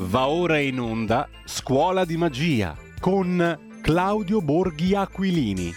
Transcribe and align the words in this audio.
Va 0.00 0.28
ora 0.28 0.60
in 0.60 0.78
onda 0.78 1.28
Scuola 1.44 2.04
di 2.04 2.16
Magia 2.16 2.76
con 3.00 3.80
Claudio 3.82 4.40
Borghi 4.40 4.94
Aquilini. 4.94 5.74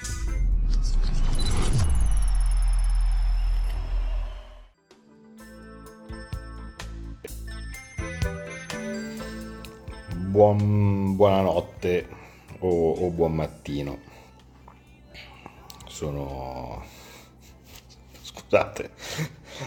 Buon, 10.28 11.16
buonanotte 11.16 12.08
o, 12.60 12.92
o 12.92 13.10
buon 13.10 13.34
mattino. 13.34 13.98
Sono... 15.88 16.84
Scusate, 18.22 18.92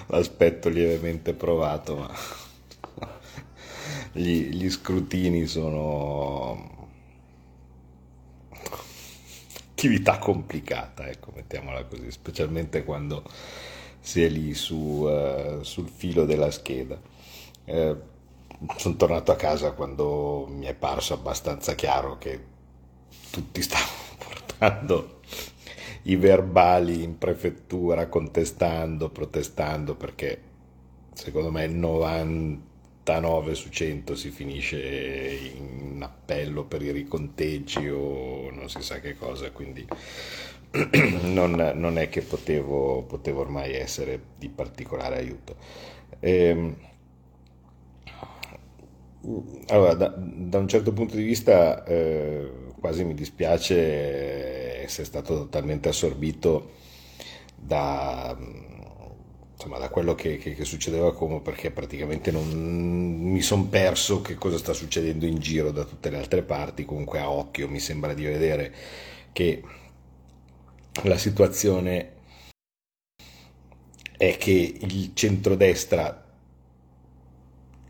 l'aspetto 0.06 0.68
lievemente 0.68 1.34
provato, 1.34 1.96
ma 1.96 2.42
gli, 4.14 4.48
gli 4.50 4.70
scrutini 4.70 5.46
sono 5.46 6.88
attività 9.70 10.18
complicata, 10.18 11.08
ecco, 11.08 11.32
mettiamola 11.34 11.84
così, 11.84 12.10
specialmente 12.10 12.84
quando 12.84 13.24
si 13.98 14.22
è 14.22 14.28
lì 14.28 14.54
su, 14.54 14.76
uh, 14.76 15.62
sul 15.62 15.88
filo 15.88 16.24
della 16.24 16.50
scheda. 16.50 16.98
Eh, 17.64 17.96
sono 18.76 18.96
tornato 18.96 19.32
a 19.32 19.36
casa 19.36 19.72
quando 19.72 20.46
mi 20.48 20.66
è 20.66 20.74
parso 20.74 21.14
abbastanza 21.14 21.74
chiaro 21.74 22.16
che 22.18 22.52
tutti 23.30 23.60
stavano 23.62 23.90
portando 24.16 25.20
i 26.02 26.16
verbali 26.16 27.02
in 27.02 27.18
prefettura 27.18 28.06
contestando, 28.06 29.08
protestando 29.10 29.96
perché 29.96 30.40
secondo 31.14 31.50
me 31.50 31.64
il 31.64 31.74
90 31.74 32.73
99 33.04 33.54
su 33.54 33.68
100 33.68 34.14
si 34.14 34.30
finisce 34.30 34.78
in 34.78 36.02
appello 36.02 36.64
per 36.64 36.82
i 36.82 36.90
riconteggi 36.90 37.88
o 37.88 38.50
non 38.50 38.70
si 38.70 38.80
sa 38.80 38.98
che 38.98 39.14
cosa, 39.16 39.50
quindi 39.50 39.86
non, 41.24 41.72
non 41.74 41.98
è 41.98 42.08
che 42.08 42.22
potevo, 42.22 43.02
potevo, 43.02 43.40
ormai 43.40 43.74
essere 43.74 44.20
di 44.38 44.48
particolare 44.48 45.18
aiuto. 45.18 45.56
Ehm, 46.20 46.76
allora, 49.68 49.94
da, 49.94 50.14
da, 50.16 50.58
un 50.58 50.68
certo 50.68 50.92
punto 50.92 51.16
di 51.16 51.22
vista 51.22 51.84
eh, 51.84 52.50
quasi 52.80 53.04
mi 53.04 53.14
dispiace 53.14 54.82
essere 54.82 55.06
stato 55.06 55.34
totalmente 55.34 55.88
assorbito 55.88 56.72
da 57.54 58.36
insomma, 59.54 59.78
da 59.78 59.88
quello 59.88 60.14
che, 60.14 60.36
che, 60.38 60.54
che, 60.54 60.64
succedeva 60.64 61.08
a 61.08 61.12
Como 61.12 61.40
perché 61.40 61.70
praticamente 61.70 62.30
non 62.30 62.46
mi 62.48 63.40
sono 63.40 63.64
perso 63.64 64.20
che 64.20 64.34
cosa 64.34 64.58
sta 64.58 64.72
succedendo 64.72 65.26
in 65.26 65.38
giro 65.38 65.70
da 65.70 65.84
tutte 65.84 66.10
le 66.10 66.18
altre 66.18 66.42
parti, 66.42 66.84
comunque 66.84 67.20
a 67.20 67.30
occhio 67.30 67.68
mi 67.68 67.80
sembra 67.80 68.14
di 68.14 68.24
vedere 68.24 68.74
che 69.32 69.62
la 71.02 71.18
situazione 71.18 72.12
è 74.16 74.36
che 74.36 74.76
il 74.80 75.10
centrodestra 75.14 76.24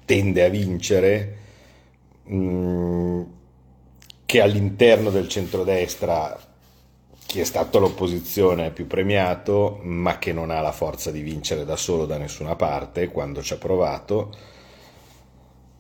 tende 0.05 0.45
a 0.45 0.48
vincere, 0.48 1.37
mh, 2.25 2.37
mm, 2.37 3.23
che 4.27 4.41
all'interno 4.41 5.11
del 5.11 5.29
centrodestra 5.29 6.53
chi 7.35 7.41
è 7.41 7.45
stato 7.45 7.81
l'opposizione 7.81 8.71
più 8.71 8.87
premiato, 8.87 9.81
ma 9.83 10.19
che 10.19 10.33
non 10.33 10.51
ha 10.51 10.61
la 10.61 10.71
forza 10.71 11.11
di 11.11 11.21
vincere 11.21 11.65
da 11.65 11.75
solo 11.75 12.07
da 12.07 12.17
nessuna 12.17 12.55
parte 12.55 13.09
quando 13.09 13.43
ci 13.43 13.55
ha 13.55 13.57
provato. 13.57 14.31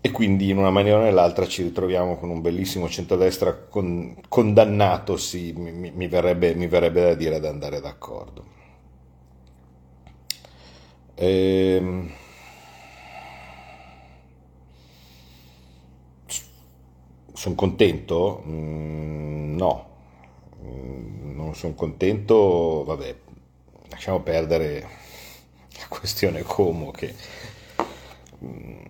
E 0.00 0.10
quindi 0.10 0.50
in 0.50 0.58
una 0.58 0.70
maniera 0.70 0.98
o 0.98 1.02
nell'altra 1.02 1.46
ci 1.46 1.62
ritroviamo 1.62 2.16
con 2.16 2.30
un 2.30 2.40
bellissimo 2.40 2.88
centrodestra 2.88 3.54
con, 3.54 4.16
condannato, 4.28 5.16
sì, 5.16 5.52
mi, 5.52 5.92
mi, 5.92 6.08
verrebbe, 6.08 6.56
mi, 6.56 6.66
verrebbe, 6.66 7.02
da 7.02 7.14
dire 7.14 7.36
ad 7.36 7.44
andare 7.44 7.80
d'accordo. 7.80 8.44
Ehm... 11.14 12.10
Sono 17.32 17.54
contento? 17.54 18.42
Mm, 18.44 19.56
no, 19.56 19.93
non 20.64 21.54
sono 21.54 21.74
contento, 21.74 22.84
vabbè, 22.84 23.14
lasciamo 23.90 24.20
perdere 24.20 24.80
la 25.78 25.86
questione 25.88 26.42
Como 26.42 26.90
che 26.90 27.14
mm, 28.44 28.82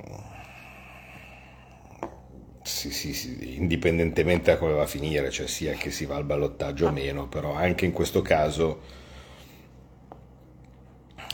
sì, 2.63 2.91
sì, 2.91 3.13
sì, 3.13 3.57
indipendentemente 3.57 4.51
da 4.53 4.59
come 4.59 4.73
va 4.73 4.83
a 4.83 4.87
finire, 4.87 5.31
cioè 5.31 5.47
sia 5.47 5.73
che 5.75 5.91
si 5.91 6.07
va 6.07 6.17
al 6.17 6.25
ballottaggio 6.25 6.87
o 6.87 6.93
meno, 6.93 7.29
però 7.29 7.53
anche 7.55 7.85
in 7.85 7.93
questo 7.93 8.23
caso 8.23 8.81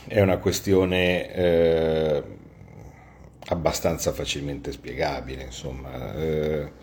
è 0.06 0.20
una 0.20 0.38
questione 0.38 1.32
eh, 1.32 2.22
abbastanza 3.46 4.12
facilmente 4.12 4.72
spiegabile, 4.72 5.44
insomma. 5.44 6.14
Eh, 6.14 6.79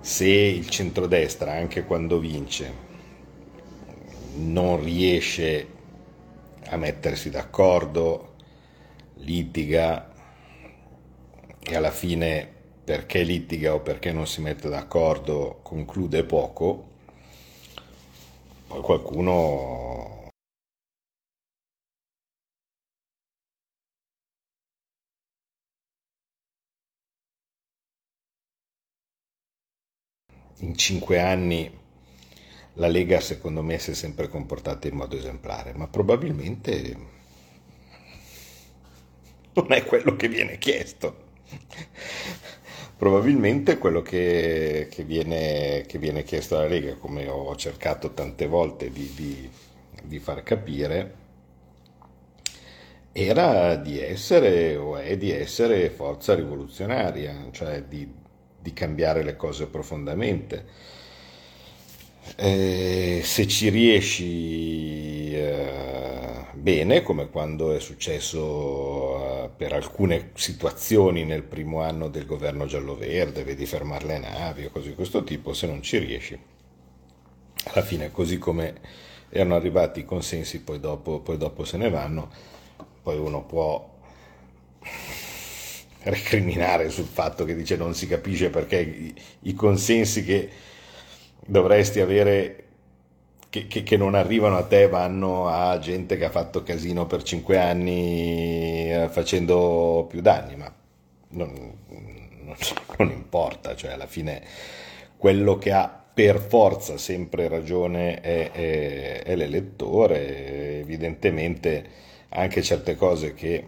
se 0.00 0.26
il 0.26 0.68
centrodestra, 0.68 1.52
anche 1.52 1.84
quando 1.84 2.18
vince, 2.18 2.88
non 4.36 4.82
riesce 4.82 5.66
a 6.68 6.76
mettersi 6.76 7.30
d'accordo, 7.30 8.34
litiga 9.16 10.10
e 11.60 11.76
alla 11.76 11.90
fine 11.90 12.48
perché 12.82 13.22
litiga 13.22 13.74
o 13.74 13.80
perché 13.80 14.12
non 14.12 14.26
si 14.26 14.40
mette 14.40 14.68
d'accordo 14.68 15.60
conclude 15.62 16.24
poco, 16.24 16.88
poi 18.66 18.80
qualcuno 18.80 20.19
in 30.60 30.76
cinque 30.76 31.20
anni 31.20 31.78
la 32.74 32.88
Lega 32.88 33.20
secondo 33.20 33.62
me 33.62 33.78
si 33.78 33.90
è 33.90 33.94
sempre 33.94 34.28
comportata 34.28 34.88
in 34.88 34.94
modo 34.94 35.16
esemplare, 35.16 35.72
ma 35.74 35.86
probabilmente 35.88 36.96
non 39.52 39.72
è 39.72 39.84
quello 39.84 40.16
che 40.16 40.28
viene 40.28 40.58
chiesto. 40.58 41.28
Probabilmente 42.96 43.78
quello 43.78 44.02
che, 44.02 44.88
che, 44.90 45.04
viene, 45.04 45.84
che 45.86 45.98
viene, 45.98 46.22
chiesto 46.22 46.56
alla 46.56 46.68
Lega, 46.68 46.96
come 46.96 47.26
ho 47.26 47.56
cercato 47.56 48.12
tante 48.12 48.46
volte 48.46 48.90
di, 48.90 49.10
di, 49.14 49.50
di 50.04 50.18
far 50.18 50.42
capire, 50.42 51.14
era 53.12 53.76
di 53.76 53.98
essere 53.98 54.76
o 54.76 54.96
è 54.98 55.16
di 55.16 55.30
essere 55.30 55.88
forza 55.88 56.34
rivoluzionaria, 56.34 57.48
cioè 57.52 57.82
di, 57.84 58.06
di 58.60 58.72
cambiare 58.72 59.22
le 59.22 59.36
cose 59.36 59.66
profondamente. 59.66 60.88
Eh, 62.36 63.20
se 63.24 63.46
ci 63.48 63.70
riesci 63.70 65.32
eh, 65.34 66.44
bene, 66.52 67.02
come 67.02 67.28
quando 67.28 67.72
è 67.72 67.80
successo 67.80 69.44
eh, 69.44 69.50
per 69.56 69.72
alcune 69.72 70.30
situazioni 70.34 71.24
nel 71.24 71.42
primo 71.42 71.80
anno 71.82 72.08
del 72.08 72.26
governo 72.26 72.66
giallo-verde, 72.66 73.42
vedi 73.42 73.66
fermare 73.66 74.06
le 74.06 74.18
navi 74.18 74.66
o 74.66 74.70
cose 74.70 74.90
di 74.90 74.94
questo 74.94 75.24
tipo, 75.24 75.52
se 75.54 75.66
non 75.66 75.82
ci 75.82 75.98
riesci, 75.98 76.38
alla 77.64 77.82
fine 77.82 78.10
così 78.10 78.38
come 78.38 79.08
erano 79.30 79.54
arrivati 79.56 80.00
i 80.00 80.04
consensi, 80.04 80.60
poi 80.60 80.80
dopo, 80.80 81.20
poi 81.20 81.36
dopo 81.36 81.64
se 81.64 81.76
ne 81.76 81.88
vanno, 81.88 82.30
poi 83.02 83.18
uno 83.18 83.44
può 83.44 83.88
recriminare 86.02 86.90
sul 86.90 87.06
fatto 87.06 87.44
che 87.44 87.54
dice 87.54 87.76
non 87.76 87.94
si 87.94 88.06
capisce 88.06 88.50
perché 88.50 89.14
i, 89.40 89.54
consensi 89.54 90.24
che 90.24 90.48
dovresti 91.46 92.00
avere 92.00 92.64
che, 93.50 93.66
che, 93.66 93.82
che, 93.82 93.96
non 93.96 94.14
arrivano 94.14 94.56
a 94.56 94.62
te 94.62 94.88
vanno 94.88 95.48
a 95.48 95.78
gente 95.78 96.16
che 96.16 96.24
ha 96.24 96.30
fatto 96.30 96.62
casino 96.62 97.06
per 97.06 97.22
cinque 97.22 97.58
anni 97.58 98.92
eh, 98.92 99.08
facendo 99.10 100.06
più 100.08 100.20
danni, 100.20 100.54
ma 100.54 100.72
non, 101.30 101.52
non, 101.88 102.56
non 102.98 103.10
importa, 103.10 103.74
cioè 103.74 103.90
alla 103.90 104.06
fine 104.06 104.42
quello 105.16 105.58
che 105.58 105.72
ha 105.72 106.00
per 106.12 106.40
forza 106.40 106.96
sempre 106.96 107.48
ragione 107.48 108.20
è, 108.20 108.50
è, 108.52 109.22
è 109.22 109.34
l'elettore, 109.34 110.80
evidentemente 110.80 111.84
anche 112.28 112.62
certe 112.62 112.94
cose 112.94 113.34
che 113.34 113.64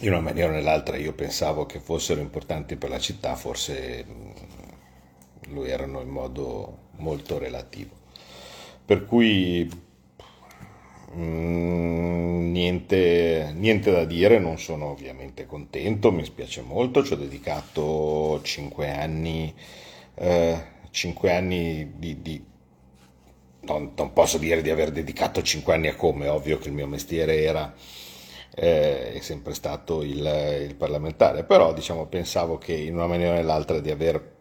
in 0.00 0.12
una 0.12 0.20
maniera 0.20 0.48
o 0.48 0.52
nell'altra 0.52 0.96
io 0.96 1.12
pensavo 1.12 1.66
che 1.66 1.80
fossero 1.80 2.20
importanti 2.20 2.76
per 2.76 2.90
la 2.90 2.98
città, 2.98 3.34
forse 3.34 4.04
mm, 4.08 4.30
lo 5.52 5.64
erano 5.64 6.00
in 6.00 6.08
modo 6.08 6.88
molto 6.96 7.38
relativo. 7.38 7.90
Per 8.84 9.04
cui 9.04 9.68
mm, 11.14 12.50
niente, 12.50 13.52
niente, 13.54 13.90
da 13.90 14.04
dire, 14.04 14.38
non 14.38 14.58
sono 14.58 14.86
ovviamente 14.86 15.46
contento, 15.46 16.12
mi 16.12 16.24
spiace 16.24 16.62
molto, 16.62 17.04
ci 17.04 17.12
ho 17.12 17.16
dedicato 17.16 18.40
5 18.42 18.90
anni, 18.90 19.54
eh, 20.14 20.64
5 20.90 21.32
anni 21.32 21.92
di, 21.96 22.22
di 22.22 22.44
non, 23.62 23.92
non, 23.94 24.12
posso 24.14 24.38
dire 24.38 24.62
di 24.62 24.70
aver 24.70 24.90
dedicato 24.90 25.42
5 25.42 25.74
anni 25.74 25.88
a 25.88 25.94
come, 25.94 26.28
ovvio 26.28 26.58
che 26.58 26.68
il 26.68 26.74
mio 26.74 26.86
mestiere 26.86 27.42
era 27.42 27.74
eh, 28.54 29.12
è 29.12 29.20
sempre 29.20 29.54
stato 29.54 30.02
il, 30.02 30.66
il, 30.68 30.74
parlamentare, 30.74 31.44
però 31.44 31.72
diciamo, 31.72 32.06
pensavo 32.06 32.58
che 32.58 32.72
in 32.72 32.94
una 32.94 33.06
maniera 33.06 33.32
o 33.32 33.36
nell'altra 33.36 33.80
di 33.80 33.90
aver 33.90 34.38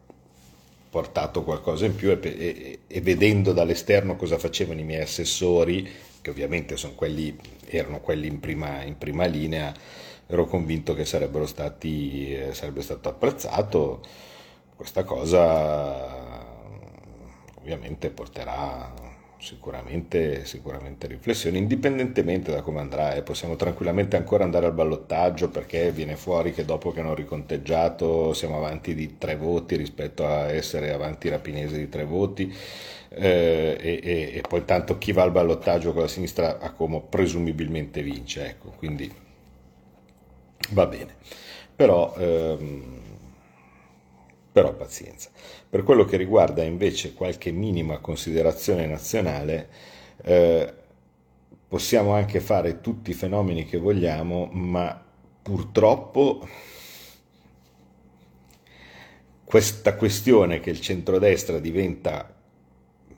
portato 0.90 1.44
qualcosa 1.44 1.86
in 1.86 1.96
più 1.96 2.10
e, 2.10 2.20
e, 2.22 2.80
e, 2.88 3.02
vedendo 3.02 3.54
dall'esterno 3.54 4.16
cosa 4.16 4.38
facevano 4.40 4.80
i 4.80 4.84
miei 4.84 5.02
assessori, 5.02 5.88
che 6.22 6.30
ovviamente 6.30 6.76
quelli, 6.96 7.38
erano 7.66 8.00
quelli 8.00 8.28
in 8.28 8.40
prima, 8.40 8.84
in 8.84 8.98
prima, 8.98 9.26
linea, 9.26 9.74
ero 10.28 10.46
convinto 10.46 10.94
che 10.96 11.06
stati, 11.46 12.34
eh, 12.34 12.54
sarebbe 12.54 12.82
stato 12.82 13.10
apprezzato. 13.10 14.02
Questa 14.76 15.04
cosa 15.04 16.48
ovviamente 17.60 18.10
porterà 18.10 19.09
sicuramente, 19.40 20.46
sicuramente 20.46 21.08
riflessioni, 21.08 21.58
indipendentemente 21.58 22.52
da 22.52 22.62
come 22.62 22.82
andrà. 22.82 23.16
Eh, 23.16 23.24
possiamo 23.24 23.56
tranquillamente 23.56 24.18
ancora 24.18 24.44
andare 24.44 24.66
al 24.66 24.74
ballottaggio 24.74 25.50
perché 25.50 25.92
viene 25.92 26.16
fuori 26.16 26.54
che 26.54 26.66
dopo 26.66 26.92
che 26.92 27.00
hanno 27.00 27.16
riconteggiato 27.16 28.34
siamo 28.34 28.58
avanti 28.58 28.94
di 28.94 29.18
tre 29.18 29.36
voti 29.36 29.76
rispetto 29.78 30.28
a 30.28 30.52
essere 30.52 30.92
avanti 30.92 31.30
rapinesi 31.30 31.78
di 31.78 31.90
tre 31.90 32.04
voti. 32.04 32.54
Eh, 33.12 33.78
e, 33.80 34.00
e, 34.04 34.32
e, 34.36 34.42
poi 34.48 34.66
tanto 34.66 35.00
chi 35.00 35.12
va 35.14 35.24
al 35.24 35.32
ballottaggio 35.32 35.94
con 35.94 36.04
la 36.04 36.08
sinistra 36.08 36.60
a 36.60 36.72
Como 36.72 37.02
presumibilmente 37.02 38.04
vince, 38.04 38.46
ecco, 38.46 38.70
quindi 38.78 39.12
va 40.70 40.86
bene. 40.86 41.16
Però 41.76 42.14
ehm, 42.18 43.00
però 44.52 44.74
pazienza. 44.74 45.30
Per 45.70 45.84
quello 45.84 46.04
che 46.04 46.18
riguarda 46.18 46.64
invece 46.64 47.14
qualche 47.14 47.52
minima 47.52 48.00
considerazione 48.00 48.88
nazionale, 48.88 49.70
eh, 50.24 50.74
possiamo 51.68 52.14
anche 52.14 52.40
fare 52.40 52.82
tutti 52.82 53.12
i 53.12 53.14
fenomeni 53.14 53.66
che 53.66 53.78
vogliamo, 53.78 54.50
ma 54.52 55.00
purtroppo 55.44 56.48
questa 59.44 59.96
questione 59.96 60.60
che 60.60 60.72
il 60.72 60.82
centrodestra 60.82 61.60
diventa, 61.60 62.36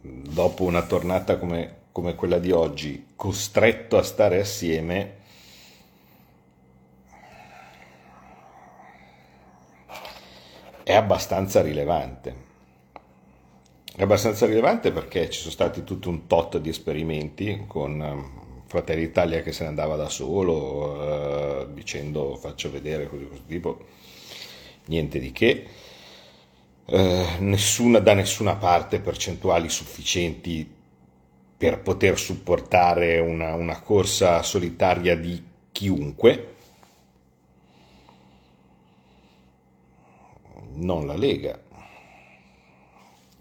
dopo 0.02 0.64
una 0.64 0.86
tornata 0.86 1.38
come, 1.38 1.84
come 1.94 2.16
quella 2.16 2.38
di 2.38 2.52
oggi, 2.52 3.08
costretto 3.16 3.98
a 3.98 4.04
stare 4.04 4.42
assieme, 4.42 5.20
è 10.84 10.94
abbastanza 10.94 11.62
rilevante. 11.62 12.50
È 13.94 14.04
abbastanza 14.04 14.46
rilevante 14.46 14.92
perché 14.92 15.30
ci 15.30 15.40
sono 15.40 15.52
stati 15.52 15.84
tutto 15.84 16.10
un 16.10 16.28
tot 16.28 16.58
di 16.58 16.70
esperimenti 16.70 17.66
con 17.68 18.02
ehm, 18.02 18.42
Fratelli 18.66 19.08
d'Italia 19.08 19.42
che 19.42 19.52
se 19.52 19.64
ne 19.64 19.70
andava 19.70 19.96
da 19.98 20.08
solo, 20.08 21.64
eh, 21.64 21.68
dicendo 21.74 22.36
faccio 22.36 22.72
vedere 22.72 23.08
così 23.08 23.28
questo 23.28 23.46
tipo, 23.48 23.86
niente 24.86 25.20
di 25.20 25.32
che, 25.34 25.66
eh, 26.86 27.26
nessuna, 27.40 28.00
da 28.00 28.14
nessuna 28.14 28.56
parte 28.56 29.00
percentuali 29.00 29.68
sufficienti 29.68 30.80
per 31.58 31.82
poter 31.82 32.18
supportare 32.18 33.20
una, 33.20 33.54
una 33.56 33.82
corsa 33.82 34.42
solitaria 34.42 35.18
di 35.18 35.44
chiunque, 35.72 36.51
non 40.76 41.06
la 41.06 41.16
Lega, 41.16 41.60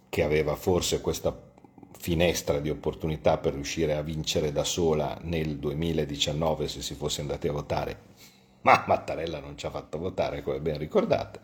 che 0.08 0.22
aveva 0.22 0.56
forse 0.56 1.00
questa 1.00 1.48
finestra 1.98 2.60
di 2.60 2.70
opportunità 2.70 3.36
per 3.38 3.54
riuscire 3.54 3.94
a 3.94 4.02
vincere 4.02 4.52
da 4.52 4.64
sola 4.64 5.18
nel 5.22 5.58
2019 5.58 6.66
se 6.66 6.80
si 6.80 6.94
fosse 6.94 7.20
andati 7.20 7.46
a 7.46 7.52
votare, 7.52 7.98
ma 8.62 8.84
Mattarella 8.86 9.38
non 9.38 9.56
ci 9.56 9.66
ha 9.66 9.70
fatto 9.70 9.98
votare, 9.98 10.42
come 10.42 10.60
ben 10.60 10.78
ricordate, 10.78 11.40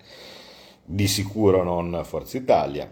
di 0.82 1.06
sicuro 1.06 1.62
non 1.62 2.02
Forza 2.04 2.36
Italia, 2.38 2.90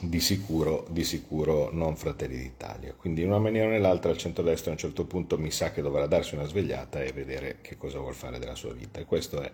di 0.00 0.20
sicuro, 0.20 0.86
di 0.88 1.04
sicuro 1.04 1.70
non 1.72 1.96
Fratelli 1.96 2.38
d'Italia. 2.38 2.94
Quindi 2.96 3.22
in 3.22 3.28
una 3.28 3.38
maniera 3.38 3.66
o 3.66 3.70
nell'altra 3.70 4.10
il 4.10 4.16
centrodestra 4.16 4.70
a 4.70 4.74
un 4.74 4.78
certo 4.78 5.04
punto 5.04 5.38
mi 5.38 5.50
sa 5.50 5.72
che 5.72 5.82
dovrà 5.82 6.06
darsi 6.06 6.34
una 6.34 6.46
svegliata 6.46 7.02
e 7.02 7.12
vedere 7.12 7.58
che 7.60 7.76
cosa 7.76 7.98
vuol 7.98 8.14
fare 8.14 8.38
della 8.38 8.54
sua 8.54 8.72
vita. 8.72 9.00
E 9.00 9.04
questo 9.04 9.40
è 9.42 9.50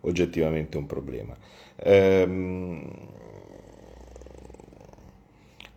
oggettivamente 0.00 0.76
un 0.76 0.86
problema. 0.86 1.36
Ehm, 1.76 2.90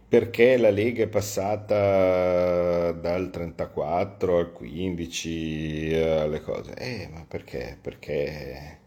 perché 0.08 0.58
la 0.58 0.72
Lega 0.72 1.04
è 1.04 1.08
passata 1.08 2.92
dal 2.92 3.30
34 3.30 4.38
al 4.40 4.52
15 4.52 5.94
alle 5.94 6.42
cose? 6.42 6.74
Eh, 6.74 7.10
ma 7.14 7.24
perché? 7.28 7.78
Perché 7.80 8.78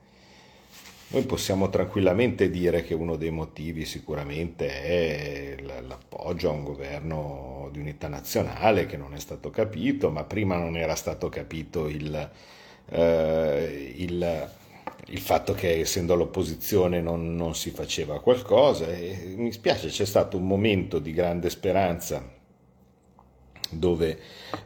noi 1.12 1.24
possiamo 1.24 1.68
tranquillamente 1.68 2.48
dire 2.48 2.82
che 2.82 2.94
uno 2.94 3.16
dei 3.16 3.30
motivi 3.30 3.84
sicuramente 3.84 4.82
è 4.82 5.56
l'appoggio 5.86 6.48
a 6.48 6.52
un 6.52 6.64
governo 6.64 7.68
di 7.70 7.80
unità 7.80 8.08
nazionale 8.08 8.86
che 8.86 8.96
non 8.96 9.12
è 9.12 9.18
stato 9.18 9.50
capito, 9.50 10.10
ma 10.10 10.24
prima 10.24 10.56
non 10.56 10.74
era 10.76 10.94
stato 10.94 11.28
capito 11.28 11.86
il, 11.88 12.30
eh, 12.88 13.94
il 13.96 14.50
il 15.06 15.18
fatto 15.18 15.52
che 15.52 15.80
essendo 15.80 16.14
all'opposizione 16.14 17.00
non, 17.00 17.34
non 17.34 17.54
si 17.54 17.70
faceva 17.70 18.20
qualcosa 18.20 18.86
e 18.86 19.34
mi 19.36 19.52
spiace, 19.52 19.88
c'è 19.88 20.04
stato 20.04 20.36
un 20.36 20.46
momento 20.46 20.98
di 20.98 21.12
grande 21.12 21.50
speranza 21.50 22.40
dove 23.72 24.18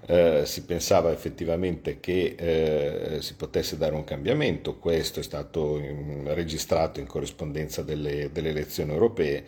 eh, 0.06 0.43
si 0.44 0.65
pensava 0.65 1.12
effettivamente 1.12 2.00
che 2.00 2.35
eh, 2.37 3.23
si 3.23 3.35
potesse 3.35 3.77
dare 3.77 3.94
un 3.94 4.05
cambiamento, 4.05 4.79
questo 4.79 5.21
è 5.21 5.23
stato 5.23 5.79
in, 5.79 6.25
registrato 6.35 7.00
in 7.00 7.06
corrispondenza 7.06 7.82
delle, 7.82 8.31
delle 8.32 8.50
elezioni 8.50 8.93
europee, 8.93 9.44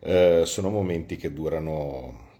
eh, 0.00 0.42
sono 0.46 0.70
momenti 0.70 1.16
che 1.16 1.32
durano 1.32 2.32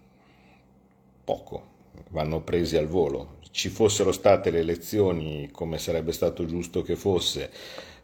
poco, 1.23 1.73
vanno 2.09 2.41
presi 2.41 2.77
al 2.77 2.87
volo. 2.87 3.34
Ci 3.55 3.69
fossero 3.69 4.11
state 4.11 4.51
le 4.51 4.59
elezioni 4.59 5.49
come 5.49 5.77
sarebbe 5.77 6.11
stato 6.11 6.45
giusto 6.45 6.81
che 6.81 6.97
fosse 6.97 7.49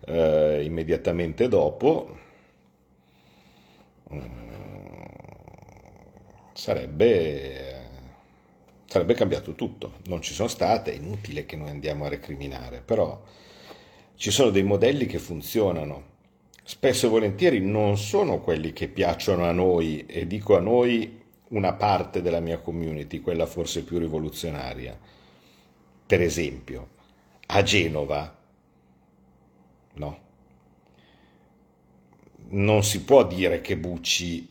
eh, 0.05 0.63
immediatamente 0.63 1.49
dopo, 1.49 2.17
mm, 4.13 4.19
sarebbe, 6.53 7.89
sarebbe 8.85 9.13
cambiato 9.13 9.53
tutto. 9.53 9.95
Non 10.05 10.21
ci 10.21 10.33
sono 10.33 10.47
state, 10.47 10.93
è 10.93 10.95
inutile 10.95 11.45
che 11.45 11.57
noi 11.57 11.69
andiamo 11.69 12.05
a 12.05 12.07
recriminare, 12.07 12.79
però 12.79 13.21
ci 14.15 14.31
sono 14.31 14.51
dei 14.51 14.63
modelli 14.63 15.05
che 15.05 15.19
funzionano. 15.19 16.03
Spesso 16.63 17.07
e 17.07 17.09
volentieri 17.09 17.59
non 17.59 17.97
sono 17.97 18.39
quelli 18.39 18.71
che 18.71 18.87
piacciono 18.87 19.43
a 19.43 19.51
noi, 19.51 20.05
e 20.05 20.25
dico 20.27 20.55
a 20.55 20.61
noi 20.61 21.19
una 21.49 21.73
parte 21.73 22.21
della 22.21 22.39
mia 22.39 22.59
community, 22.59 23.19
quella 23.19 23.45
forse 23.45 23.83
più 23.83 23.97
rivoluzionaria. 23.97 25.19
Per 26.11 26.21
esempio, 26.21 26.89
a 27.45 27.63
Genova 27.63 28.37
no? 29.93 30.19
Non 32.49 32.83
si 32.83 33.01
può 33.03 33.25
dire 33.25 33.61
che 33.61 33.77
Bucci 33.77 34.45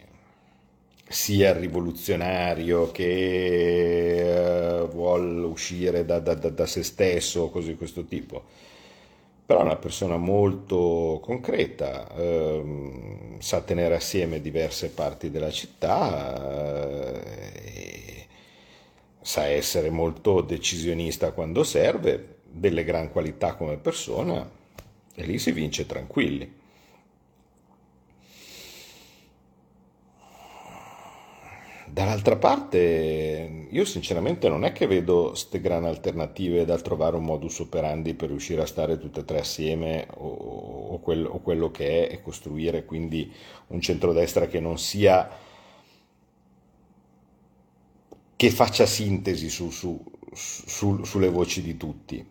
sia 1.07 1.53
rivoluzionario, 1.53 2.91
che 2.91 4.23
uh, 4.25 4.89
vuole 4.89 5.45
uscire 5.45 6.07
da, 6.07 6.19
da, 6.19 6.33
da, 6.33 6.65
se 6.65 6.83
stesso, 6.83 7.51
cose 7.51 7.73
di 7.73 7.77
questo 7.77 8.05
tipo. 8.07 8.43
Però 9.45 9.61
è 9.61 9.65
una 9.65 9.77
persona 9.77 10.17
molto 10.17 11.21
concreta, 11.23 12.11
uh, 12.15 13.37
sa 13.39 13.61
tenere 13.61 13.97
assieme 13.97 14.41
diverse 14.41 14.89
parti 14.89 15.31
della 15.31 15.51
città, 15.51 16.39
uh, 16.39 17.90
sa 19.21 19.47
essere 19.47 19.91
molto 19.91 20.41
decisionista 20.41 21.33
quando 21.33 21.63
serve, 21.63 22.39
delle 22.51 22.85
gran 22.85 23.11
qualità 23.13 23.55
come 23.55 23.77
persona 23.77 24.49
e 25.15 25.25
lì 25.25 25.39
si 25.39 25.53
vince 25.53 25.87
tranquilli. 25.87 26.59
Dall'altra 31.93 32.37
parte, 32.37 33.67
io 33.69 33.85
sinceramente 33.85 34.49
non 34.49 34.65
è 34.65 34.71
che 34.71 34.87
vedo 34.87 35.31
queste 35.31 35.61
gran 35.61 35.85
alternative 35.85 36.65
da 36.65 36.79
trovare 36.79 37.17
un 37.17 37.25
modus 37.25 37.59
operandi 37.59 38.15
per 38.15 38.29
riuscire 38.29 38.63
a 38.63 38.67
stare 38.67 38.97
tutte 38.97 39.21
e 39.21 39.25
tre 39.25 39.41
assieme 39.41 40.07
o, 40.15 40.29
o, 40.29 41.01
quel, 41.01 41.27
o 41.27 41.41
quello 41.41 41.73
che 41.73 42.07
è 42.07 42.13
e 42.13 42.23
costruire 42.23 42.85
quindi 42.85 43.33
un 43.69 43.81
centrodestra 43.81 44.47
che 44.47 44.61
non 44.61 44.79
sia 44.79 45.29
che 48.41 48.51
faccia 48.51 48.87
sintesi 48.87 49.51
su, 49.51 49.69
su, 49.69 50.03
su, 50.33 51.05
sulle 51.05 51.29
voci 51.29 51.61
di 51.61 51.77
tutti. 51.77 52.27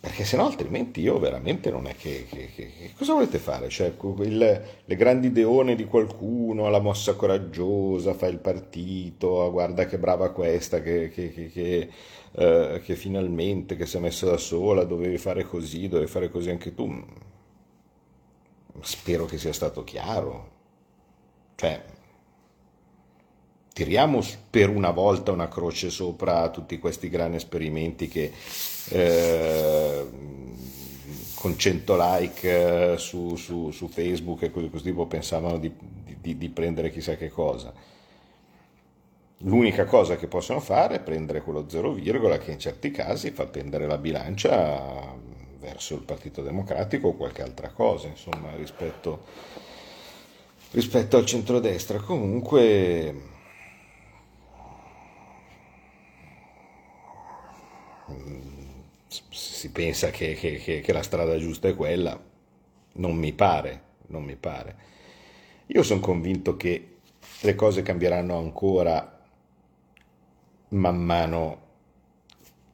Perché 0.00 0.24
se 0.24 0.36
no 0.36 0.46
altrimenti 0.46 1.00
io 1.00 1.20
veramente 1.20 1.70
non 1.70 1.86
è 1.86 1.94
che, 1.94 2.26
che, 2.28 2.50
che, 2.56 2.72
che 2.76 2.92
cosa 2.96 3.12
volete 3.12 3.38
fare? 3.38 3.68
Cioè 3.68 3.94
il, 4.22 4.62
le 4.84 4.96
grandi 4.96 5.28
ideone 5.28 5.76
di 5.76 5.84
qualcuno, 5.84 6.68
la 6.70 6.80
mossa 6.80 7.14
coraggiosa, 7.14 8.14
fa 8.14 8.26
il 8.26 8.38
partito, 8.38 9.48
guarda 9.52 9.86
che 9.86 9.96
brava 9.96 10.32
questa, 10.32 10.82
che, 10.82 11.12
eh, 12.32 12.80
che 12.82 12.96
finalmente 12.96 13.76
che 13.76 13.86
si 13.86 13.96
è 13.96 14.00
messa 14.00 14.26
da 14.26 14.38
sola, 14.38 14.82
dovevi 14.82 15.18
fare 15.18 15.44
così, 15.44 15.86
dovevi 15.86 16.10
fare 16.10 16.30
così 16.30 16.50
anche 16.50 16.74
tu. 16.74 16.92
Spero 18.80 19.24
che 19.24 19.38
sia 19.38 19.52
stato 19.52 19.84
chiaro. 19.84 20.50
Cioè, 21.56 21.82
tiriamo 23.74 24.22
per 24.48 24.70
una 24.70 24.90
volta 24.90 25.32
una 25.32 25.48
croce 25.48 25.90
sopra 25.90 26.48
tutti 26.50 26.78
questi 26.78 27.08
grandi 27.10 27.36
esperimenti 27.36 28.06
che 28.06 28.32
eh, 28.90 30.06
con 31.34 31.58
100 31.58 31.96
like 31.98 32.92
eh, 32.92 32.98
su, 32.98 33.34
su, 33.34 33.72
su, 33.72 33.88
Facebook 33.88 34.42
e 34.42 34.50
così, 34.52 34.70
così 34.70 34.84
tipo 34.84 35.06
pensavano 35.06 35.58
di, 35.58 35.72
di, 36.20 36.38
di 36.38 36.48
prendere 36.50 36.90
chissà 36.90 37.16
che 37.16 37.28
cosa. 37.28 37.72
L'unica 39.38 39.84
cosa 39.84 40.16
che 40.16 40.28
possono 40.28 40.60
fare 40.60 40.94
è 40.94 41.00
prendere 41.00 41.42
quello 41.42 41.68
0, 41.68 41.94
che 42.38 42.52
in 42.52 42.60
certi 42.60 42.92
casi 42.92 43.32
fa 43.32 43.46
pendere 43.46 43.86
la 43.86 43.98
bilancia 43.98 45.12
verso 45.58 45.94
il 45.94 46.02
Partito 46.02 46.42
Democratico 46.42 47.08
o 47.08 47.14
qualche 47.14 47.42
altra 47.42 47.70
cosa, 47.70 48.06
insomma, 48.06 48.54
rispetto, 48.54 49.24
rispetto 50.70 51.16
al 51.16 51.26
centrodestra. 51.26 51.98
Comunque 51.98 53.32
si 59.28 59.70
pensa 59.70 60.10
che, 60.10 60.34
che, 60.34 60.56
che, 60.56 60.80
che, 60.80 60.92
la 60.92 61.02
strada 61.02 61.38
giusta 61.38 61.68
è 61.68 61.74
quella, 61.74 62.20
non 62.94 63.16
mi 63.16 63.32
pare, 63.32 63.82
non 64.08 64.24
mi 64.24 64.36
pare. 64.36 64.76
Io 65.66 65.82
sono 65.82 66.00
convinto 66.00 66.56
che 66.56 66.96
le 67.40 67.54
cose 67.54 67.82
cambieranno 67.82 68.36
ancora 68.36 69.20
man 70.68 70.96
mano 70.96 71.62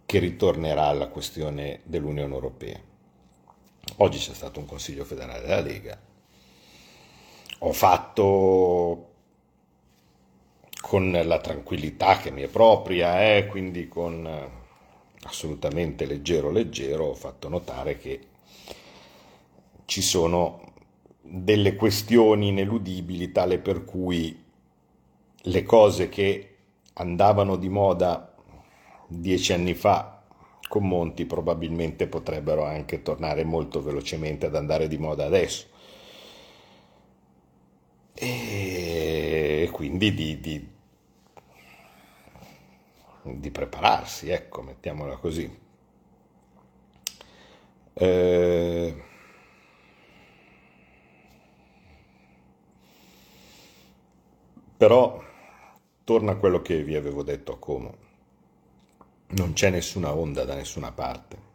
che 0.07 0.19
ritornerà 0.19 0.93
la 0.93 1.09
questione 1.09 1.81
dell'Unione 1.85 2.35
Europea. 2.35 2.81
Oggi 3.97 4.19
c'è 4.19 4.35
stato 4.35 4.59
un 4.59 4.67
Consiglio 4.67 5.05
federale 5.05 5.41
della 5.41 5.61
Lega. 5.61 6.01
Ho 7.61 7.73
fatto 7.73 9.09
con 10.81 11.13
la 11.13 11.39
tranquillità 11.41 12.17
che 12.19 12.31
mi 12.31 12.43
è 12.43 12.49
propria, 12.49 13.37
eh, 13.37 13.47
quindi 13.47 13.87
con 13.87 14.59
assolutamente 15.23 16.07
leggero 16.07 16.51
leggero 16.51 17.07
ho 17.07 17.15
fatto 17.15 17.49
notare 17.49 17.99
che 17.99 18.21
ci 19.85 20.03
sono 20.03 20.73
delle 21.21 21.75
questioni 21.77 22.49
ineludibili 22.49 23.33
tale 23.33 23.59
per 23.59 23.85
cui 23.85 24.45
le 25.43 25.63
cose 25.63 26.09
che 26.09 26.57
andavano 26.95 27.57
di 27.57 27.69
moda 27.69 28.35
dieci 29.07 29.53
anni 29.53 29.75
fa 29.75 30.23
con 30.69 30.87
Monti 30.87 31.27
probabilmente 31.27 32.07
potrebbero 32.07 32.65
anche 32.65 33.03
tornare 33.03 33.43
molto 33.45 33.83
velocemente 33.83 34.47
ad 34.47 34.55
andare 34.55 34.87
di 34.87 34.99
moda 34.99 35.25
adesso. 35.25 35.67
E 38.15 39.69
quindi 39.73 40.15
di, 40.15 40.41
di 40.41 40.69
di 43.39 43.51
prepararsi, 43.51 44.31
ecco, 44.31 44.63
mettiamola 44.63 45.17
così. 45.17 45.59
Eh, 47.93 49.03
però 54.77 55.23
torna 56.05 56.33
a 56.33 56.37
quello 56.37 56.63
che 56.63 56.83
vi 56.83 56.97
avevo 56.97 57.23
detto 57.23 57.53
a 57.53 57.59
Como. 57.59 58.09
Non 59.29 59.53
c'è 59.53 59.71
nessuna 59.71 60.15
onda 60.15 60.45
da 60.45 60.55
nessuna 60.55 60.93
parte. 60.93 61.49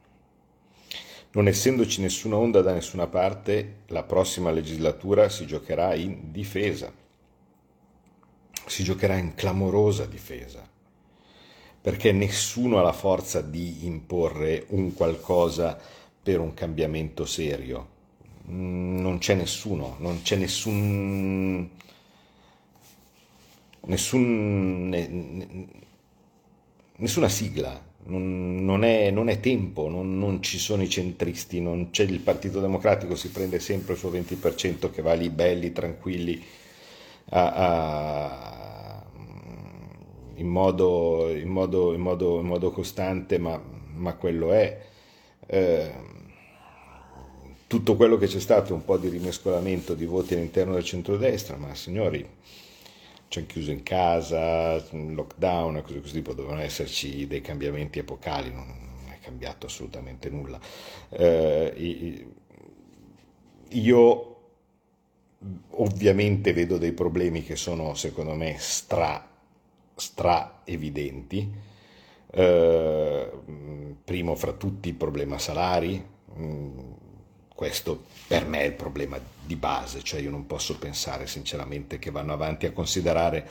Non 1.31 1.47
essendoci 1.47 2.01
nessuna 2.01 2.37
onda 2.37 2.61
da 2.61 2.73
nessuna 2.73 3.07
parte, 3.07 3.81
la 3.87 4.03
prossima 4.03 4.51
legislatura 4.51 5.27
si 5.27 5.45
giocherà 5.45 5.95
in 5.95 6.31
difesa. 6.31 6.93
Si 8.67 8.83
giocherà 8.83 9.17
in 9.17 9.33
clamorosa 9.35 10.05
difesa 10.05 10.73
perché 11.85 12.11
nessuno 12.11 12.79
ha 12.79 12.81
la 12.81 12.91
forza 12.91 13.41
di 13.41 13.85
imporre 13.85 14.65
un 14.69 14.95
qualcosa 14.95 15.79
per 16.23 16.39
un 16.39 16.55
cambiamento 16.55 17.27
serio. 17.27 17.87
Mm, 18.49 19.01
non 19.01 19.19
c'è 19.19 19.35
nessuno, 19.35 19.95
non 19.99 20.23
c'è 20.23 20.35
nessun... 20.35 21.69
nessun 23.81 24.89
ne, 24.89 25.67
nessuna 26.95 27.29
sigla, 27.29 27.79
non, 28.05 28.65
non, 28.65 28.83
è, 28.83 29.11
non 29.11 29.29
è, 29.29 29.39
tempo, 29.39 29.87
non, 29.87 30.17
non, 30.17 30.41
ci 30.41 30.57
sono 30.57 30.81
i 30.81 30.89
centristi, 30.89 31.61
non 31.61 31.91
c'è 31.91 32.05
il 32.05 32.19
Partito 32.19 32.61
Democratico, 32.61 33.13
si 33.15 33.29
prende 33.29 33.59
sempre 33.59 33.93
il 33.93 33.99
suo 33.99 34.09
20% 34.09 34.89
che 34.89 35.03
va 35.03 35.13
lì 35.13 35.29
belli, 35.29 35.71
tranquilli 35.71 36.43
a, 37.29 37.51
a 37.51 38.54
in 40.35 40.47
modo, 40.47 41.29
in 41.29 41.49
modo, 41.49 41.93
in 41.93 42.01
modo, 42.01 42.39
in 42.39 42.45
modo 42.45 42.71
costante, 42.71 43.37
ma, 43.37 43.61
ma, 43.93 44.13
quello 44.15 44.51
è. 44.51 44.81
Eh, 45.45 45.93
tutto 47.67 47.95
quello 47.95 48.17
che 48.17 48.27
c'è 48.27 48.39
stato 48.39 48.73
un 48.73 48.85
po' 48.85 48.97
di 48.97 49.09
rimescolamento 49.09 49.95
di 49.95 50.05
voti 50.05 50.33
all'interno 50.33 50.73
del 50.73 50.83
centrodestra, 50.83 51.57
ma 51.57 51.73
signori, 51.75 52.27
ci 53.27 53.39
hanno 53.39 53.47
chiuso 53.47 53.71
in 53.71 53.83
casa, 53.83 54.75
lockdown 54.91 55.77
e 55.77 55.81
così 55.81 56.01
così, 56.01 56.21
dovevano 56.21 56.61
esserci 56.61 57.27
dei 57.27 57.41
cambiamenti 57.41 57.99
epocali, 57.99 58.51
non 58.51 58.65
è 59.09 59.19
cambiato 59.19 59.65
assolutamente 59.65 60.29
nulla. 60.29 60.59
Eh, 61.09 62.25
io 63.69 64.29
ovviamente 65.71 66.53
vedo 66.53 66.77
dei 66.77 66.93
problemi 66.93 67.43
che 67.43 67.55
sono 67.55 67.93
secondo 67.93 68.35
me 68.35 68.55
stra 68.57 69.34
stra 69.95 70.61
evidenti. 70.65 71.51
Eh, 72.31 73.31
primo 74.03 74.35
fra 74.35 74.51
tutti 74.53 74.89
il 74.89 74.95
problema 74.95 75.37
salari, 75.37 76.03
mm, 76.37 76.79
questo 77.53 78.05
per 78.27 78.45
me 78.45 78.59
è 78.59 78.65
il 78.65 78.73
problema 78.73 79.17
di 79.45 79.55
base, 79.55 80.03
cioè 80.03 80.19
io 80.19 80.29
non 80.29 80.45
posso 80.45 80.77
pensare 80.77 81.27
sinceramente 81.27 81.97
che 81.99 82.11
vanno 82.11 82.33
avanti 82.33 82.65
a 82.65 82.71
considerare 82.71 83.49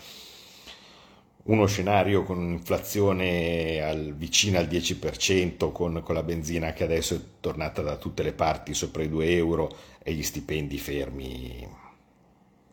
uno 1.45 1.67
scenario 1.67 2.23
con 2.23 2.39
un'inflazione 2.39 3.81
al, 3.83 4.15
vicina 4.15 4.59
al 4.59 4.67
10%, 4.67 5.73
con, 5.73 6.03
con, 6.03 6.15
la 6.15 6.23
benzina 6.23 6.73
che 6.73 6.85
adesso 6.85 7.15
è 7.15 7.21
tornata 7.41 7.83
da 7.83 7.97
tutte 7.97 8.23
le 8.23 8.33
parti 8.33 8.73
sopra 8.73 9.03
i 9.03 9.09
2 9.09 9.31
euro 9.31 9.77
e 10.03 10.13
gli 10.15 10.23
stipendi 10.23 10.79
fermi, 10.79 11.69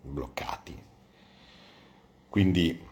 bloccati. 0.02 0.78
Quindi 2.30 2.90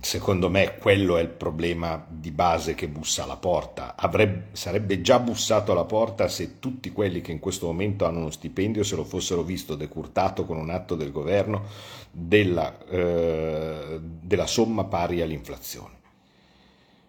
Secondo 0.00 0.48
me 0.48 0.76
quello 0.78 1.16
è 1.16 1.22
il 1.22 1.28
problema 1.28 2.04
di 2.08 2.30
base 2.30 2.74
che 2.74 2.88
bussa 2.88 3.24
alla 3.24 3.36
porta. 3.36 3.94
Avrebbe, 3.96 4.48
sarebbe 4.52 5.00
già 5.00 5.18
bussato 5.18 5.72
alla 5.72 5.84
porta 5.84 6.28
se 6.28 6.58
tutti 6.58 6.90
quelli 6.90 7.20
che 7.20 7.32
in 7.32 7.38
questo 7.38 7.66
momento 7.66 8.04
hanno 8.04 8.18
uno 8.18 8.30
stipendio 8.30 8.82
se 8.82 8.96
lo 8.96 9.04
fossero 9.04 9.42
visto 9.42 9.74
decurtato 9.74 10.44
con 10.44 10.56
un 10.56 10.70
atto 10.70 10.94
del 10.94 11.12
governo 11.12 11.64
della, 12.10 12.76
eh, 12.88 14.00
della 14.00 14.46
somma 14.46 14.84
pari 14.84 15.20
all'inflazione. 15.20 16.00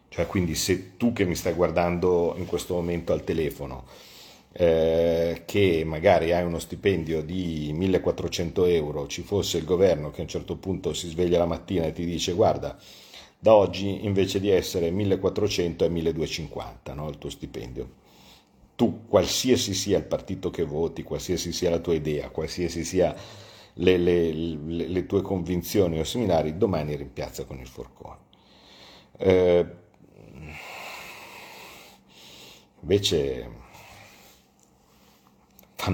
Cioè 0.10 0.28
quindi 0.28 0.54
se 0.54 0.96
tu 0.96 1.12
che 1.12 1.26
mi 1.26 1.36
stai 1.36 1.54
guardando 1.54 2.36
in 2.38 2.46
questo 2.46 2.76
momento 2.76 3.14
al 3.14 3.24
telefono 3.24 3.86
eh, 4.54 5.42
che 5.46 5.84
magari 5.84 6.32
hai 6.32 6.44
uno 6.44 6.60
stipendio 6.60 7.24
di 7.24 7.72
1400 7.74 8.66
euro, 8.66 9.08
ci 9.08 9.24
fosse 9.24 9.58
il 9.58 9.66
governo 9.66 10.12
che 10.12 10.20
a 10.20 10.24
un 10.24 10.30
certo 10.30 10.56
punto 10.58 10.94
si 10.94 11.08
sveglia 11.10 11.40
la 11.40 11.46
mattina 11.48 11.86
e 11.86 11.92
ti 11.92 12.06
dice 12.06 12.34
guarda, 12.34 12.78
da 13.40 13.56
oggi 13.56 14.06
invece 14.06 14.40
di 14.40 14.50
essere 14.50 14.92
1400 14.92 15.86
è 15.86 15.90
1250 15.90 16.94
no, 16.94 17.10
il 17.10 17.18
tuo 17.18 17.30
stipendio. 17.30 18.02
Tu, 18.76 19.06
qualsiasi 19.08 19.74
sia 19.74 19.98
il 19.98 20.06
partito 20.06 20.50
che 20.50 20.64
voti, 20.64 21.04
qualsiasi 21.04 21.52
sia 21.52 21.70
la 21.70 21.80
tua 21.80 21.94
idea, 21.94 22.30
qualsiasi 22.30 22.84
sia 22.84 23.16
le, 23.76 23.98
le, 23.98 24.32
le, 24.34 24.88
le 24.88 25.06
tue 25.06 25.22
convinzioni 25.22 26.00
o 26.00 26.04
similari, 26.04 26.58
domani 26.58 26.96
rimpiazza 26.96 27.46
con 27.46 27.60
il 27.60 27.68
forcone. 27.68 28.18
Eh, 29.18 29.66
invece 32.82 33.63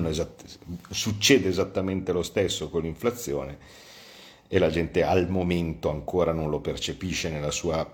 esatt- 0.08 0.60
succede 0.90 1.50
esattamente 1.50 2.12
lo 2.12 2.24
stesso 2.24 2.70
con 2.70 2.84
l'inflazione 2.84 3.58
e 4.48 4.60
la 4.60 4.70
gente 4.70 5.04
al 5.04 5.30
momento 5.30 5.90
ancora 5.90 6.32
non 6.32 6.50
lo 6.50 6.60
percepisce 6.60 7.30
nella 7.30 7.52
sua 7.52 7.88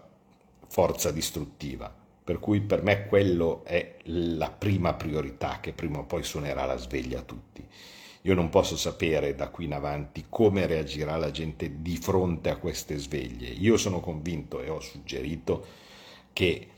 forza 0.68 1.12
distruttiva. 1.12 1.94
Per 2.24 2.40
cui 2.40 2.62
per 2.62 2.82
me 2.82 3.06
quello 3.06 3.64
è 3.66 3.98
la 4.06 4.50
prima 4.50 4.94
priorità 4.94 5.60
che 5.60 5.74
prima 5.74 6.00
o 6.00 6.06
poi 6.06 6.24
suonerà 6.24 6.66
la 6.66 6.78
sveglia 6.78 7.20
a 7.20 7.24
tutti. 7.24 7.64
Io 8.22 8.34
non 8.34 8.50
posso 8.50 8.76
sapere 8.76 9.36
da 9.36 9.50
qui 9.50 9.66
in 9.66 9.74
avanti 9.74 10.26
come 10.28 10.66
reagirà 10.66 11.16
la 11.18 11.30
gente 11.30 11.82
di 11.82 11.96
fronte 11.98 12.50
a 12.50 12.58
queste 12.58 12.98
sveglie. 12.98 13.50
Io 13.50 13.78
sono 13.78 14.00
convinto 14.00 14.62
e 14.62 14.70
ho 14.70 14.80
suggerito 14.80 15.66
che 16.34 16.70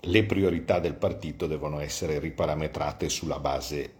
le 0.00 0.24
priorità 0.24 0.78
del 0.78 0.94
partito 0.94 1.46
devono 1.46 1.80
essere 1.80 2.18
riparametrate 2.18 3.08
sulla 3.08 3.38
base, 3.38 3.92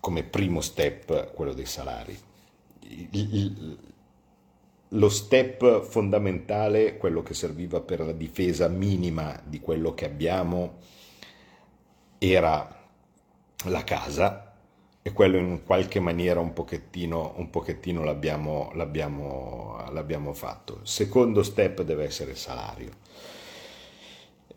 come 0.00 0.22
primo 0.22 0.60
step, 0.60 1.32
quello 1.32 1.52
dei 1.52 1.66
salari. 1.66 2.18
lo 4.88 5.08
step 5.08 5.82
fondamentale, 5.82 6.96
quello 6.96 7.22
che 7.22 7.34
serviva 7.34 7.80
per 7.80 8.00
la 8.00 8.12
difesa 8.12 8.66
minima 8.68 9.40
di 9.44 9.60
quello 9.60 9.94
che 9.94 10.06
abbiamo, 10.06 10.78
era 12.18 12.78
la 13.64 13.84
casa 13.84 14.54
e 15.02 15.12
quello 15.12 15.36
in 15.36 15.62
qualche 15.64 16.00
maniera 16.00 16.40
un 16.40 16.52
pochettino, 16.52 17.34
un 17.36 17.50
pochettino 17.50 18.02
l'abbiamo, 18.02 18.70
l'abbiamo, 18.74 19.84
l'abbiamo 19.92 20.32
fatto. 20.32 20.80
Il 20.82 20.88
secondo 20.88 21.42
step 21.42 21.82
deve 21.82 22.04
essere 22.04 22.32
il 22.32 22.36
salario 22.36 22.90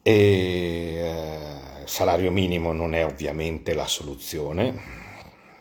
e 0.01 0.95
eh, 0.97 1.87
salario 1.87 2.29
minimo 2.29 2.73
non 2.73 2.93
è 2.93 3.05
ovviamente 3.05 3.73
la 3.73 3.87
soluzione, 3.87 5.02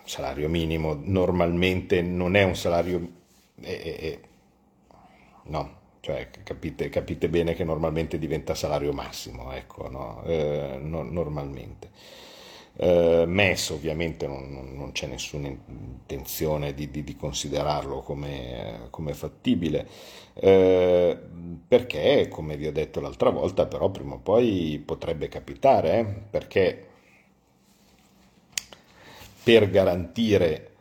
salario 0.04 0.48
minimo 0.48 0.98
normalmente 1.02 2.02
non 2.02 2.36
è 2.36 2.42
un 2.42 2.56
salario... 2.56 3.20
Eh, 3.60 3.96
eh, 4.00 4.20
no, 5.44 5.80
cioè 6.00 6.30
capite, 6.42 6.88
capite, 6.88 7.28
bene 7.28 7.54
che 7.54 7.64
normalmente 7.64 8.18
diventa 8.18 8.54
salario 8.54 8.92
massimo, 8.92 9.52
ecco, 9.52 9.88
no? 9.88 10.22
Eh, 10.24 10.78
no, 10.80 11.02
normalmente. 11.02 11.90
Eh, 12.74 13.24
MES 13.26 13.68
ovviamente 13.70 14.26
non, 14.26 14.72
non, 14.74 14.92
c'è 14.92 15.06
nessuna 15.06 15.46
intenzione 15.46 16.74
di, 16.74 16.90
di, 16.90 17.04
di 17.04 17.14
considerarlo 17.16 18.00
come, 18.00 18.88
come 18.90 19.14
fattibile, 19.14 19.86
eh, 20.34 21.16
perché 21.68 22.28
come 22.28 22.56
vi 22.56 22.66
ho 22.66 22.72
detto 22.72 23.00
l'altra 23.00 23.30
volta 23.30 23.66
però 23.66 23.90
prima 23.90 24.14
o 24.14 24.18
poi 24.18 24.82
potrebbe 24.84 25.28
capitare, 25.28 25.98
eh, 25.98 26.04
perché 26.04 26.86
per 29.42 29.70
garantire 29.70 30.72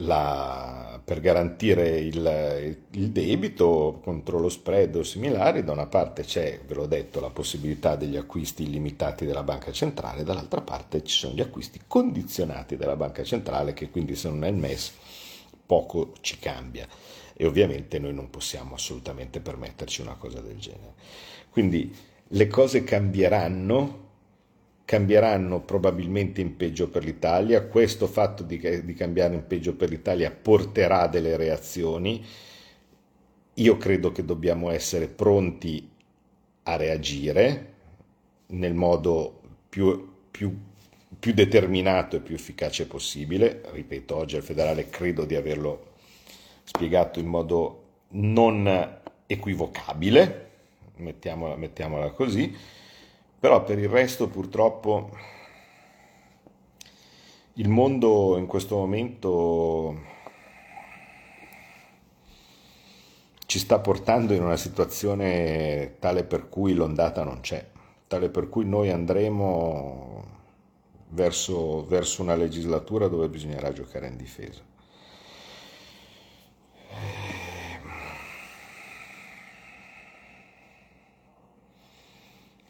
la, 0.00 1.00
per 1.02 1.20
garantire 1.20 1.98
il, 1.98 2.78
il, 2.90 3.10
debito 3.10 4.00
contro 4.02 4.38
lo 4.38 4.48
spread 4.48 4.94
o 4.96 5.02
similari, 5.02 5.64
da 5.64 5.72
una 5.72 5.86
parte 5.86 6.22
c'è, 6.22 6.60
ve 6.66 6.74
l'ho 6.74 6.86
detto, 6.86 7.20
la 7.20 7.30
possibilità 7.30 7.96
degli 7.96 8.16
acquisti 8.16 8.64
illimitati 8.64 9.24
della 9.24 9.42
banca 9.42 9.72
centrale, 9.72 10.24
dall'altra 10.24 10.60
parte 10.60 11.02
ci 11.02 11.16
sono 11.16 11.34
gli 11.34 11.40
acquisti 11.40 11.80
condizionati 11.86 12.76
della 12.76 12.96
banca 12.96 13.22
centrale 13.22 13.72
che 13.72 13.88
quindi 13.90 14.16
se 14.16 14.28
non 14.28 14.44
è 14.44 14.48
il 14.48 14.56
MES 14.56 14.92
poco 15.64 16.12
ci 16.20 16.38
cambia 16.38 16.86
e 17.34 17.46
ovviamente 17.46 17.98
noi 17.98 18.14
non 18.14 18.30
possiamo 18.30 18.74
assolutamente 18.74 19.40
permetterci 19.40 20.00
una 20.00 20.14
cosa 20.14 20.40
del 20.40 20.58
genere. 20.58 20.94
Quindi 21.50 21.94
le 22.28 22.46
cose 22.48 22.84
cambieranno 22.84 24.04
cambieranno 24.86 25.60
probabilmente 25.62 26.40
in 26.40 26.56
peggio 26.56 26.88
per 26.88 27.04
l'Italia, 27.04 27.66
questo 27.66 28.06
fatto 28.06 28.44
di, 28.44 28.84
di, 28.84 28.94
cambiare 28.94 29.34
in 29.34 29.44
peggio 29.44 29.74
per 29.74 29.90
l'Italia 29.90 30.30
porterà 30.30 31.08
delle 31.08 31.36
reazioni, 31.36 32.24
io 33.54 33.76
credo 33.78 34.12
che 34.12 34.24
dobbiamo 34.24 34.70
essere 34.70 35.08
pronti 35.08 35.90
a 36.62 36.76
reagire 36.76 37.74
nel 38.46 38.74
modo 38.74 39.40
più, 39.68 40.08
più, 40.30 40.56
più 41.18 41.34
determinato 41.34 42.16
e 42.16 42.20
più 42.20 42.36
efficace 42.36 42.86
possibile, 42.86 43.62
ripeto, 43.72 44.14
oggi 44.14 44.36
al 44.36 44.42
federale 44.42 44.88
credo 44.88 45.24
di 45.24 45.34
averlo 45.34 45.94
spiegato 46.62 47.18
in 47.18 47.26
modo 47.26 47.82
non 48.10 49.00
equivocabile, 49.26 50.50
mettiamola, 50.98 51.56
mettiamola 51.56 52.10
così, 52.10 52.54
però 53.38 53.62
per 53.64 53.78
il 53.78 53.88
resto 53.88 54.28
purtroppo 54.28 55.10
il 57.54 57.68
mondo 57.68 58.36
in 58.36 58.46
questo 58.46 58.76
momento 58.76 60.14
ci 63.46 63.58
sta 63.58 63.78
portando 63.78 64.34
in 64.34 64.42
una 64.42 64.56
situazione 64.56 65.96
tale 65.98 66.24
per 66.24 66.48
cui 66.48 66.74
l'ondata 66.74 67.22
non 67.24 67.40
c'è, 67.40 67.64
tale 68.06 68.28
per 68.28 68.48
cui 68.48 68.66
noi 68.66 68.90
andremo 68.90 70.24
verso, 71.10 71.86
verso 71.86 72.22
una 72.22 72.34
legislatura 72.34 73.08
dove 73.08 73.28
bisognerà 73.28 73.72
giocare 73.72 74.08
in 74.08 74.16
difesa. 74.16 74.62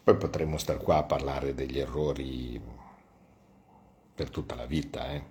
Poi 0.06 0.16
potremmo 0.18 0.56
star 0.56 0.78
qua 0.78 0.98
a 0.98 1.02
parlare 1.02 1.52
degli 1.52 1.80
errori 1.80 2.60
per 4.14 4.30
tutta 4.30 4.54
la 4.54 4.64
vita. 4.64 5.10
Eh? 5.10 5.22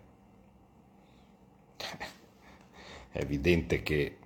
È 3.10 3.20
evidente 3.20 3.82
che 3.82 4.18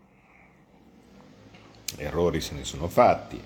errori 1.97 2.41
se 2.41 2.55
ne 2.55 2.63
sono 2.63 2.87
fatti, 2.87 3.39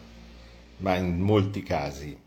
ma 0.77 0.95
in 0.95 1.19
molti 1.19 1.61
casi 1.61 2.17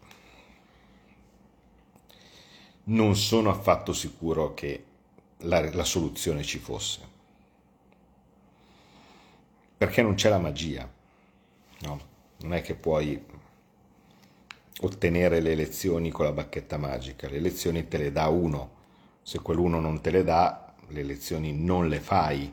non 2.84 3.16
sono 3.16 3.48
affatto 3.48 3.94
sicuro 3.94 4.52
che 4.52 4.84
la, 5.38 5.72
la 5.72 5.84
soluzione 5.84 6.42
ci 6.42 6.58
fosse. 6.58 7.00
Perché 9.78 10.02
non 10.02 10.16
c'è 10.16 10.28
la 10.28 10.38
magia. 10.38 10.86
No? 11.78 12.00
Non 12.40 12.52
è 12.52 12.60
che 12.60 12.74
puoi 12.74 13.35
ottenere 14.80 15.40
le 15.40 15.52
elezioni 15.52 16.10
con 16.10 16.24
la 16.24 16.32
bacchetta 16.32 16.76
magica, 16.76 17.28
le 17.28 17.36
elezioni 17.36 17.88
te 17.88 17.98
le 17.98 18.12
dà 18.12 18.28
uno, 18.28 18.70
se 19.22 19.40
quell'uno 19.40 19.80
non 19.80 20.00
te 20.00 20.10
le 20.10 20.24
dà, 20.24 20.74
le 20.88 21.00
elezioni 21.00 21.52
non 21.52 21.88
le 21.88 22.00
fai, 22.00 22.52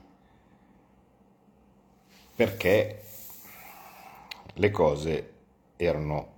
perché 2.36 3.04
le 4.54 4.72
cose 4.72 5.34
erano 5.76 6.32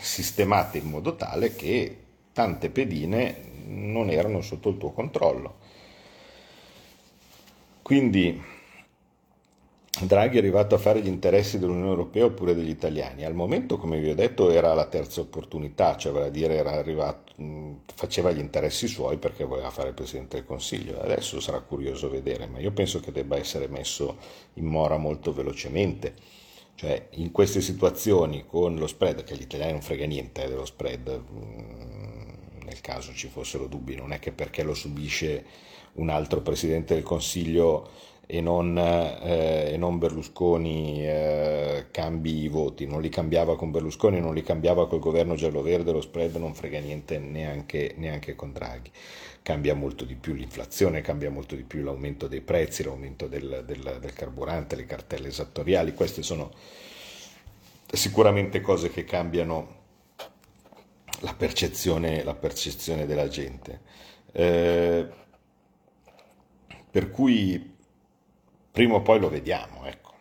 sistemate 0.00 0.78
in 0.78 0.88
modo 0.88 1.16
tale 1.16 1.54
che 1.54 2.04
tante 2.32 2.70
pedine 2.70 3.46
non 3.66 4.10
erano 4.10 4.40
sotto 4.40 4.70
il 4.70 4.78
tuo 4.78 4.92
controllo. 4.92 5.56
Quindi 7.82 8.40
Draghi 10.00 10.36
è 10.36 10.38
arrivato 10.38 10.74
a 10.74 10.78
fare 10.78 11.00
gli 11.00 11.08
interessi 11.08 11.58
dell'Unione 11.58 11.88
Europea 11.88 12.24
oppure 12.26 12.54
degli 12.54 12.68
italiani. 12.68 13.24
Al 13.24 13.34
momento, 13.34 13.78
come 13.78 13.98
vi 13.98 14.10
ho 14.10 14.14
detto, 14.14 14.50
era 14.50 14.72
la 14.74 14.86
terza 14.86 15.20
opportunità, 15.20 15.96
cioè 15.96 16.12
vale 16.12 16.26
a 16.26 16.30
dire 16.30 16.60
arrivato, 16.60 17.32
faceva 17.94 18.30
gli 18.30 18.38
interessi 18.38 18.86
suoi 18.86 19.16
perché 19.16 19.44
voleva 19.44 19.70
fare 19.70 19.88
il 19.88 19.94
Presidente 19.94 20.36
del 20.36 20.46
Consiglio. 20.46 21.00
Adesso 21.00 21.40
sarà 21.40 21.60
curioso 21.60 22.08
vedere, 22.08 22.46
ma 22.46 22.60
io 22.60 22.70
penso 22.70 23.00
che 23.00 23.12
debba 23.12 23.36
essere 23.36 23.66
messo 23.66 24.16
in 24.54 24.66
mora 24.66 24.96
molto 24.98 25.32
velocemente. 25.32 26.14
Cioè, 26.78 27.08
in 27.14 27.32
queste 27.32 27.60
situazioni 27.60 28.44
con 28.46 28.76
lo 28.76 28.86
spread, 28.86 29.24
che 29.24 29.34
agli 29.34 29.42
italiani 29.42 29.72
non 29.72 29.82
frega 29.82 30.06
niente 30.06 30.44
eh, 30.44 30.48
dello 30.48 30.64
spread, 30.64 31.22
nel 32.68 32.80
caso 32.80 33.12
ci 33.14 33.28
fossero 33.28 33.66
dubbi, 33.66 33.96
non 33.96 34.12
è 34.12 34.18
che 34.18 34.30
perché 34.30 34.62
lo 34.62 34.74
subisce 34.74 35.44
un 35.94 36.10
altro 36.10 36.42
Presidente 36.42 36.94
del 36.94 37.02
Consiglio 37.02 37.90
e 38.26 38.42
non, 38.42 38.76
eh, 38.76 39.72
e 39.72 39.76
non 39.78 39.98
Berlusconi 39.98 41.02
eh, 41.06 41.86
cambi 41.90 42.42
i 42.42 42.48
voti, 42.48 42.86
non 42.86 43.00
li 43.00 43.08
cambiava 43.08 43.56
con 43.56 43.70
Berlusconi, 43.70 44.20
non 44.20 44.34
li 44.34 44.42
cambiava 44.42 44.86
col 44.86 44.98
governo 44.98 45.34
giallo-verde, 45.34 45.92
lo 45.92 46.02
spread 46.02 46.36
non 46.36 46.54
frega 46.54 46.78
niente 46.78 47.18
neanche, 47.18 47.94
neanche 47.96 48.36
con 48.36 48.52
Draghi. 48.52 48.90
Cambia 49.40 49.74
molto 49.74 50.04
di 50.04 50.14
più 50.14 50.34
l'inflazione, 50.34 51.00
cambia 51.00 51.30
molto 51.30 51.56
di 51.56 51.62
più 51.62 51.82
l'aumento 51.82 52.28
dei 52.28 52.42
prezzi, 52.42 52.82
l'aumento 52.82 53.26
del, 53.28 53.64
del, 53.66 53.96
del 53.98 54.12
carburante, 54.12 54.76
le 54.76 54.84
cartelle 54.84 55.28
esattoriali, 55.28 55.94
queste 55.94 56.22
sono 56.22 56.50
sicuramente 57.90 58.60
cose 58.60 58.90
che 58.90 59.04
cambiano 59.04 59.77
la 61.20 61.34
percezione, 61.34 62.22
la 62.22 62.34
percezione 62.34 63.06
della 63.06 63.28
gente. 63.28 63.80
Eh, 64.32 65.06
per 66.90 67.10
cui 67.10 67.76
prima 68.70 68.94
o 68.94 69.02
poi 69.02 69.18
lo 69.18 69.28
vediamo, 69.28 69.86
ecco. 69.86 70.14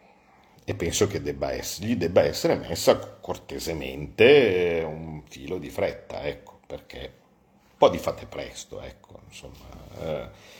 E 0.63 0.75
penso 0.75 1.07
che 1.07 1.21
debba 1.21 1.51
essere, 1.51 1.87
gli 1.87 1.95
debba 1.95 2.23
essere 2.23 2.55
messa 2.55 2.97
cortesemente 2.97 4.83
un 4.85 5.21
filo 5.27 5.57
di 5.59 5.69
fretta, 5.69 6.23
ecco, 6.23 6.59
perché 6.67 6.99
un 6.99 7.77
po' 7.77 7.89
di 7.89 7.97
fate 7.97 8.25
presto, 8.25 8.81
ecco, 8.81 9.19
insomma. 9.27 9.65
Eh, 10.01 10.55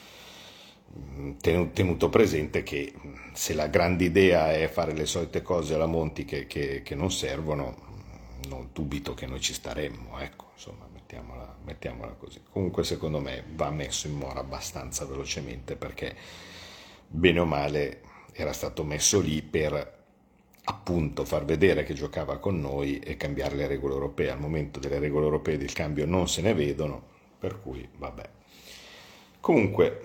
tenuto 1.41 2.10
presente 2.10 2.63
che 2.63 2.93
se 3.34 3.54
la 3.54 3.67
grande 3.67 4.06
idea 4.06 4.54
è 4.54 4.67
fare 4.67 4.93
le 4.93 5.06
solite 5.06 5.41
cose 5.41 5.73
alla 5.73 5.86
Monti 5.86 6.23
che, 6.26 6.47
che, 6.47 6.82
che 6.82 6.95
non 6.95 7.12
servono, 7.12 7.87
non 8.47 8.69
dubito 8.73 9.13
che 9.13 9.26
noi 9.26 9.39
ci 9.39 9.54
staremmo, 9.54 10.19
ecco, 10.19 10.52
insomma, 10.54 10.88
mettiamola, 10.91 11.58
mettiamola 11.63 12.13
così. 12.13 12.41
Comunque 12.52 12.84
secondo 12.84 13.19
me 13.19 13.43
va 13.54 13.69
messo 13.69 14.08
in 14.08 14.15
mora 14.15 14.39
abbastanza 14.39 15.06
velocemente 15.06 15.76
perché 15.76 16.15
bene 17.08 17.39
o 17.39 17.45
male 17.45 18.02
era 18.34 18.54
stato 18.54 18.84
messo 18.84 19.19
lì 19.19 19.41
per 19.41 19.95
appunto 20.69 21.23
far 21.23 21.45
vedere 21.45 21.84
che 21.84 21.93
giocava 21.93 22.38
con 22.39 22.60
noi 22.60 23.00
e 23.00 23.15
cambiare 23.15 23.56
le 23.56 23.67
regole 23.67 23.93
europee. 23.93 24.30
Al 24.30 24.39
momento 24.39 24.80
delle 24.80 25.00
regole 25.00 25.26
europee 25.26 25.58
del 25.58 25.73
cambio 25.73 26.06
non 26.06 26.28
se 26.28 26.41
ne 26.41 26.54
vedono, 26.54 27.02
per 27.39 27.62
cui 27.62 27.88
vabbè. 27.97 28.30
Comunque, 29.39 30.02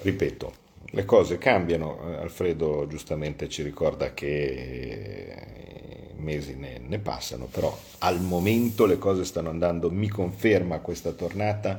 ripeto, 0.00 0.52
le 0.86 1.04
cose 1.04 1.38
cambiano, 1.38 2.00
Alfredo 2.18 2.86
giustamente 2.88 3.48
ci 3.48 3.62
ricorda 3.62 4.12
che 4.12 6.01
mesi 6.22 6.54
ne, 6.54 6.78
ne, 6.78 6.98
passano, 6.98 7.46
però 7.46 7.76
al 7.98 8.20
momento 8.20 8.86
le 8.86 8.98
cose 8.98 9.24
stanno 9.24 9.50
andando, 9.50 9.90
mi 9.90 10.08
conferma 10.08 10.78
questa 10.78 11.12
tornata 11.12 11.78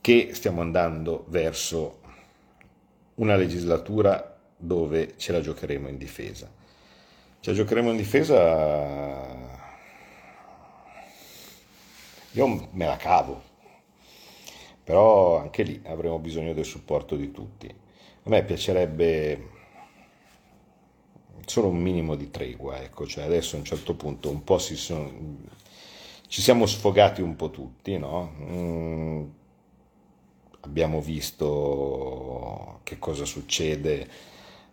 che 0.00 0.30
stiamo 0.32 0.60
andando 0.60 1.24
verso 1.28 2.00
una 3.14 3.36
legislatura 3.36 4.38
dove 4.56 5.14
ce 5.16 5.32
la 5.32 5.40
giocheremo 5.40 5.88
in 5.88 5.96
difesa. 5.96 6.50
Ce 7.40 7.50
la 7.50 7.56
giocheremo 7.56 7.90
in 7.90 7.96
difesa, 7.96 9.64
io 12.32 12.68
me 12.70 12.86
la 12.86 12.96
cavo, 12.96 13.42
però 14.84 15.38
anche 15.38 15.62
lì 15.62 15.80
avremo 15.86 16.18
bisogno 16.18 16.52
del 16.52 16.64
supporto 16.64 17.16
di 17.16 17.30
tutti. 17.30 17.66
A 17.66 18.28
me 18.28 18.44
piacerebbe 18.44 19.54
solo 21.46 21.68
un 21.68 21.78
minimo 21.78 22.16
di 22.16 22.30
tregua, 22.30 22.82
ecco, 22.82 23.06
cioè 23.06 23.24
adesso 23.24 23.56
a 23.56 23.60
un 23.60 23.64
certo 23.64 23.94
punto 23.94 24.28
un 24.28 24.44
po' 24.44 24.58
si 24.58 24.76
sono, 24.76 25.10
ci 26.28 26.42
siamo 26.42 26.66
sfogati 26.66 27.22
un 27.22 27.36
po' 27.36 27.50
tutti, 27.50 27.96
no? 27.98 28.32
Mm, 28.40 29.24
abbiamo 30.60 31.00
visto 31.00 32.80
che 32.82 32.98
cosa 32.98 33.24
succede 33.24 34.08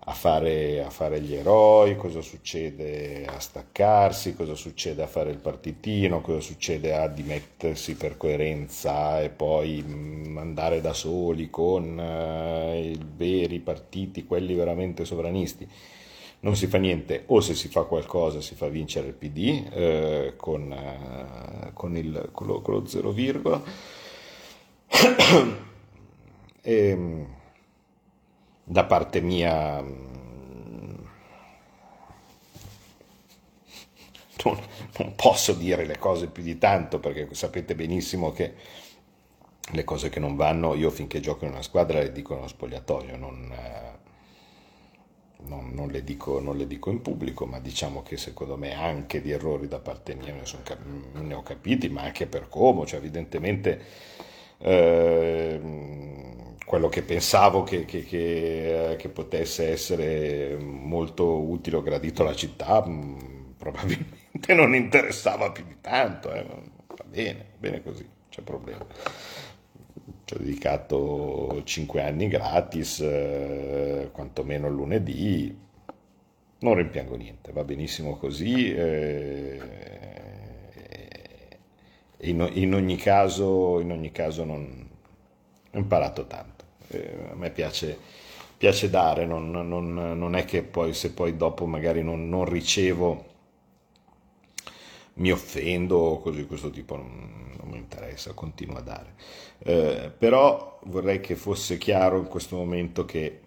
a 0.05 0.13
fare, 0.13 0.83
a 0.83 0.89
fare, 0.89 1.21
gli 1.21 1.33
eroi, 1.33 1.95
cosa 1.95 2.21
succede 2.21 3.25
a 3.25 3.39
staccarsi, 3.39 4.35
cosa 4.35 4.55
succede 4.55 5.01
a 5.03 5.07
fare 5.07 5.29
il 5.29 5.37
partitino, 5.37 6.21
cosa 6.21 6.41
succede 6.41 6.93
a 6.93 7.07
dimettersi 7.07 7.95
per 7.95 8.17
coerenza 8.17 9.21
e 9.21 9.29
poi 9.29 9.81
mm, 9.87 10.37
andare 10.37 10.81
da 10.81 10.93
soli 10.93 11.49
con 11.49 11.97
uh, 11.97 12.75
i 12.75 12.99
veri 13.15 13.59
partiti, 13.59 14.25
quelli 14.25 14.55
veramente 14.55 15.05
sovranisti. 15.05 15.69
Non 16.43 16.57
si 16.57 16.67
fa 16.67 16.77
niente, 16.77 17.23
o 17.27 17.39
se 17.39 17.55
si 17.55 17.69
fa 17.69 17.83
qualcosa 17.83 18.41
si 18.41 18.55
fa 18.55 18.67
vincere 18.67 19.07
il 19.07 19.13
PD 19.13 19.65
eh, 19.71 20.33
con, 20.35 20.71
uh, 20.71 21.71
con, 21.71 21.95
il, 21.95 22.29
con, 22.33 22.47
lo, 22.47 22.61
con 22.61 22.73
lo 22.73 22.85
zero 22.85 23.11
virgola. 23.11 23.61
e, 24.89 25.53
ehm, 26.61 27.27
da 28.63 28.83
parte 28.85 29.21
mia 29.21 29.81
mm, 29.81 30.95
non, 34.43 34.59
non, 34.97 35.15
posso 35.15 35.53
dire 35.53 35.85
le 35.85 35.97
cose 35.97 36.27
più 36.27 36.43
di 36.43 36.57
tanto 36.57 36.99
perché 36.99 37.33
sapete 37.33 37.75
benissimo 37.75 38.31
che 38.31 38.53
le 39.71 39.83
cose 39.83 40.09
che 40.09 40.19
non 40.19 40.35
vanno 40.35 40.75
io 40.75 40.89
finché 40.89 41.19
gioco 41.19 41.45
in 41.45 41.51
una 41.51 41.61
squadra 41.61 41.99
le 41.99 42.11
dico 42.11 42.35
nello 42.35 42.47
spogliatoio 42.47 43.17
non, 43.17 43.51
eh, 43.51 43.92
non, 45.47 45.71
non, 45.73 45.89
le 45.89 46.03
dico, 46.03 46.39
non, 46.39 46.57
le 46.57 46.67
dico, 46.67 46.89
in 46.89 47.01
pubblico 47.01 47.45
ma 47.45 47.59
diciamo 47.59 48.01
che 48.03 48.17
secondo 48.17 48.57
me 48.57 48.73
anche 48.73 49.21
di 49.21 49.31
errori 49.31 49.67
da 49.67 49.79
parte 49.79 50.15
mia 50.15 50.33
ne, 50.33 50.45
sono, 50.45 50.63
ne 51.13 51.33
ho 51.33 51.43
capiti 51.43 51.89
ma 51.89 52.03
anche 52.03 52.27
per 52.27 52.47
come 52.49 52.85
cioè 52.85 52.99
evidentemente 52.99 53.81
eh, 54.59 55.59
quello 56.65 56.89
che 56.89 57.01
pensavo 57.03 57.63
che, 57.63 57.85
che, 57.85 58.03
che, 58.03 58.91
eh, 58.91 58.95
che, 58.95 59.09
potesse 59.09 59.69
essere 59.69 60.57
molto 60.57 61.41
utile 61.41 61.77
o 61.77 61.81
gradito 61.81 62.21
alla 62.21 62.35
città 62.35 62.83
mm, 62.87 63.17
probabilmente 63.57 64.21
non 64.55 64.73
interessava 64.73 65.51
più 65.51 65.65
di 65.65 65.77
tanto, 65.81 66.33
eh. 66.33 66.43
va 66.43 67.03
bene, 67.05 67.45
va 67.51 67.57
bene 67.59 67.83
così, 67.83 68.07
c'è 68.29 68.41
problema. 68.41 68.85
Ho 70.33 70.37
dedicato 70.39 71.61
5 71.63 72.01
anni 72.01 72.27
gratis, 72.27 72.99
eh, 73.01 74.09
quantomeno 74.11 74.67
lunedì, 74.67 75.55
non 76.59 76.73
rimpiango 76.75 77.15
niente, 77.15 77.51
va 77.51 77.63
benissimo 77.63 78.17
così. 78.17 78.73
Eh, 78.73 79.59
in, 82.21 82.49
in, 82.53 82.73
ogni 82.73 82.95
caso, 82.95 83.79
in 83.79 83.91
ogni 83.91 84.11
caso 84.11 84.43
non 84.43 84.89
ho 85.71 85.77
imparato 85.77 86.25
tanto 86.25 86.63
eh, 86.89 87.29
a 87.31 87.35
me 87.35 87.51
piace, 87.51 87.97
piace 88.57 88.89
dare, 88.89 89.25
non, 89.25 89.51
non, 89.51 89.93
non, 89.93 90.35
è 90.35 90.45
che 90.45 90.63
poi 90.63 90.93
se 90.93 91.11
poi 91.11 91.35
dopo 91.37 91.65
magari 91.65 92.03
non 92.03 92.45
ricevo 92.45 93.31
mi 95.15 95.31
offendo 95.31 95.97
o 95.97 96.19
cose 96.19 96.37
di 96.39 96.45
questo 96.45 96.69
tipo, 96.69 96.95
non, 96.95 97.55
non 97.59 97.69
mi 97.69 97.77
interessa, 97.77 98.33
continuo 98.33 98.77
a 98.77 98.81
dare. 98.81 99.13
Eh, 99.59 100.11
però 100.17 100.79
vorrei 100.85 101.19
che 101.21 101.35
fosse 101.35 101.77
chiaro 101.77 102.17
in 102.17 102.27
questo 102.27 102.55
momento 102.57 103.05
che 103.05 103.41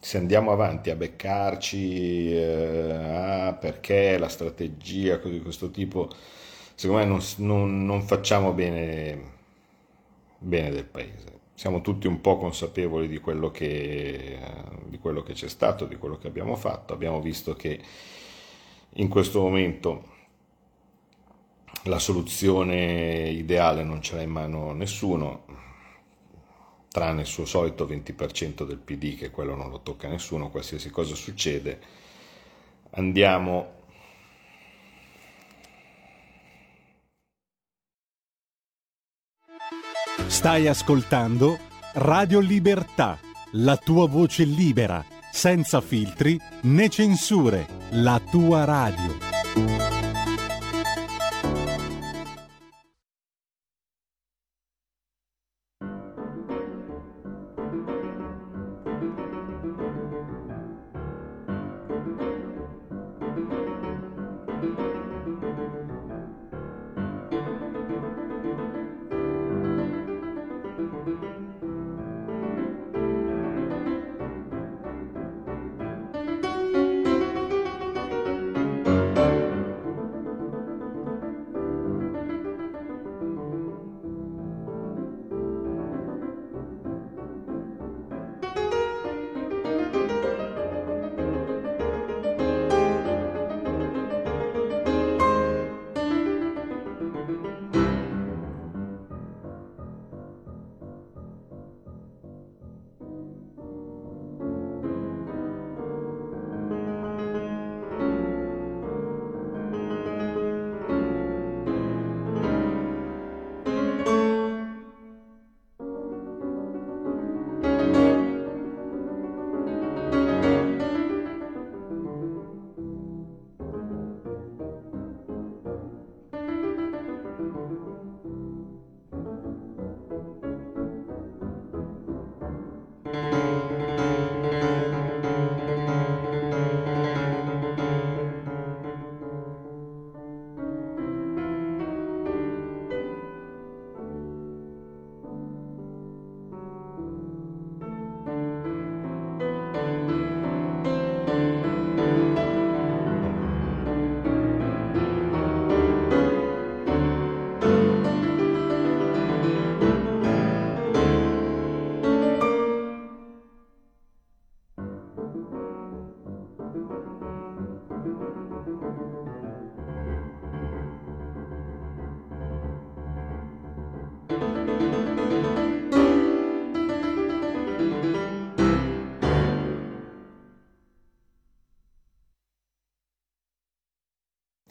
se 0.00 0.18
andiamo 0.18 0.52
avanti 0.52 0.90
a 0.90 0.96
beccarci 0.96 2.32
eh, 2.32 2.92
ah, 2.92 3.52
perché 3.54 4.18
la 4.18 4.28
strategia, 4.28 5.18
cose 5.18 5.34
di 5.34 5.42
questo 5.42 5.70
tipo, 5.70 6.08
secondo 6.74 7.02
me 7.02 7.08
non, 7.08 7.20
non, 7.38 7.84
non 7.84 8.02
facciamo 8.02 8.52
bene, 8.52 9.20
bene 10.38 10.70
del 10.70 10.84
paese 10.84 11.34
siamo 11.56 11.80
tutti 11.80 12.06
un 12.06 12.20
po' 12.20 12.36
consapevoli 12.36 13.08
di 13.08 13.18
quello, 13.18 13.50
che, 13.50 14.38
di 14.84 14.98
quello 14.98 15.22
che 15.22 15.32
c'è 15.32 15.48
stato, 15.48 15.86
di 15.86 15.96
quello 15.96 16.18
che 16.18 16.26
abbiamo 16.26 16.54
fatto. 16.54 16.92
Abbiamo 16.92 17.18
visto 17.22 17.54
che 17.54 17.80
in 18.96 19.08
questo 19.08 19.40
momento 19.40 20.15
la 21.86 21.98
soluzione 21.98 23.28
ideale 23.28 23.82
non 23.84 24.02
ce 24.02 24.16
l'ha 24.16 24.22
in 24.22 24.30
mano 24.30 24.72
nessuno, 24.72 25.44
tranne 26.88 27.22
il 27.22 27.26
suo 27.26 27.44
solito 27.44 27.86
20% 27.86 28.64
del 28.66 28.78
PD, 28.78 29.16
che 29.16 29.30
quello 29.30 29.54
non 29.54 29.70
lo 29.70 29.80
tocca 29.80 30.08
nessuno, 30.08 30.50
qualsiasi 30.50 30.90
cosa 30.90 31.14
succede. 31.14 31.80
Andiamo 32.90 33.74
Stai 40.28 40.66
ascoltando 40.66 41.58
Radio 41.94 42.40
Libertà, 42.40 43.18
la 43.52 43.76
tua 43.76 44.08
voce 44.08 44.44
libera, 44.44 45.04
senza 45.30 45.80
filtri 45.80 46.38
né 46.62 46.88
censure, 46.88 47.66
la 47.90 48.20
tua 48.20 48.64
radio. 48.64 49.35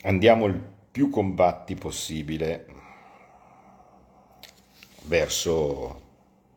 Andiamo 0.06 0.46
il 0.46 0.60
più 0.92 1.10
combatti 1.10 1.76
possibile 1.76 2.66
verso, 5.04 6.02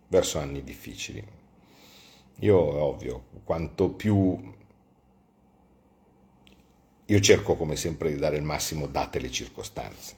verso 0.09 0.39
anni 0.39 0.63
difficili. 0.63 1.23
Io 2.41 2.77
è 2.77 2.81
ovvio, 2.81 3.25
quanto 3.45 3.91
più 3.91 4.57
io 7.11 7.21
cerco 7.21 7.57
come 7.57 7.75
sempre 7.77 8.11
di 8.13 8.19
dare 8.19 8.37
il 8.37 8.43
massimo 8.43 8.87
date 8.87 9.19
le 9.19 9.31
circostanze. 9.31 10.17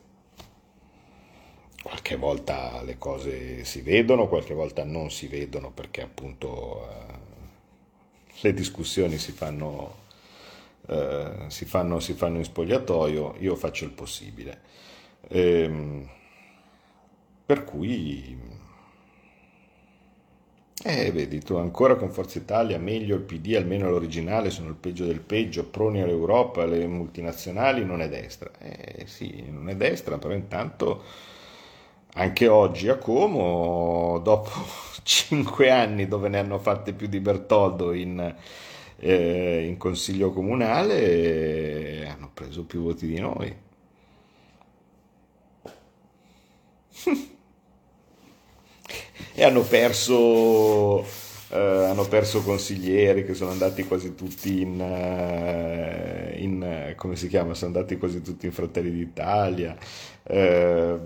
Qualche 1.80 2.16
volta 2.16 2.82
le 2.82 2.98
cose 2.98 3.64
si 3.64 3.80
vedono, 3.80 4.26
qualche 4.26 4.54
volta 4.54 4.82
non 4.84 5.08
si 5.10 5.28
vedono 5.28 5.70
perché 5.70 6.02
appunto 6.02 6.88
eh, 6.90 7.04
le 8.40 8.52
discussioni 8.52 9.18
si 9.18 9.30
fanno, 9.30 10.08
eh, 10.90 11.44
si, 11.48 11.64
fanno, 11.64 12.00
si 12.00 12.14
fanno, 12.14 12.38
in 12.38 12.44
spogliatoio, 12.44 13.36
io 13.38 13.54
faccio 13.54 13.84
il 13.84 13.92
possibile. 13.92 14.60
Ehm, 15.28 16.08
per 17.46 17.64
cui 17.64 18.36
eh, 20.82 21.12
vedi, 21.12 21.40
tu 21.40 21.56
ancora 21.56 21.94
con 21.96 22.10
Forza 22.10 22.38
Italia, 22.38 22.78
meglio 22.78 23.14
il 23.14 23.22
PD, 23.22 23.54
almeno 23.54 23.90
l'originale, 23.90 24.50
sono 24.50 24.68
il 24.70 24.76
peggio 24.76 25.04
del 25.04 25.20
peggio, 25.20 25.66
proni 25.66 26.00
all'Europa, 26.00 26.64
le 26.64 26.86
multinazionali, 26.86 27.84
non 27.84 28.00
è 28.00 28.08
destra. 28.08 28.50
Eh 28.58 29.04
sì, 29.06 29.44
non 29.50 29.68
è 29.68 29.76
destra, 29.76 30.16
però 30.18 30.32
intanto 30.34 31.02
anche 32.14 32.48
oggi 32.48 32.88
a 32.88 32.96
Como, 32.96 34.18
dopo 34.22 34.50
cinque 35.04 35.70
anni 35.70 36.08
dove 36.08 36.28
ne 36.28 36.38
hanno 36.38 36.58
fatte 36.58 36.92
più 36.94 37.06
di 37.08 37.20
Bertoldo 37.20 37.92
in, 37.92 38.34
eh, 39.00 39.64
in 39.66 39.76
consiglio 39.78 40.30
comunale, 40.30 42.02
eh, 42.02 42.06
hanno 42.06 42.30
preso 42.32 42.64
più 42.64 42.82
voti 42.82 43.06
di 43.06 43.18
noi. 43.18 43.56
e 49.34 49.44
hanno 49.44 49.62
perso, 49.62 51.02
eh, 51.50 51.58
hanno 51.58 52.04
perso 52.08 52.42
consiglieri 52.42 53.24
che 53.24 53.32
sono 53.34 53.50
andati 53.50 53.84
quasi 53.84 54.14
tutti 54.14 54.60
in, 54.60 54.80
eh, 54.80 56.34
in, 56.38 56.92
come 56.96 57.16
si 57.16 57.28
chiama, 57.28 57.54
sono 57.54 57.74
andati 57.74 57.96
quasi 57.96 58.20
tutti 58.22 58.44
in 58.46 58.52
Fratelli 58.52 58.90
d'Italia, 58.90 59.76
eh, 60.24 60.98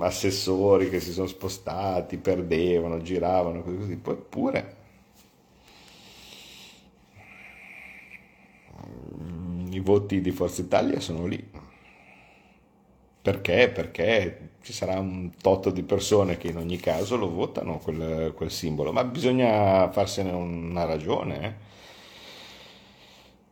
assessori 0.00 0.90
che 0.90 1.00
si 1.00 1.12
sono 1.12 1.26
spostati, 1.26 2.18
perdevano, 2.18 3.00
giravano, 3.00 3.62
così, 3.62 3.76
così. 3.78 3.96
Poi 3.96 4.16
pure 4.28 4.77
i 9.70 9.80
voti 9.80 10.20
di 10.20 10.30
Forza 10.30 10.60
Italia 10.62 11.00
sono 11.00 11.26
lì. 11.26 11.50
Perché? 13.20 13.68
Perché 13.68 14.50
ci 14.62 14.72
sarà 14.72 14.98
un 14.98 15.32
tot 15.40 15.70
di 15.70 15.82
persone 15.82 16.36
che 16.38 16.48
in 16.48 16.56
ogni 16.56 16.78
caso 16.78 17.16
lo 17.16 17.30
votano 17.30 17.78
quel, 17.78 18.32
quel 18.34 18.50
simbolo, 18.50 18.92
ma 18.92 19.04
bisogna 19.04 19.90
farsene 19.90 20.30
una 20.30 20.84
ragione. 20.84 21.44
Eh? 21.44 21.54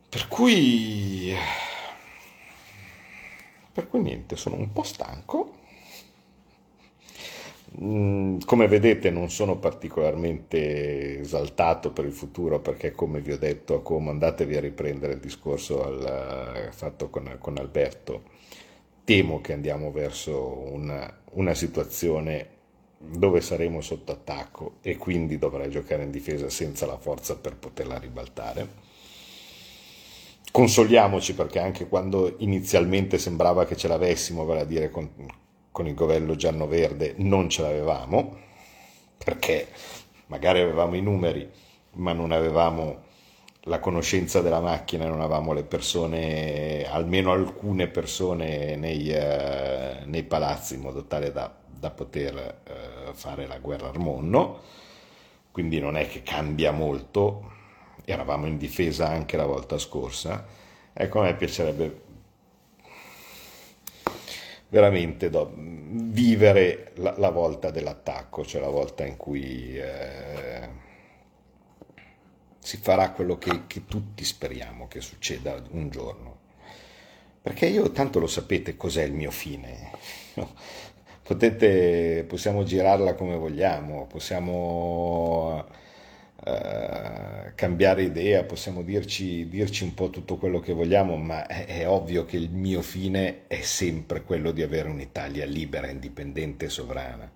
Per 0.09 0.27
cui... 0.27 1.33
Per 3.71 3.87
cui 3.87 4.01
niente, 4.01 4.35
sono 4.35 4.55
un 4.55 4.73
po' 4.73 4.83
stanco. 4.83 5.56
Mm, 7.79 8.39
come 8.45 8.67
vedete 8.67 9.11
non 9.11 9.29
sono 9.29 9.57
particolarmente 9.59 11.19
esaltato 11.19 11.91
per 11.91 12.05
il 12.05 12.11
futuro 12.11 12.59
perché 12.59 12.91
come 12.91 13.19
vi 13.21 13.33
ho 13.33 13.37
detto 13.37 13.83
come 13.83 14.09
andatevi 14.09 14.55
a 14.55 14.59
riprendere 14.59 15.13
il 15.13 15.19
discorso 15.19 15.83
al, 15.83 16.69
fatto 16.71 17.09
con, 17.09 17.37
con 17.39 17.57
Alberto 17.59 18.23
temo 19.03 19.41
che 19.41 19.53
andiamo 19.53 19.91
verso 19.91 20.57
una, 20.71 21.21
una 21.33 21.53
situazione 21.53 22.55
dove 22.97 23.41
saremo 23.41 23.79
sotto 23.81 24.11
attacco 24.11 24.77
e 24.81 24.97
quindi 24.97 25.37
dovrai 25.37 25.69
giocare 25.69 26.03
in 26.03 26.11
difesa 26.11 26.49
senza 26.49 26.85
la 26.87 26.97
forza 26.97 27.37
per 27.37 27.55
poterla 27.55 27.99
ribaltare. 27.99 28.67
Consoliamoci 30.51 31.35
perché 31.35 31.59
anche 31.59 31.87
quando 31.87 32.35
inizialmente 32.39 33.19
sembrava 33.19 33.65
che 33.65 33.75
ce 33.75 33.87
l'avessimo, 33.87 34.45
vale 34.45 34.61
a 34.61 34.65
dire 34.65 34.89
con, 34.89 35.09
con 35.77 35.85
il 35.85 35.93
governo 35.93 36.35
giallo-verde, 36.35 37.13
non 37.17 37.51
ce 37.51 37.61
l'avevamo, 37.61 38.35
perché 39.23 39.67
magari 40.25 40.59
avevamo 40.59 40.95
i 40.95 41.03
numeri, 41.03 41.47
ma 41.97 42.13
non 42.13 42.31
avevamo 42.31 43.03
la 43.65 43.77
conoscenza 43.77 44.41
della 44.41 44.59
macchina, 44.59 45.07
non 45.07 45.21
avevamo 45.21 45.53
le 45.53 45.63
persone, 45.63 46.83
almeno 46.89 47.31
alcune 47.31 47.89
persone 47.89 48.75
nei, 48.75 49.11
eh, 49.11 49.99
nei 50.05 50.23
palazzi 50.23 50.73
in 50.73 50.81
modo 50.81 51.05
tale 51.05 51.31
da, 51.31 51.55
da 51.63 51.91
poter 51.91 52.61
eh, 52.63 53.13
fare 53.13 53.45
la 53.45 53.59
guerra 53.59 53.89
al 53.89 53.99
mondo, 53.99 54.61
quindi 55.51 55.79
non 55.79 55.95
è 55.95 56.07
che 56.07 56.23
cambia 56.23 56.71
molto, 56.71 57.51
eravamo 58.03 58.47
in 58.47 58.57
difesa 58.57 59.09
anche 59.09 59.37
la 59.37 59.45
volta 59.45 59.77
scorsa, 59.77 60.43
ecco 60.91 61.19
a 61.19 61.25
me 61.25 61.35
piacerebbe 61.35 62.05
veramente 64.69 65.29
do, 65.29 65.53
vivere 65.55 66.91
la, 66.95 67.15
la, 67.17 67.29
volta 67.29 67.71
dell'attacco, 67.71 68.45
cioè 68.45 68.61
la 68.61 68.69
volta 68.69 69.05
in 69.05 69.17
cui... 69.17 69.77
Eh, 69.77 70.85
si 72.67 72.75
farà 72.75 73.11
quello 73.11 73.37
che, 73.37 73.61
che 73.65 73.85
tutti 73.85 74.25
speriamo 74.25 74.89
che 74.89 74.99
succeda 74.99 75.55
un 75.69 75.89
giorno. 75.89 76.39
Perché 77.41 77.65
io 77.65 77.91
tanto 77.91 78.19
lo 78.19 78.27
sapete 78.27 78.75
cos'è 78.75 79.03
il 79.03 79.13
mio 79.13 79.31
fine. 79.31 79.91
Potete, 81.23 82.25
possiamo 82.27 82.65
girarla 82.65 83.13
come 83.13 83.37
vogliamo, 83.37 84.05
possiamo 84.07 85.65
uh, 86.47 87.51
cambiare 87.55 88.03
idea, 88.03 88.43
possiamo 88.43 88.81
dirci, 88.81 89.47
dirci, 89.49 89.83
un 89.83 89.93
po' 89.93 90.09
tutto 90.09 90.37
quello 90.37 90.59
che 90.59 90.73
vogliamo, 90.73 91.17
ma 91.17 91.45
è, 91.47 91.65
è, 91.65 91.87
ovvio 91.87 92.25
che 92.25 92.37
il 92.37 92.49
mio 92.49 92.81
fine 92.81 93.47
è 93.47 93.61
sempre 93.61 94.23
quello 94.23 94.51
di 94.51 94.61
avere 94.61 94.89
un'Italia 94.89 95.45
libera, 95.45 95.89
indipendente 95.89 96.65
e 96.65 96.69
sovrana. 96.69 97.31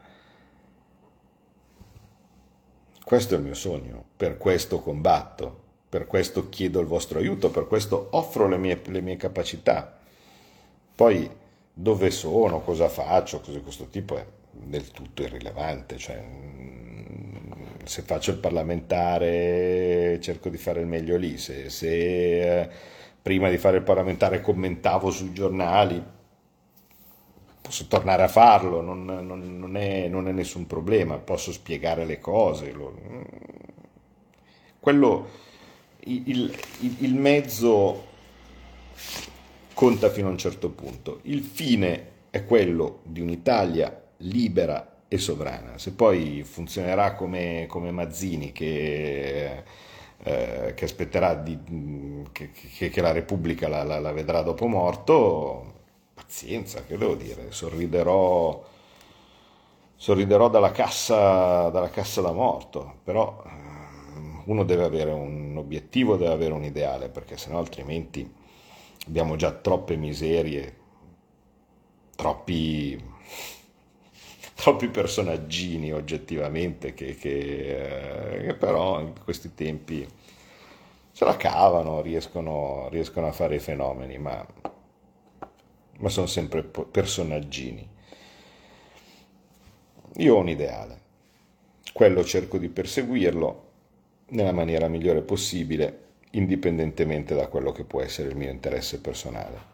Questo 3.03 3.33
è 3.33 3.37
il 3.37 3.43
mio 3.43 3.55
sogno, 3.55 4.05
per 4.15 4.37
questo 4.37 4.79
combatto, 4.79 5.59
per 5.89 6.07
questo 6.07 6.47
chiedo 6.47 6.79
il 6.79 6.87
vostro 6.87 7.19
aiuto, 7.19 7.51
per 7.51 7.67
questo 7.67 8.07
offro 8.11 8.47
le 8.47 8.57
mie, 8.57 8.79
le 8.85 9.01
mie 9.01 9.17
capacità. 9.17 9.99
Poi 10.95 11.29
dove 11.73 12.11
sono, 12.11 12.61
cosa 12.61 12.87
faccio, 12.89 13.39
cose 13.39 13.57
di 13.57 13.61
questo 13.61 13.87
tipo 13.87 14.17
è 14.17 14.25
del 14.51 14.91
tutto 14.91 15.23
irrilevante. 15.23 15.97
Cioè, 15.97 16.23
se 17.85 18.01
faccio 18.03 18.31
il 18.31 18.37
parlamentare 18.37 20.19
cerco 20.21 20.49
di 20.49 20.57
fare 20.57 20.81
il 20.81 20.87
meglio 20.87 21.17
lì, 21.17 21.37
se, 21.37 21.69
se 21.69 22.61
eh, 22.61 22.69
prima 23.21 23.49
di 23.49 23.57
fare 23.57 23.77
il 23.77 23.83
parlamentare 23.83 24.41
commentavo 24.41 25.09
sui 25.11 25.33
giornali, 25.33 26.03
posso 27.61 27.87
tornare 27.87 28.23
a 28.23 28.27
farlo, 28.27 28.81
non, 28.81 29.05
non, 29.05 29.57
non, 29.57 29.77
è, 29.77 30.07
non, 30.07 30.27
è, 30.27 30.31
nessun 30.31 30.67
problema, 30.67 31.17
posso 31.17 31.51
spiegare 31.51 32.05
le 32.05 32.19
cose. 32.19 32.71
Lo, 32.71 32.93
quello, 34.79 35.27
il, 35.99 36.23
il, 36.79 36.95
il 36.99 37.15
mezzo 37.15 38.09
conta 39.73 40.09
fino 40.09 40.27
a 40.27 40.31
un 40.31 40.37
certo 40.37 40.69
punto, 40.69 41.19
il 41.23 41.41
fine 41.41 42.09
è 42.29 42.45
quello 42.45 42.99
di 43.03 43.21
un'Italia 43.21 44.01
libera 44.17 44.90
e 45.13 45.17
sovrana. 45.17 45.77
Se 45.77 45.91
poi 45.91 46.41
funzionerà 46.45 47.15
come, 47.15 47.65
come 47.67 47.91
Mazzini 47.91 48.53
che, 48.53 49.63
eh, 50.23 50.73
che 50.73 50.85
aspetterà 50.85 51.33
di, 51.35 51.59
che, 52.31 52.51
che, 52.51 53.01
la 53.01 53.11
Repubblica 53.11 53.67
la, 53.67 53.83
la, 53.83 53.99
la 53.99 54.13
vedrà 54.13 54.41
dopo 54.41 54.67
morto, 54.67 55.73
pazienza, 56.13 56.85
che 56.85 56.97
devo 56.97 57.15
dire, 57.15 57.51
sorriderò, 57.51 58.63
sorriderò 59.97 60.49
dalla, 60.49 60.71
cassa, 60.71 61.67
dalla 61.67 61.89
cassa 61.89 62.21
da 62.21 62.31
morto, 62.31 62.99
però 63.03 63.43
ehm, 63.45 64.43
uno 64.45 64.63
deve 64.63 64.85
avere 64.85 65.11
un 65.11 65.57
obiettivo, 65.57 66.15
deve 66.15 66.31
avere 66.31 66.53
un 66.53 66.63
ideale, 66.63 67.09
perché 67.09 67.35
sennò 67.35 67.57
altrimenti 67.57 68.33
abbiamo 69.07 69.35
già 69.35 69.51
troppe 69.51 69.97
miserie, 69.97 70.77
troppi, 72.15 72.97
troppi 74.61 74.89
personaggini 74.89 75.91
oggettivamente 75.91 76.93
che, 76.93 77.15
che, 77.15 78.35
eh, 78.35 78.45
che, 78.45 78.53
però 78.53 78.99
in 78.99 79.13
questi 79.23 79.55
tempi 79.55 80.07
se 81.11 81.25
la 81.25 81.35
cavano, 81.35 82.01
riescono, 82.01 82.87
riescono 82.89 83.27
a 83.27 83.31
fare 83.31 83.55
i 83.55 83.59
fenomeni, 83.59 84.19
ma 84.19 84.45
ma 86.01 86.09
sono 86.09 86.27
sempre 86.27 86.63
personaggini. 86.63 87.87
Io 90.17 90.35
ho 90.35 90.39
un 90.39 90.49
ideale, 90.49 90.99
quello 91.93 92.23
cerco 92.23 92.57
di 92.57 92.69
perseguirlo 92.69 93.69
nella 94.29 94.51
maniera 94.51 94.87
migliore 94.87 95.21
possibile, 95.21 96.09
indipendentemente 96.31 97.35
da 97.35 97.47
quello 97.47 97.71
che 97.71 97.83
può 97.83 98.01
essere 98.01 98.29
il 98.29 98.35
mio 98.35 98.49
interesse 98.49 98.99
personale. 98.99 99.69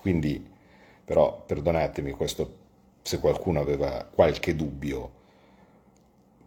Quindi, 0.00 0.44
però, 1.04 1.42
perdonatemi 1.44 2.12
questo, 2.12 2.64
se 3.06 3.20
qualcuno 3.20 3.60
aveva 3.60 4.04
qualche 4.12 4.56
dubbio 4.56 5.12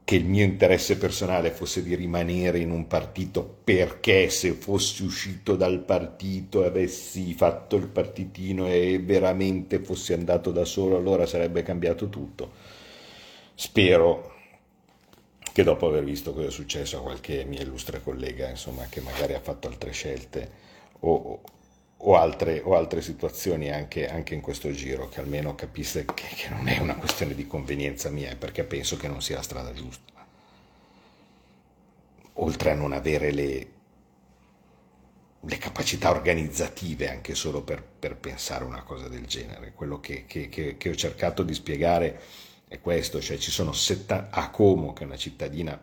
che 0.04 0.16
il 0.16 0.26
mio 0.26 0.44
interesse 0.44 0.98
personale 0.98 1.52
fosse 1.52 1.82
di 1.82 1.96
rimanere 1.96 2.60
in 2.60 2.72
un 2.72 2.86
partito 2.86 3.60
perché 3.64 4.30
se 4.30 4.52
fossi 4.52 5.04
uscito 5.04 5.56
dal 5.56 5.80
partito 5.80 6.64
e 6.64 6.68
avessi 6.68 7.34
fatto 7.34 7.78
il 7.78 7.88
partitino 7.88 8.68
e 8.68 9.00
veramente 9.00 9.80
fossi 9.80 10.12
andato 10.12 10.52
da 10.52 10.66
solo 10.66 10.98
allora 10.98 11.26
sarebbe 11.26 11.64
cambiato 11.64 12.10
tutto. 12.10 12.52
Spero 13.56 14.34
che 15.54 15.64
dopo 15.64 15.88
aver 15.88 16.04
visto 16.04 16.34
cosa 16.34 16.48
è 16.48 16.52
successo 16.52 16.98
a 16.98 17.02
qualche 17.02 17.46
mia 17.46 17.62
illustre 17.62 18.02
collega, 18.02 18.50
insomma, 18.50 18.88
che 18.90 19.00
magari 19.02 19.34
ha 19.34 19.40
fatto 19.40 19.68
altre 19.68 19.92
scelte 19.92 20.52
o, 21.02 21.42
o, 22.02 22.16
altre, 22.16 22.62
o 22.64 22.76
altre, 22.76 23.02
situazioni 23.02 23.72
anche, 23.72 24.08
anche, 24.08 24.34
in 24.34 24.42
questo 24.42 24.72
giro, 24.72 25.10
che 25.10 25.20
almeno 25.20 25.56
capisse 25.56 26.06
che, 26.06 26.28
che 26.36 26.50
non 26.50 26.68
è 26.68 26.80
una 26.80 26.96
questione 26.96 27.36
di 27.36 27.46
convenienza 27.46 28.10
mia, 28.10 28.36
perché 28.36 28.64
penso 28.64 28.96
che 28.98 29.08
non 29.08 29.22
sia 29.22 29.38
la 29.38 29.42
strada 29.42 29.74
giusta. 29.74 30.14
Oltre 32.34 32.72
a 32.72 32.76
non 32.76 32.94
avere 32.94 33.32
le, 33.32 33.68
le 35.42 35.58
capacità 35.58 36.10
organizzative 36.10 37.10
anche 37.10 37.36
solo 37.36 37.62
per, 37.64 37.84
per, 37.84 38.16
pensare 38.16 38.64
una 38.64 38.84
cosa 38.84 39.10
del 39.10 39.26
genere. 39.26 39.74
Quello 39.74 40.00
che, 40.00 40.26
che, 40.26 40.48
che, 40.48 40.78
che 40.78 40.90
ho 40.90 40.96
cercato 40.96 41.44
di 41.44 41.54
spiegare 41.54 42.22
è 42.70 42.80
questo, 42.80 43.20
cioè 43.20 43.38
ci 43.38 43.52
sono 43.52 43.74
setta, 43.74 44.30
a 44.30 44.50
Como, 44.52 44.94
che 44.94 45.04
è 45.04 45.06
una 45.06 45.18
cittadina 45.18 45.78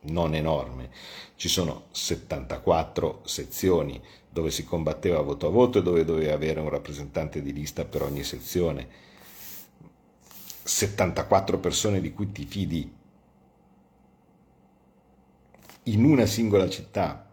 non 0.00 0.34
enorme, 0.36 0.90
ci 1.34 1.48
sono 1.48 1.86
74 1.90 3.22
sezioni 3.24 4.00
dove 4.38 4.52
si 4.52 4.64
combatteva 4.64 5.20
voto 5.20 5.48
a 5.48 5.50
voto 5.50 5.80
e 5.80 5.82
dove 5.82 6.04
doveva 6.04 6.32
avere 6.32 6.60
un 6.60 6.68
rappresentante 6.68 7.42
di 7.42 7.52
lista 7.52 7.84
per 7.84 8.02
ogni 8.02 8.22
sezione. 8.22 8.86
74 10.62 11.58
persone 11.58 12.00
di 12.00 12.12
cui 12.12 12.30
ti 12.30 12.44
fidi 12.44 12.94
in 15.82 16.04
una 16.04 16.24
singola 16.26 16.68
città. 16.68 17.28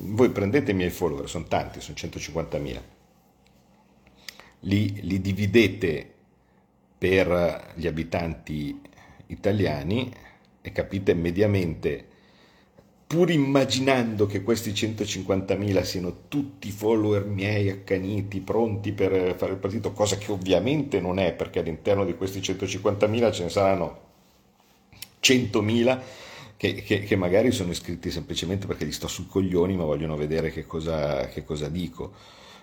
Voi 0.00 0.28
prendete 0.28 0.72
i 0.72 0.74
miei 0.74 0.90
follower, 0.90 1.26
sono 1.30 1.44
tanti, 1.44 1.80
sono 1.80 1.96
150.000. 1.96 2.82
Li, 4.60 5.00
li 5.00 5.20
dividete 5.20 6.14
per 6.98 7.72
gli 7.74 7.86
abitanti 7.86 8.78
italiani 9.28 10.12
e 10.60 10.72
capite 10.72 11.14
mediamente, 11.14 12.08
pur 13.12 13.30
immaginando 13.30 14.24
che 14.24 14.42
questi 14.42 14.70
150.000 14.70 15.82
siano 15.82 16.20
tutti 16.28 16.70
follower 16.70 17.26
miei 17.26 17.68
accaniti, 17.68 18.40
pronti 18.40 18.92
per 18.92 19.34
fare 19.36 19.52
il 19.52 19.58
partito, 19.58 19.92
cosa 19.92 20.16
che 20.16 20.32
ovviamente 20.32 20.98
non 20.98 21.18
è, 21.18 21.34
perché 21.34 21.58
all'interno 21.58 22.06
di 22.06 22.14
questi 22.14 22.40
150.000 22.40 23.32
ce 23.32 23.42
ne 23.42 23.48
saranno 23.50 24.00
100.000 25.22 26.00
che, 26.56 26.72
che, 26.76 27.00
che, 27.00 27.16
magari 27.16 27.52
sono 27.52 27.72
iscritti 27.72 28.10
semplicemente 28.10 28.66
perché 28.66 28.86
gli 28.86 28.92
sto 28.92 29.08
sul 29.08 29.28
coglioni 29.28 29.76
ma 29.76 29.84
vogliono 29.84 30.16
vedere 30.16 30.50
che 30.50 30.64
cosa, 30.64 31.28
che 31.28 31.44
cosa 31.44 31.68
dico. 31.68 32.14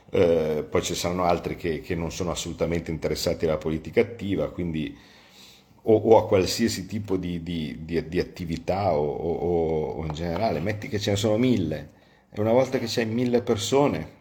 Eh, 0.09 0.65
poi 0.67 0.81
ci 0.81 0.95
saranno 0.95 1.25
altri 1.25 1.57
che, 1.57 1.79
che, 1.81 1.93
non 1.93 2.12
sono 2.12 2.31
assolutamente 2.31 2.89
interessati 2.89 3.45
alla 3.45 3.57
politica 3.57 4.01
attiva, 4.01 4.49
quindi 4.49 4.97
o, 5.84 5.96
o 5.96 6.18
a 6.18 6.28
qualsiasi 6.28 6.86
tipo 6.86 7.18
di, 7.18 7.42
di, 7.44 7.86
di, 7.86 8.08
di 8.08 8.20
attività 8.20 8.94
o, 8.94 9.06
o, 9.06 10.00
o, 10.00 10.06
in 10.06 10.13
generale, 10.13 10.60
metti 10.60 10.88
che 10.88 11.00
ce 11.00 11.12
ne 11.12 11.18
sono 11.18 11.38
mille 11.38 11.98
e 12.32 12.42
una 12.42 12.52
volta 12.52 12.78
che 12.78 12.86
c'hai 12.88 13.06
mille 13.06 13.42
persone, 13.42 14.18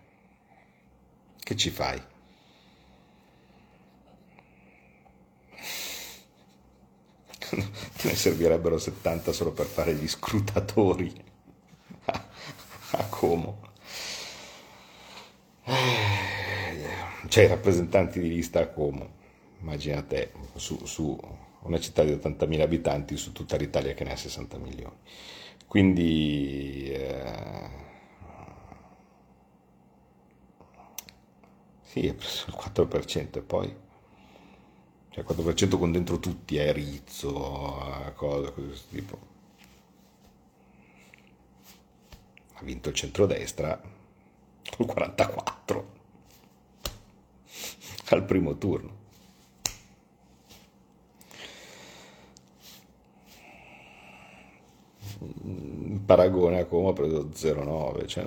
che 1.38 1.56
ci 1.56 1.70
fai? 1.70 2.00
Te 7.48 8.08
ne 8.08 8.14
servirebbero 8.14 8.78
70 8.78 9.32
solo 9.32 9.52
per 9.52 9.66
fare 9.66 9.94
gli 9.94 10.08
scrutatori 10.08 11.12
a, 12.06 13.04
Como. 13.08 13.66
C'è 17.26 17.42
i 17.42 17.46
rappresentanti 17.46 18.20
di 18.20 18.28
lista 18.28 18.60
a 18.60 18.68
Como, 18.68 19.16
immaginate, 19.60 20.32
su, 20.56 20.86
su 20.86 21.18
una 21.62 21.80
città 21.80 22.04
di 22.04 22.12
80.000 22.12 22.60
abitanti 22.60 23.16
su 23.16 23.32
tutta 23.32 23.56
l'Italia 23.56 23.94
che 23.94 24.04
ne 24.04 24.12
ha 24.12 24.16
60 24.16 24.58
milioni. 24.58 24.96
Quindi 25.66 26.90
eh, 26.90 27.68
sì, 31.82 32.06
è 32.06 32.14
preso 32.14 32.44
il 32.48 32.56
4% 32.56 33.38
e 33.38 33.42
poi 33.42 33.76
cioè 35.10 35.24
il 35.26 35.44
4% 35.44 35.78
con 35.78 35.90
dentro 35.92 36.18
tutti, 36.18 36.58
è 36.58 36.72
Rizzo, 36.72 37.80
a 37.80 38.12
cosa, 38.12 38.50
così 38.52 38.82
tipo. 38.88 39.18
Ha 42.54 42.62
vinto 42.62 42.88
il 42.88 42.94
centrodestra 42.94 43.80
col 44.76 44.86
44 44.86 45.92
al 48.10 48.24
primo 48.24 48.56
turno. 48.58 48.97
Il 55.20 56.00
paragone 56.04 56.60
a 56.60 56.64
Como 56.64 56.90
ha 56.90 56.92
preso 56.92 57.28
0,9, 57.34 58.06
cioè 58.06 58.24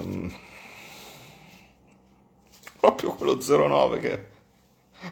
proprio 2.80 3.14
quello 3.16 3.36
0,9 3.36 4.00
che 4.00 4.26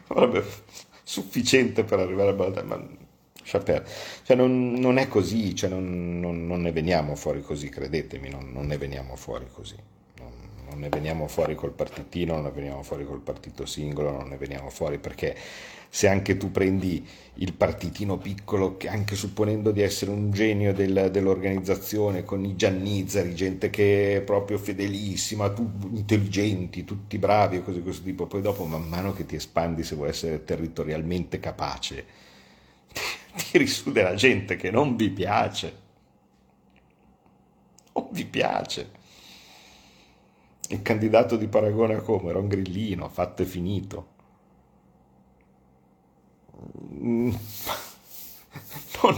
avrebbe 0.08 0.44
sufficiente 1.02 1.84
per 1.84 2.00
arrivare 2.00 2.30
a 2.30 2.34
Balda, 2.34 2.62
ma 2.62 2.98
cioè 3.42 4.36
non, 4.36 4.72
non, 4.74 4.98
è 4.98 5.08
così, 5.08 5.54
cioè 5.56 5.70
non, 5.70 6.20
non, 6.20 6.60
ne 6.60 6.72
veniamo 6.72 7.16
fuori 7.16 7.42
così, 7.42 7.68
credetemi, 7.68 8.28
non 8.28 8.66
ne 8.66 8.76
veniamo 8.76 9.16
fuori 9.16 9.46
così 9.52 9.76
non 10.70 10.78
ne 10.78 10.88
veniamo 10.88 11.26
fuori 11.26 11.54
col 11.54 11.72
partitino, 11.72 12.34
non 12.34 12.44
ne 12.44 12.50
veniamo 12.50 12.82
fuori 12.82 13.04
col 13.04 13.20
partito 13.20 13.66
singolo, 13.66 14.10
non 14.10 14.28
ne 14.28 14.36
veniamo 14.36 14.70
fuori 14.70 14.98
perché 14.98 15.36
se 15.88 16.06
anche 16.06 16.36
tu 16.36 16.52
prendi 16.52 17.04
il 17.34 17.52
partitino 17.52 18.16
piccolo, 18.16 18.76
anche 18.86 19.16
supponendo 19.16 19.72
di 19.72 19.82
essere 19.82 20.12
un 20.12 20.30
genio 20.30 20.72
del, 20.72 21.08
dell'organizzazione, 21.10 22.24
con 22.24 22.44
i 22.44 22.54
Giannizzari, 22.54 23.34
gente 23.34 23.70
che 23.70 24.16
è 24.16 24.20
proprio 24.20 24.56
fedelissima, 24.58 25.50
tu, 25.50 25.68
intelligenti, 25.92 26.84
tutti 26.84 27.18
bravi 27.18 27.56
e 27.56 27.64
cose 27.64 27.82
così 27.82 28.04
tipo, 28.04 28.26
poi 28.26 28.40
dopo 28.40 28.64
man 28.64 28.88
mano 28.88 29.12
che 29.12 29.26
ti 29.26 29.34
espandi 29.34 29.82
se 29.82 29.96
vuoi 29.96 30.10
essere 30.10 30.44
territorialmente 30.44 31.40
capace, 31.40 32.04
tiri 33.50 33.66
su 33.66 33.90
della 33.90 34.14
gente 34.14 34.54
che 34.54 34.70
non 34.70 34.94
vi 34.94 35.10
piace. 35.10 35.88
O 37.92 38.08
vi 38.12 38.24
piace 38.24 38.98
il 40.70 40.82
candidato 40.82 41.36
di 41.36 41.46
paragone 41.48 42.02
come? 42.02 42.30
Era 42.30 42.38
un 42.38 42.48
grillino, 42.48 43.08
fatto 43.08 43.42
e 43.42 43.46
finito. 43.46 44.06
Non, 49.02 49.16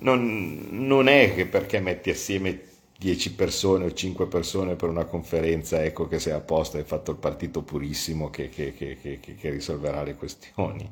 non, 0.00 0.68
non 0.70 1.08
è 1.08 1.34
che 1.34 1.46
perché 1.46 1.80
metti 1.80 2.10
assieme 2.10 2.60
10 2.98 3.34
persone 3.34 3.84
o 3.84 3.92
5 3.92 4.26
persone 4.26 4.74
per 4.74 4.88
una 4.88 5.04
conferenza, 5.04 5.82
ecco 5.84 6.08
che 6.08 6.18
sei 6.18 6.32
a 6.32 6.40
posto, 6.40 6.76
hai 6.78 6.84
fatto 6.84 7.12
il 7.12 7.18
partito 7.18 7.62
purissimo 7.62 8.28
che, 8.30 8.48
che, 8.48 8.74
che, 8.74 8.98
che 9.20 9.50
risolverà 9.50 10.02
le 10.02 10.16
questioni. 10.16 10.90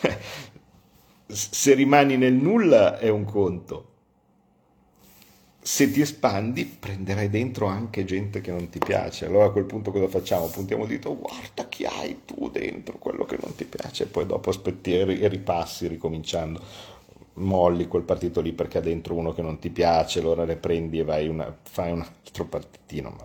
Se 1.26 1.74
rimani 1.74 2.16
nel 2.16 2.34
nulla 2.34 2.98
è 2.98 3.08
un 3.08 3.24
conto, 3.24 3.93
se 5.66 5.90
ti 5.90 6.02
espandi 6.02 6.66
prenderai 6.66 7.30
dentro 7.30 7.64
anche 7.64 8.04
gente 8.04 8.42
che 8.42 8.50
non 8.50 8.68
ti 8.68 8.78
piace. 8.78 9.24
Allora 9.24 9.46
a 9.46 9.50
quel 9.50 9.64
punto 9.64 9.90
cosa 9.90 10.08
facciamo? 10.08 10.48
Puntiamo 10.48 10.82
il 10.82 10.90
dito, 10.90 11.16
guarda 11.16 11.66
chi 11.68 11.86
hai 11.86 12.20
tu 12.26 12.50
dentro, 12.50 12.98
quello 12.98 13.24
che 13.24 13.38
non 13.40 13.54
ti 13.54 13.64
piace, 13.64 14.02
e 14.02 14.06
poi 14.08 14.26
dopo 14.26 14.50
aspetti 14.50 14.92
e 14.94 15.26
ripassi 15.26 15.86
ricominciando. 15.86 16.60
Molli 17.36 17.88
quel 17.88 18.02
partito 18.02 18.42
lì 18.42 18.52
perché 18.52 18.76
ha 18.76 18.82
dentro 18.82 19.14
uno 19.14 19.32
che 19.32 19.40
non 19.40 19.58
ti 19.58 19.70
piace, 19.70 20.18
allora 20.20 20.44
ne 20.44 20.56
prendi 20.56 20.98
e 20.98 21.04
vai 21.04 21.28
una, 21.28 21.56
fai 21.62 21.92
un 21.92 22.02
altro 22.02 22.44
partitino, 22.44 23.08
ma 23.08 23.24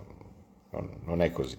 non, 0.72 0.90
non 1.04 1.22
è 1.22 1.32
così. 1.32 1.58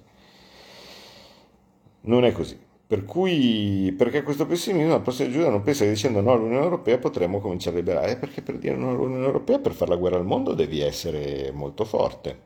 Non 2.02 2.24
è 2.24 2.32
così. 2.32 2.58
Per 2.90 3.04
cui, 3.04 3.94
perché 3.96 4.24
questo 4.24 4.46
pessimismo 4.46 4.90
la 4.90 4.98
prossima 4.98 5.30
giorno 5.30 5.50
non 5.50 5.62
pensa 5.62 5.84
che 5.84 5.90
dicendo 5.90 6.20
no 6.20 6.32
all'Unione 6.32 6.64
Europea 6.64 6.98
potremmo 6.98 7.38
cominciare 7.38 7.76
a 7.76 7.78
liberare? 7.78 8.16
Perché 8.16 8.42
per 8.42 8.58
dire 8.58 8.74
no 8.74 8.90
all'Unione 8.90 9.26
Europea, 9.26 9.60
per 9.60 9.74
fare 9.74 9.92
la 9.92 9.96
guerra 9.96 10.16
al 10.16 10.26
mondo, 10.26 10.54
devi 10.54 10.80
essere 10.80 11.52
molto 11.52 11.84
forte. 11.84 12.40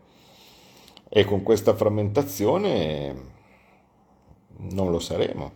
E 1.09 1.25
con 1.25 1.43
questa 1.43 1.75
frammentazione 1.75 3.15
non 4.69 4.91
lo 4.91 4.99
saremo, 4.99 5.51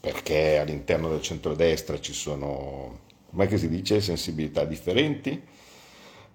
perché 0.00 0.58
all'interno 0.58 1.08
del 1.08 1.22
centrodestra 1.22 2.00
ci 2.00 2.12
sono, 2.12 3.02
come 3.30 3.58
si 3.58 3.68
dice, 3.68 4.00
sensibilità 4.00 4.64
differenti, 4.64 5.40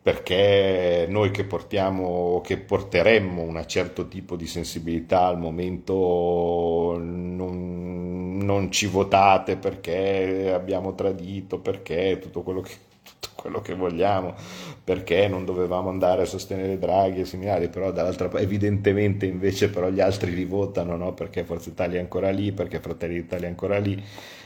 perché 0.05 1.07
noi 1.09 1.31
che 1.31 1.45
portiamo, 1.45 2.39
che 2.43 2.57
porteremmo 2.57 3.41
un 3.41 3.63
certo 3.65 4.07
tipo 4.07 4.35
di 4.35 4.45
sensibilità 4.45 5.25
al 5.25 5.39
momento 5.39 6.95
non, 6.99 8.37
non 8.37 8.71
ci 8.71 8.85
votate 8.85 9.57
perché 9.57 10.51
abbiamo 10.53 10.93
tradito, 10.93 11.57
perché 11.57 12.19
tutto 12.21 12.43
quello 12.43 12.61
che 12.61 12.73
tutto 13.19 13.29
quello 13.33 13.61
che 13.61 13.73
vogliamo, 13.73 14.35
perché 14.83 15.27
non 15.27 15.43
dovevamo 15.43 15.89
andare 15.89 16.21
a 16.21 16.25
sostenere 16.25 16.77
Draghi 16.77 17.21
e 17.21 17.25
similari, 17.25 17.69
però 17.69 17.91
dall'altra 17.91 18.27
parte 18.27 18.45
evidentemente 18.45 19.25
invece 19.25 19.71
però 19.71 19.89
gli 19.89 20.01
altri 20.01 20.35
li 20.35 20.45
votano, 20.45 20.95
no? 20.97 21.13
perché 21.15 21.43
Forza 21.43 21.69
Italia 21.69 21.97
è 21.97 22.01
ancora 22.01 22.29
lì, 22.29 22.51
perché 22.51 22.79
Fratelli 22.79 23.15
d'Italia 23.15 23.47
è 23.47 23.49
ancora 23.49 23.79
lì 23.79 23.99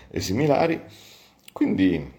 e 0.10 0.22
similari. 0.22 0.82
Quindi 1.52 2.19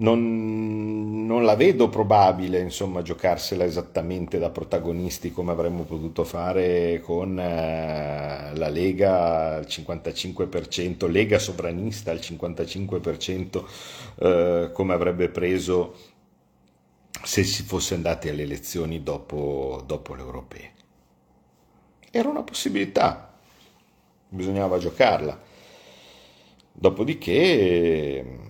non, 0.00 1.26
non, 1.26 1.44
la 1.44 1.56
vedo 1.56 1.88
probabile, 1.88 2.60
insomma, 2.60 3.02
giocarsela 3.02 3.64
esattamente 3.64 4.38
da 4.38 4.50
protagonisti 4.50 5.32
come 5.32 5.50
avremmo 5.52 5.82
potuto 5.82 6.22
fare 6.24 7.00
con 7.00 7.38
eh, 7.38 8.52
la 8.54 8.68
Lega 8.68 9.56
al 9.56 9.66
55%, 9.66 11.10
Lega 11.10 11.38
sovranista 11.38 12.12
al 12.12 12.18
55%, 12.18 13.64
eh, 14.20 14.70
come 14.72 14.94
avrebbe 14.94 15.28
preso 15.30 15.94
se 17.24 17.42
si 17.42 17.64
fosse 17.64 17.94
andati 17.94 18.28
alle 18.28 18.42
elezioni 18.42 19.02
dopo, 19.02 19.82
dopo 19.84 20.14
le 20.14 20.22
europee. 20.22 20.72
Era 22.10 22.28
una 22.28 22.42
possibilità, 22.42 23.36
bisognava 24.28 24.78
giocarla. 24.78 25.46
Dopodiché 26.72 28.47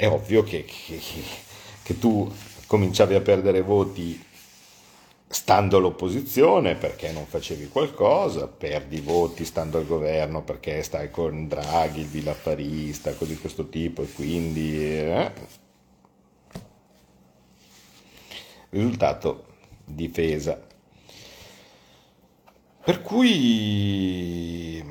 è 0.00 0.08
ovvio 0.08 0.42
che, 0.42 0.64
che, 0.64 0.98
che 1.82 1.98
tu 1.98 2.32
cominciavi 2.66 3.14
a 3.14 3.20
perdere 3.20 3.60
voti 3.60 4.18
stando 5.28 5.76
all'opposizione 5.76 6.74
perché 6.74 7.12
non 7.12 7.26
facevi 7.26 7.68
qualcosa, 7.68 8.46
perdi 8.48 9.00
voti 9.00 9.44
stando 9.44 9.76
al 9.76 9.84
governo 9.84 10.42
perché 10.42 10.82
stai 10.82 11.10
con 11.10 11.46
Draghi, 11.46 12.00
il 12.00 12.06
vilaffarista, 12.06 13.12
cose 13.12 13.34
di 13.34 13.38
questo 13.38 13.68
tipo 13.68 14.00
e 14.00 14.10
quindi... 14.10 14.82
Eh. 14.82 15.32
Risultato, 18.70 19.44
difesa. 19.84 20.58
Per 22.82 23.02
cui 23.02 24.82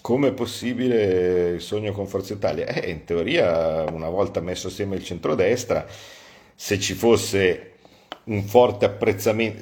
come 0.00 0.28
è 0.28 0.32
possibile 0.32 1.50
il 1.50 1.60
sogno 1.60 1.92
con 1.92 2.06
Forza 2.06 2.32
Italia? 2.32 2.66
Eh, 2.66 2.90
in 2.90 3.04
teoria, 3.04 3.84
una 3.90 4.08
volta 4.08 4.40
messo 4.40 4.68
assieme 4.68 4.96
il 4.96 5.04
centrodestra, 5.04 5.86
se 6.54 6.78
ci 6.78 6.94
fosse 6.94 7.72
un 8.24 8.42
forte 8.44 8.84
apprezzamento, 8.84 9.60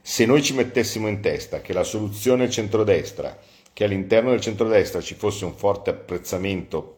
se 0.00 0.24
noi 0.26 0.42
ci 0.42 0.54
mettessimo 0.54 1.08
in 1.08 1.20
testa 1.20 1.60
che 1.60 1.72
la 1.72 1.84
soluzione 1.84 2.44
è 2.44 2.46
il 2.46 2.52
centrodestra, 2.52 3.38
che 3.72 3.84
all'interno 3.84 4.30
del 4.30 4.40
centrodestra 4.40 5.00
ci 5.00 5.14
fosse 5.14 5.44
un 5.44 5.54
forte 5.54 5.90
apprezzamento 5.90 6.96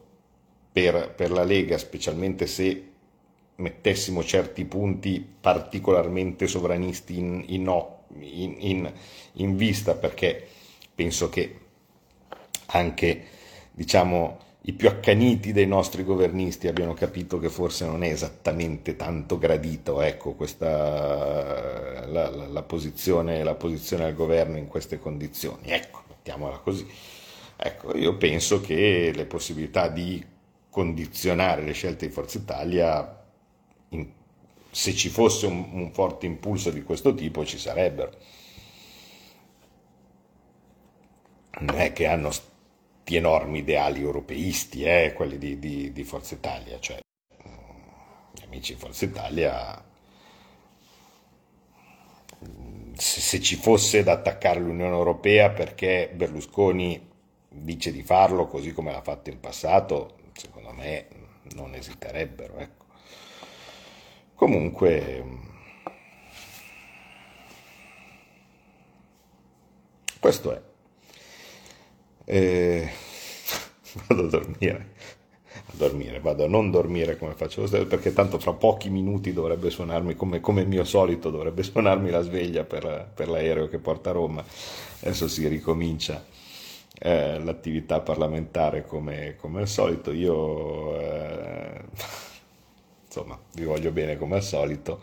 per, 0.71 1.13
per 1.15 1.31
la 1.31 1.43
Lega, 1.43 1.77
specialmente 1.77 2.47
se 2.47 2.89
mettessimo 3.55 4.23
certi 4.23 4.65
punti 4.65 5.23
particolarmente 5.39 6.47
sovranisti 6.47 7.17
in, 7.19 7.43
in, 7.47 8.55
in, 8.59 8.91
in 9.33 9.55
vista, 9.55 9.93
perché 9.93 10.47
penso 10.95 11.29
che 11.29 11.60
anche 12.71 13.25
diciamo, 13.71 14.39
i 14.65 14.73
più 14.73 14.87
accaniti 14.87 15.53
dei 15.53 15.65
nostri 15.65 16.03
governisti 16.03 16.67
abbiano 16.67 16.93
capito 16.93 17.39
che 17.39 17.49
forse 17.49 17.85
non 17.85 18.03
è 18.03 18.09
esattamente 18.09 18.95
tanto 18.95 19.39
gradito 19.39 20.01
ecco, 20.01 20.33
questa, 20.33 22.05
la, 22.05 22.29
la, 22.29 22.47
la, 22.47 22.61
posizione, 22.61 23.43
la 23.43 23.55
posizione 23.55 24.03
al 24.03 24.13
governo 24.13 24.57
in 24.57 24.67
queste 24.67 24.99
condizioni. 24.99 25.69
Ecco, 25.69 26.03
mettiamola 26.07 26.57
così. 26.57 26.87
Ecco, 27.55 27.97
io 27.97 28.17
penso 28.17 28.61
che 28.61 29.11
le 29.15 29.25
possibilità 29.25 29.87
di 29.87 30.23
condizionare 30.69 31.63
le 31.63 31.73
scelte 31.73 32.05
di 32.07 32.11
Forza 32.13 32.37
Italia, 32.37 33.23
in, 33.89 34.07
se 34.69 34.93
ci 34.93 35.09
fosse 35.09 35.47
un, 35.47 35.69
un 35.71 35.91
forte 35.91 36.27
impulso 36.27 36.69
di 36.69 36.83
questo 36.83 37.15
tipo, 37.15 37.43
ci 37.45 37.57
sarebbero. 37.57 38.11
Non 41.59 41.79
è 41.79 41.93
che 41.93 42.07
hanno 42.07 42.31
di 43.03 43.15
enormi 43.15 43.59
ideali 43.59 44.01
europeisti, 44.01 44.83
eh, 44.83 45.13
quelli 45.13 45.37
di, 45.37 45.59
di, 45.59 45.91
di, 45.91 46.03
Forza 46.03 46.35
Italia, 46.35 46.79
cioè 46.79 46.99
gli 48.33 48.43
amici 48.43 48.73
di 48.73 48.79
Forza 48.79 49.05
Italia, 49.05 49.83
se, 52.93 53.19
se 53.21 53.41
ci 53.41 53.55
fosse 53.55 54.03
da 54.03 54.13
attaccare 54.13 54.59
l'Unione 54.59 54.95
Europea 54.95 55.49
perché 55.49 56.11
Berlusconi 56.13 57.09
dice 57.49 57.91
di 57.91 58.03
farlo 58.03 58.47
così 58.47 58.71
come 58.71 58.91
l'ha 58.91 59.01
fatto 59.01 59.29
in 59.29 59.39
passato, 59.39 60.17
secondo 60.33 60.71
me 60.71 61.07
non 61.55 61.73
esiterebbero. 61.75 62.57
Ecco. 62.57 62.85
Comunque, 64.35 65.23
questo 70.19 70.53
è. 70.53 70.70
E... 72.31 72.89
Vado 74.07 74.23
a 74.23 74.29
dormire. 74.29 74.87
A 75.53 75.73
dormire, 75.73 76.21
vado 76.21 76.45
a 76.45 76.47
non 76.47 76.71
dormire 76.71 77.17
come 77.17 77.33
facevo 77.33 77.85
perché 77.85 78.13
tanto 78.13 78.39
fra 78.39 78.53
pochi 78.53 78.89
minuti 78.89 79.33
dovrebbe 79.33 79.69
suonarmi, 79.69 80.15
come, 80.15 80.39
come 80.39 80.63
mio 80.63 80.85
solito, 80.85 81.29
dovrebbe 81.29 81.61
suonarmi 81.61 82.09
la 82.09 82.21
sveglia 82.21 82.63
per, 82.63 83.11
per 83.13 83.27
l'aereo 83.27 83.67
che 83.67 83.79
porta 83.79 84.11
a 84.11 84.13
Roma. 84.13 84.43
Adesso 85.01 85.27
si 85.27 85.45
ricomincia 85.47 86.25
eh, 86.99 87.37
l'attività 87.39 87.99
parlamentare 87.99 88.85
come, 88.85 89.35
come, 89.37 89.61
al 89.61 89.67
solito. 89.67 90.13
Io 90.13 90.97
eh, 91.01 91.81
insomma 93.07 93.37
vi 93.55 93.65
voglio 93.65 93.91
bene 93.91 94.17
come 94.17 94.37
al 94.37 94.43
solito 94.43 95.01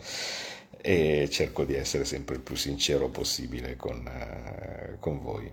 e 0.80 1.28
cerco 1.30 1.64
di 1.64 1.74
essere 1.74 2.06
sempre 2.06 2.36
il 2.36 2.40
più 2.40 2.56
sincero 2.56 3.08
possibile 3.08 3.76
con, 3.76 4.06
eh, 4.06 4.96
con 4.98 5.20
voi 5.20 5.52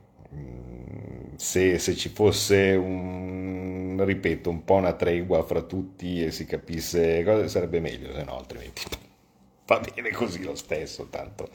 se, 1.35 1.79
se, 1.79 1.95
ci 1.95 2.09
fosse 2.09 2.71
un, 2.71 4.01
ripeto, 4.05 4.49
un 4.49 4.63
po' 4.63 4.75
una 4.75 4.93
tregua 4.93 5.43
fra 5.43 5.61
tutti 5.61 6.23
e 6.23 6.31
si 6.31 6.45
capisse 6.45 7.23
cosa 7.23 7.47
sarebbe 7.47 7.79
meglio, 7.79 8.13
se 8.13 8.23
no 8.23 8.37
altrimenti 8.37 8.81
va 9.67 9.79
bene 9.79 10.11
così 10.11 10.43
lo 10.43 10.55
stesso, 10.55 11.07
tanto. 11.09 11.49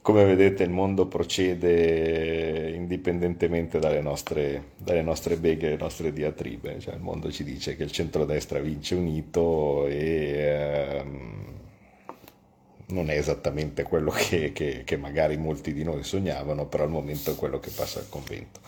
Come 0.00 0.24
vedete 0.24 0.62
il 0.62 0.70
mondo 0.70 1.06
procede 1.06 2.70
indipendentemente 2.74 3.78
dalle 3.78 4.00
nostre, 4.00 4.70
dalle 4.78 5.02
nostre 5.02 5.36
beghe, 5.36 5.68
le 5.70 5.76
nostre 5.76 6.12
diatribe, 6.12 6.80
cioè 6.80 6.94
il 6.94 7.00
mondo 7.00 7.30
ci 7.30 7.44
dice 7.44 7.76
che 7.76 7.82
il 7.82 7.92
centrodestra 7.92 8.58
vince 8.60 8.94
unito 8.94 9.86
e... 9.86 10.32
Ehm, 10.36 11.57
non 12.88 13.10
è 13.10 13.16
esattamente 13.16 13.82
quello 13.82 14.10
che, 14.10 14.52
che, 14.52 14.82
che, 14.84 14.96
magari 14.96 15.36
molti 15.36 15.72
di 15.72 15.84
noi 15.84 16.02
sognavano, 16.04 16.66
però 16.66 16.84
al 16.84 16.90
momento 16.90 17.32
è 17.32 17.34
quello 17.34 17.58
che 17.58 17.70
passa 17.70 17.98
al 17.98 18.08
convento. 18.08 18.60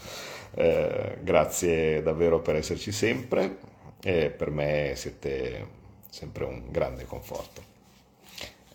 Eh, 0.54 1.18
grazie 1.22 2.02
davvero 2.02 2.40
per 2.40 2.56
esserci 2.56 2.90
sempre 2.90 3.58
e 4.02 4.30
per 4.30 4.50
me 4.50 4.92
siete 4.96 5.78
sempre 6.10 6.44
un 6.44 6.64
grande 6.70 7.04
conforto. 7.04 7.62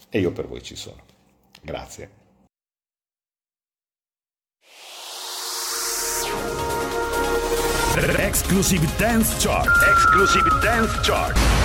E 0.10 0.20
io 0.20 0.32
per 0.32 0.48
voi 0.48 0.64
ci 0.64 0.76
sono. 0.76 1.04
Grazie. 1.62 2.24
Exclusive 8.36 8.86
Dance 8.98 9.34
Chart. 9.40 9.70
Exclusive 9.90 10.60
Dance 10.62 11.00
Chart. 11.02 11.65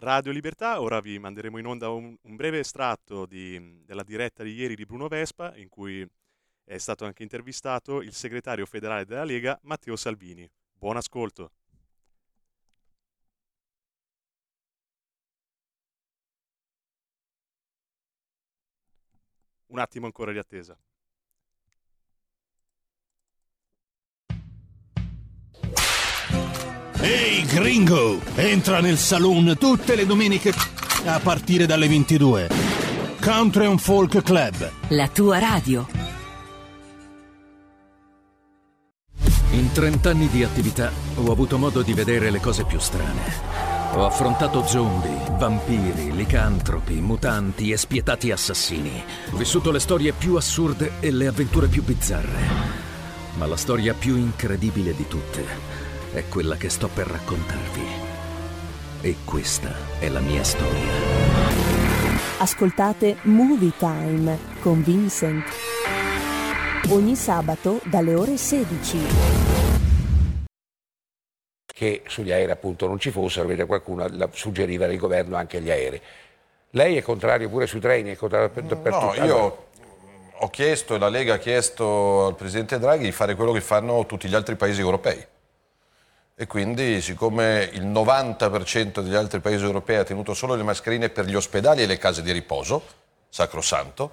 Radio 0.00 0.30
Libertà, 0.30 0.80
ora 0.80 1.00
vi 1.00 1.18
manderemo 1.18 1.58
in 1.58 1.66
onda 1.66 1.88
un, 1.90 2.16
un 2.22 2.36
breve 2.36 2.60
estratto 2.60 3.26
di, 3.26 3.82
della 3.84 4.04
diretta 4.04 4.44
di 4.44 4.52
ieri 4.52 4.76
di 4.76 4.84
Bruno 4.84 5.08
Vespa, 5.08 5.56
in 5.56 5.68
cui 5.68 6.08
è 6.62 6.78
stato 6.78 7.04
anche 7.04 7.24
intervistato 7.24 8.00
il 8.00 8.12
segretario 8.12 8.64
federale 8.64 9.04
della 9.04 9.24
Lega, 9.24 9.58
Matteo 9.62 9.96
Salvini. 9.96 10.48
Buon 10.72 10.96
ascolto. 10.98 11.50
Un 19.66 19.78
attimo 19.80 20.06
ancora 20.06 20.30
di 20.30 20.38
attesa. 20.38 20.78
Ehi 27.00 27.44
gringo, 27.44 28.20
entra 28.34 28.80
nel 28.80 28.98
saloon 28.98 29.56
tutte 29.56 29.94
le 29.94 30.04
domeniche 30.04 30.52
a 31.04 31.20
partire 31.20 31.64
dalle 31.64 31.86
22. 31.86 32.48
Country 33.20 33.66
and 33.66 33.78
Folk 33.78 34.20
Club. 34.24 34.68
La 34.88 35.06
tua 35.06 35.38
radio. 35.38 35.86
In 39.52 39.70
30 39.72 40.10
anni 40.10 40.28
di 40.28 40.42
attività 40.42 40.90
ho 41.14 41.30
avuto 41.30 41.56
modo 41.56 41.82
di 41.82 41.92
vedere 41.92 42.30
le 42.30 42.40
cose 42.40 42.64
più 42.64 42.80
strane. 42.80 43.32
Ho 43.92 44.04
affrontato 44.04 44.66
zombie, 44.66 45.36
vampiri, 45.38 46.12
licantropi, 46.16 46.94
mutanti 46.94 47.70
e 47.70 47.76
spietati 47.76 48.32
assassini. 48.32 49.04
Ho 49.30 49.36
vissuto 49.36 49.70
le 49.70 49.78
storie 49.78 50.10
più 50.10 50.34
assurde 50.34 50.94
e 50.98 51.12
le 51.12 51.28
avventure 51.28 51.68
più 51.68 51.84
bizzarre. 51.84 52.76
Ma 53.34 53.46
la 53.46 53.56
storia 53.56 53.94
più 53.94 54.16
incredibile 54.16 54.96
di 54.96 55.06
tutte 55.06 55.87
è 56.12 56.26
quella 56.28 56.56
che 56.56 56.68
sto 56.68 56.88
per 56.88 57.06
raccontarvi. 57.06 57.86
E 59.02 59.16
questa 59.24 59.74
è 59.98 60.08
la 60.08 60.20
mia 60.20 60.42
storia. 60.42 60.92
Ascoltate 62.38 63.16
Movie 63.22 63.72
Time 63.76 64.38
con 64.60 64.82
Vincent. 64.82 65.44
Ogni 66.90 67.14
sabato 67.14 67.80
dalle 67.84 68.14
ore 68.14 68.36
16. 68.36 68.98
Che 71.66 72.02
sugli 72.06 72.32
aerei 72.32 72.50
appunto 72.50 72.86
non 72.86 72.98
ci 72.98 73.10
fossero, 73.10 73.46
vede 73.46 73.66
qualcuno 73.66 74.06
suggeriva 74.32 74.86
il 74.86 74.98
governo 74.98 75.36
anche 75.36 75.60
gli 75.60 75.70
aerei. 75.70 76.00
Lei 76.70 76.96
è 76.96 77.02
contrario 77.02 77.48
pure 77.48 77.66
sui 77.66 77.80
treni, 77.80 78.10
è 78.10 78.16
contrario 78.16 78.50
per, 78.50 78.64
per 78.64 78.92
no, 78.92 79.10
tutto. 79.10 79.24
io 79.24 79.66
ho 80.40 80.48
chiesto 80.50 80.94
e 80.94 80.98
la 80.98 81.08
Lega 81.08 81.34
ha 81.34 81.38
chiesto 81.38 82.26
al 82.26 82.34
Presidente 82.34 82.78
Draghi 82.78 83.04
di 83.04 83.12
fare 83.12 83.34
quello 83.34 83.52
che 83.52 83.60
fanno 83.60 84.04
tutti 84.06 84.28
gli 84.28 84.34
altri 84.34 84.56
paesi 84.56 84.80
europei. 84.80 85.24
E 86.40 86.46
quindi, 86.46 87.00
siccome 87.00 87.68
il 87.72 87.84
90% 87.84 89.00
degli 89.00 89.16
altri 89.16 89.40
paesi 89.40 89.64
europei 89.64 89.96
ha 89.96 90.04
tenuto 90.04 90.34
solo 90.34 90.54
le 90.54 90.62
mascherine 90.62 91.08
per 91.08 91.24
gli 91.24 91.34
ospedali 91.34 91.82
e 91.82 91.86
le 91.86 91.98
case 91.98 92.22
di 92.22 92.30
riposo, 92.30 92.80
sacrosanto, 93.28 94.08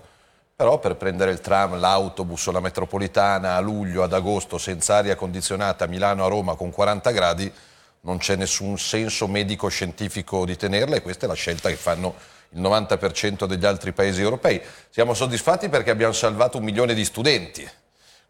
però 0.55 0.80
per 0.80 0.95
prendere 0.95 1.30
il 1.30 1.39
tram, 1.39 1.80
l'autobus 1.80 2.47
o 2.47 2.51
la 2.51 2.61
metropolitana 2.61 3.53
a 3.53 3.59
luglio, 3.59 4.01
ad 4.01 4.11
agosto, 4.11 4.57
senza 4.57 4.95
aria 4.95 5.15
condizionata 5.15 5.84
a 5.84 5.88
Milano, 5.88 6.26
a 6.26 6.28
Roma 6.28 6.55
con 6.55 6.71
40 6.71 7.11
gradi, 7.11 7.53
non 8.01 8.17
c'è 8.17 8.36
nessun 8.36 8.80
senso 8.80 9.28
medico-scientifico 9.28 10.45
di 10.45 10.55
tenerla 10.55 10.95
e 10.95 11.03
questa 11.03 11.28
è 11.28 11.30
la 11.30 11.36
scelta 11.36 11.69
che 11.69 11.76
fanno 11.76 12.15
il 12.53 12.59
90% 12.59 13.45
degli 13.45 13.67
altri 13.67 13.91
paesi 13.91 14.21
europei. 14.21 14.59
Siamo 14.89 15.13
soddisfatti 15.13 15.69
perché 15.69 15.91
abbiamo 15.91 16.13
salvato 16.13 16.57
un 16.57 16.63
milione 16.63 16.95
di 16.95 17.05
studenti 17.05 17.69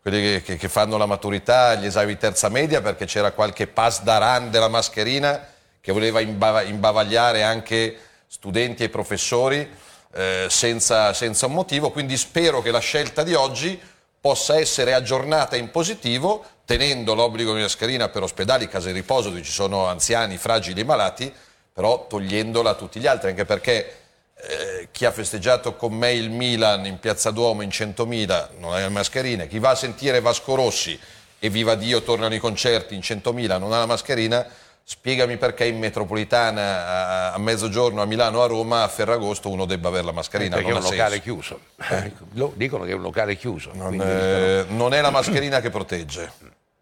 quelli 0.06 0.40
che, 0.44 0.58
che, 0.58 0.70
fanno 0.70 0.98
la 0.98 1.08
maturità, 1.08 1.74
gli 1.74 1.88
esami 1.88 2.16
terza 2.16 2.48
media, 2.48 2.80
perché 2.80 3.06
c'era 3.06 3.32
qualche 3.32 3.66
pass 3.66 4.04
daran 4.04 4.52
della 4.52 4.68
mascherina 4.68 5.48
che 5.82 5.92
voleva 5.92 6.20
imbavagliare 6.20 7.42
anche 7.42 7.98
studenti 8.28 8.84
e 8.84 8.90
professori 8.90 9.68
eh, 10.14 10.46
senza, 10.48 11.12
senza 11.14 11.48
un 11.48 11.54
motivo. 11.54 11.90
Quindi 11.90 12.18
spero 12.18 12.62
che 12.62 12.70
la 12.70 12.78
scelta 12.78 13.24
di 13.24 13.34
oggi 13.34 13.82
possa 14.22 14.60
essere 14.60 14.94
aggiornata 14.94 15.56
in 15.56 15.72
positivo, 15.72 16.46
tenendo 16.66 17.16
l'obbligo 17.16 17.56
di 17.56 17.62
mascherina 17.62 18.08
per 18.08 18.22
ospedali, 18.22 18.68
case 18.68 18.90
di 18.90 19.00
riposo 19.00 19.30
dove 19.30 19.42
ci 19.42 19.52
sono 19.52 19.88
anziani, 19.88 20.38
fragili 20.38 20.82
e 20.82 20.84
malati, 20.84 21.34
però 21.74 22.06
togliendola 22.06 22.70
a 22.70 22.76
tutti 22.76 23.00
gli 23.00 23.08
altri, 23.08 23.30
anche 23.30 23.46
perché 23.46 24.05
eh, 24.38 24.90
chi 24.92 25.06
ha 25.06 25.12
festeggiato 25.12 25.76
con 25.76 25.94
me 25.94 26.12
il 26.12 26.30
Milan 26.30 26.86
in 26.86 27.00
Piazza 27.00 27.32
Duomo 27.32 27.62
in 27.62 27.70
100.000 27.70 28.50
non 28.60 28.74
ha 28.74 28.78
le 28.78 28.90
mascherine, 28.90 29.48
chi 29.48 29.60
va 29.60 29.72
a 29.72 29.76
sentire 29.76 30.20
Vasco 30.20 30.56
Rossi 30.56 31.00
e 31.40 31.50
viva 31.50 31.76
Dio 31.76 32.02
tornano 32.02 32.36
i 32.36 32.40
concerti 32.40 32.96
in 32.96 33.02
100.000 33.02 33.58
non 33.58 33.72
ha 33.72 33.80
la 33.80 33.86
mascherina, 33.86 34.46
spiegami 34.84 35.38
perché 35.38 35.66
in 35.66 35.80
metropolitana 35.80 37.34
a, 37.34 37.38
mezzogiorno 37.40 38.02
a 38.02 38.06
Milano 38.06 38.44
a 38.44 38.46
Roma 38.46 38.84
a 38.84 38.88
Ferragosto 38.88 39.50
uno 39.50 39.66
debba 39.66 39.88
avere 39.88 40.06
la 40.06 40.12
mascherina. 40.12 40.58
Eh, 40.58 40.62
perché 40.62 40.74
non 40.74 40.82
è 40.82 40.86
un 40.86 40.92
locale 40.92 41.22
senso. 41.22 41.24
chiuso. 41.24 41.60
Eh? 41.90 42.12
Dicono 42.56 42.84
che 42.84 42.92
è 42.92 42.94
un 42.94 43.02
locale 43.02 43.36
chiuso. 43.36 43.72
Non, 43.74 43.88
quindi 43.88 44.06
eh, 44.06 44.64
dicono- 44.64 44.78
non 44.78 44.94
è 44.94 45.02
la 45.02 45.10
mascherina 45.10 45.60
che 45.60 45.72
protegge, 45.72 46.32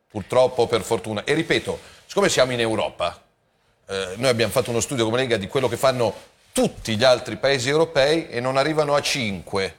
purtroppo 0.09 0.67
per 0.67 0.81
fortuna. 0.81 1.23
E 1.23 1.33
ripeto, 1.33 1.79
siccome 2.05 2.27
siamo 2.27 2.51
in 2.51 2.59
Europa, 2.59 3.21
eh, 3.87 4.13
noi 4.17 4.29
abbiamo 4.29 4.51
fatto 4.51 4.69
uno 4.69 4.81
studio 4.81 5.05
come 5.05 5.17
Lega 5.17 5.37
di 5.37 5.47
quello 5.47 5.69
che 5.69 5.77
fanno 5.77 6.13
tutti 6.53 6.95
gli 6.95 7.03
altri 7.03 7.35
paesi 7.37 7.67
europei 7.67 8.29
e 8.29 8.39
non 8.39 8.57
arrivano 8.57 8.93
a 8.93 9.01
5 9.01 9.75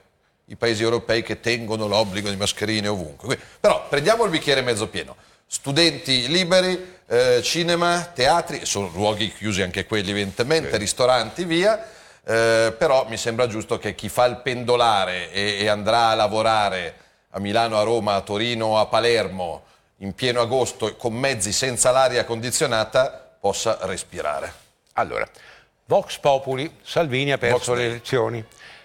i 0.46 0.56
paesi 0.56 0.82
europei 0.82 1.22
che 1.22 1.40
tengono 1.40 1.86
l'obbligo 1.86 2.28
di 2.28 2.36
mascherine 2.36 2.88
ovunque. 2.88 3.26
Quindi, 3.26 3.44
però 3.58 3.86
prendiamo 3.88 4.24
il 4.24 4.30
bicchiere 4.30 4.60
mezzo 4.60 4.88
pieno. 4.88 5.16
Studenti 5.46 6.28
liberi, 6.28 6.96
eh, 7.06 7.40
cinema, 7.42 8.10
teatri, 8.12 8.66
sono 8.66 8.90
luoghi 8.92 9.32
chiusi 9.32 9.62
anche 9.62 9.86
quelli 9.86 10.10
evidentemente, 10.10 10.76
ristoranti, 10.76 11.44
via. 11.44 11.82
Eh, 12.26 12.74
però 12.76 13.06
mi 13.08 13.16
sembra 13.16 13.46
giusto 13.46 13.78
che 13.78 13.94
chi 13.94 14.08
fa 14.08 14.24
il 14.24 14.36
pendolare 14.38 15.30
e, 15.30 15.58
e 15.60 15.68
andrà 15.68 16.08
a 16.08 16.14
lavorare 16.14 16.96
a 17.30 17.38
Milano, 17.38 17.78
a 17.78 17.82
Roma, 17.82 18.14
a 18.14 18.20
Torino, 18.20 18.78
a 18.78 18.86
Palermo 18.86 19.64
in 19.98 20.14
pieno 20.14 20.40
agosto 20.40 20.96
con 20.96 21.14
mezzi 21.14 21.52
senza 21.52 21.90
l'aria 21.90 22.24
condizionata 22.24 23.36
possa 23.38 23.78
respirare. 23.82 24.52
Allora, 24.94 25.28
Vox 25.86 26.18
Populi, 26.18 26.78
Salvini 26.82 27.32
ha 27.32 27.38
perso 27.38 27.72
Vox 27.72 27.76
le 27.78 27.86
elezioni. 27.86 28.44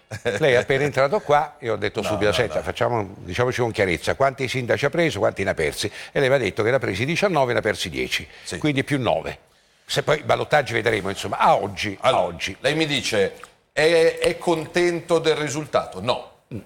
Lei 0.39 0.53
è 0.53 0.55
appena 0.55 0.83
entrato 0.83 1.19
qua 1.19 1.55
e 1.59 1.69
ho 1.69 1.75
detto 1.75 2.01
No, 2.01 2.07
subito, 2.07 2.25
no, 2.31 2.33
senta, 2.33 2.55
no. 2.55 2.61
facciamo, 2.63 3.13
diciamoci 3.19 3.61
con 3.61 3.71
chiarezza, 3.71 4.15
quanti 4.15 4.47
sindaci 4.47 4.85
ha 4.85 4.89
preso, 4.89 5.19
quanti 5.19 5.43
ne 5.43 5.51
ha 5.51 5.53
persi? 5.53 5.89
E 6.11 6.19
lei 6.19 6.29
mi 6.29 6.35
ha 6.35 6.39
detto 6.39 6.63
che 6.63 6.69
ne 6.71 6.75
ha 6.77 6.79
presi 6.79 7.05
19 7.05 7.51
e 7.51 7.53
ne 7.53 7.59
ha 7.59 7.61
persi 7.61 7.89
10, 7.89 8.27
Sì. 8.43 8.57
quindi 8.57 8.83
più 8.83 8.99
9. 8.99 9.37
Se 9.85 10.03
poi 10.03 10.19
i 10.19 10.23
ballottaggi 10.23 10.73
vedremo, 10.73 11.09
insomma, 11.09 11.37
a 11.37 11.55
oggi, 11.55 11.95
a 12.01 12.07
Allora, 12.07 12.23
oggi. 12.23 12.55
Lei 12.59 12.75
mi 12.75 12.85
dice, 12.85 13.35
è, 13.71 14.17
è 14.19 14.37
contento 14.37 15.19
del 15.19 15.35
risultato? 15.35 16.01
No. 16.01 16.31
Eh, 16.49 16.59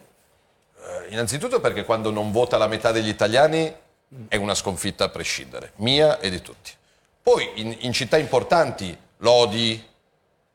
innanzitutto 1.10 1.60
perché 1.60 1.84
quando 1.84 2.12
non 2.12 2.32
vota 2.32 2.58
la 2.58 2.68
metà 2.68 2.92
degli 2.92 3.08
italiani 3.10 3.74
è 4.30 4.36
una 4.38 4.56
sconfitta 4.56 5.04
a 5.06 5.10
prescindere, 5.10 5.72
mia 5.78 6.20
e 6.20 6.30
di 6.30 6.42
tutti. 6.42 6.72
Poi 7.22 7.50
in, 7.56 7.76
in 7.80 7.92
città 7.94 8.18
importanti, 8.18 8.98
Lodi, 9.18 9.92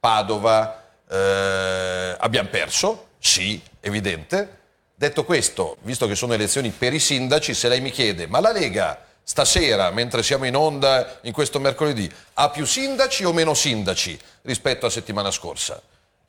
Padova, 0.01 0.85
eh, 1.09 2.15
abbiamo 2.19 2.49
perso, 2.49 3.09
sì, 3.19 3.61
evidente. 3.81 4.57
Detto 4.95 5.25
questo, 5.25 5.77
visto 5.83 6.07
che 6.07 6.15
sono 6.15 6.35
elezioni 6.35 6.71
per 6.71 6.93
i 6.93 6.99
sindaci, 6.99 7.55
se 7.55 7.69
lei 7.69 7.81
mi 7.81 7.91
chiede, 7.91 8.27
ma 8.27 8.41
la 8.41 8.53
Lega 8.53 9.05
stasera, 9.23 9.91
mentre 9.91 10.23
siamo 10.23 10.45
in 10.47 10.57
onda 10.57 11.19
in 11.23 11.33
questo 11.33 11.61
mercoledì, 11.61 12.11
ha 12.35 12.51
più 12.51 12.65
sindaci 12.65 13.25
o 13.25 13.33
meno 13.33 13.55
sindaci 13.55 14.19
rispetto 14.43 14.87
a 14.87 14.91
settimana 14.91 15.31
scorsa? 15.31 15.81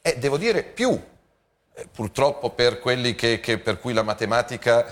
Eh, 0.01 0.17
devo 0.17 0.37
dire 0.37 0.63
più, 0.63 0.99
Eh, 1.75 1.87
purtroppo 1.93 2.49
per 2.49 2.79
quelli 2.79 3.15
che, 3.15 3.39
che- 3.39 3.57
per 3.57 3.79
cui 3.79 3.93
la 3.93 4.01
matematica 4.03 4.85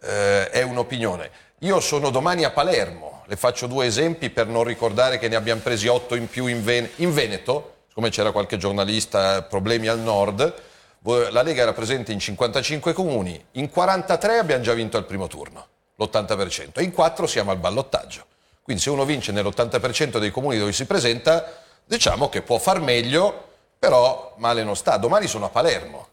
eh, 0.00 0.48
è 0.50 0.62
un'opinione. 0.62 1.30
Io 1.60 1.80
sono 1.80 2.10
domani 2.10 2.44
a 2.44 2.50
Palermo, 2.50 3.24
le 3.26 3.34
faccio 3.34 3.66
due 3.66 3.86
esempi 3.86 4.30
per 4.30 4.46
non 4.46 4.62
ricordare 4.62 5.18
che 5.18 5.26
ne 5.28 5.34
abbiamo 5.34 5.62
presi 5.62 5.88
otto 5.88 6.14
in 6.14 6.28
più 6.28 6.46
in, 6.46 6.62
Ven- 6.62 6.88
in 6.96 7.12
Veneto, 7.12 7.77
siccome 7.98 8.10
c'era 8.10 8.30
qualche 8.30 8.58
giornalista, 8.58 9.42
problemi 9.42 9.88
al 9.88 9.98
nord, 9.98 10.54
la 11.02 11.42
Lega 11.42 11.62
era 11.62 11.72
presente 11.72 12.12
in 12.12 12.20
55 12.20 12.92
comuni, 12.92 13.44
in 13.52 13.68
43 13.70 14.38
abbiamo 14.38 14.62
già 14.62 14.72
vinto 14.72 14.96
al 14.96 15.04
primo 15.04 15.26
turno, 15.26 15.66
l'80%, 15.96 16.78
e 16.78 16.82
in 16.84 16.92
4 16.92 17.26
siamo 17.26 17.50
al 17.50 17.56
ballottaggio. 17.56 18.24
Quindi 18.62 18.80
se 18.80 18.90
uno 18.90 19.04
vince 19.04 19.32
nell'80% 19.32 20.18
dei 20.18 20.30
comuni 20.30 20.58
dove 20.58 20.72
si 20.72 20.84
presenta, 20.84 21.44
diciamo 21.84 22.28
che 22.28 22.42
può 22.42 22.58
far 22.58 22.80
meglio, 22.80 23.46
però 23.76 24.34
male 24.36 24.62
non 24.62 24.76
sta. 24.76 24.96
Domani 24.96 25.26
sono 25.26 25.46
a 25.46 25.48
Palermo. 25.48 26.06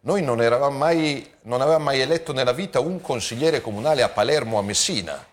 Noi 0.00 0.22
non, 0.22 0.38
mai, 0.72 1.34
non 1.42 1.60
avevamo 1.60 1.84
mai 1.84 2.00
eletto 2.00 2.32
nella 2.32 2.52
vita 2.52 2.80
un 2.80 3.00
consigliere 3.00 3.60
comunale 3.60 4.02
a 4.02 4.08
Palermo 4.08 4.56
o 4.56 4.58
a 4.58 4.62
Messina. 4.62 5.24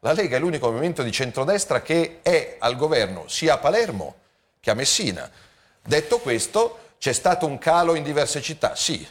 La 0.00 0.12
Lega 0.12 0.38
è 0.38 0.40
l'unico 0.40 0.68
movimento 0.68 1.04
di 1.04 1.12
centrodestra 1.12 1.82
che 1.82 2.18
è 2.22 2.56
al 2.58 2.74
governo 2.74 3.28
sia 3.28 3.54
a 3.54 3.58
Palermo 3.58 4.16
che 4.58 4.70
a 4.70 4.74
Messina. 4.74 5.28
Detto 5.84 6.18
questo, 6.20 6.78
c'è 6.98 7.12
stato 7.12 7.46
un 7.46 7.58
calo 7.58 7.94
in 7.94 8.04
diverse 8.04 8.40
città? 8.40 8.76
Sì. 8.76 9.06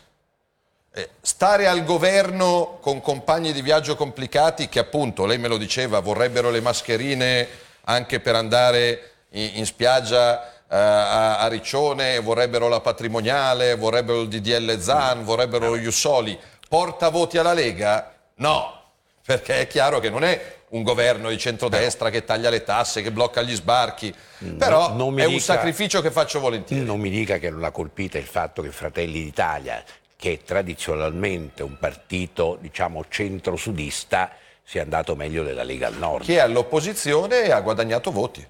Eh, 0.93 1.09
stare 1.21 1.67
al 1.67 1.83
governo 1.83 2.77
con 2.81 3.01
compagni 3.01 3.51
di 3.51 3.61
viaggio 3.61 3.95
complicati 3.95 4.69
che 4.69 4.79
appunto, 4.79 5.25
lei 5.25 5.37
me 5.37 5.47
lo 5.47 5.57
diceva, 5.57 5.99
vorrebbero 5.99 6.49
le 6.49 6.61
mascherine 6.61 7.47
anche 7.83 8.19
per 8.19 8.35
andare 8.35 9.11
in, 9.31 9.51
in 9.55 9.65
spiaggia 9.65 10.45
eh, 10.47 10.77
a, 10.77 11.39
a 11.39 11.47
Riccione, 11.47 12.19
vorrebbero 12.19 12.69
la 12.69 12.79
patrimoniale, 12.79 13.75
vorrebbero 13.75 14.21
il 14.21 14.29
DDL 14.29 14.79
Zan, 14.79 15.25
vorrebbero 15.25 15.69
lo 15.69 15.77
Jussoli. 15.77 16.39
Porta 16.69 17.09
voti 17.09 17.37
alla 17.37 17.53
Lega? 17.53 18.13
No, 18.35 18.81
perché 19.25 19.59
è 19.59 19.67
chiaro 19.67 19.99
che 19.99 20.09
non 20.09 20.23
è 20.23 20.59
un 20.71 20.83
governo 20.83 21.29
di 21.29 21.37
centrodestra 21.37 22.09
che 22.09 22.23
taglia 22.23 22.49
le 22.49 22.63
tasse, 22.63 23.01
che 23.01 23.11
blocca 23.11 23.41
gli 23.41 23.53
sbarchi, 23.53 24.13
però 24.57 24.93
non 24.93 25.13
mi 25.13 25.21
è 25.21 25.25
un 25.25 25.31
dica- 25.33 25.43
sacrificio 25.43 26.01
che 26.01 26.11
faccio 26.11 26.39
volentieri. 26.39 26.85
Non 26.85 26.99
mi 26.99 27.09
dica 27.09 27.37
che 27.39 27.49
non 27.49 27.59
l'ha 27.59 27.71
colpita 27.71 28.17
il 28.17 28.25
fatto 28.25 28.61
che 28.61 28.71
Fratelli 28.71 29.21
d'Italia, 29.23 29.83
che 30.15 30.33
è 30.33 30.37
tradizionalmente 30.43 31.63
un 31.63 31.77
partito, 31.77 32.57
diciamo, 32.61 33.03
centro-sudista, 33.09 34.31
sia 34.63 34.83
andato 34.83 35.15
meglio 35.15 35.43
della 35.43 35.63
Lega 35.63 35.87
al 35.87 35.97
Nord. 35.97 36.23
Chi 36.23 36.35
è 36.35 36.39
all'opposizione 36.39 37.43
e 37.43 37.51
ha 37.51 37.59
guadagnato 37.59 38.11
voti. 38.11 38.45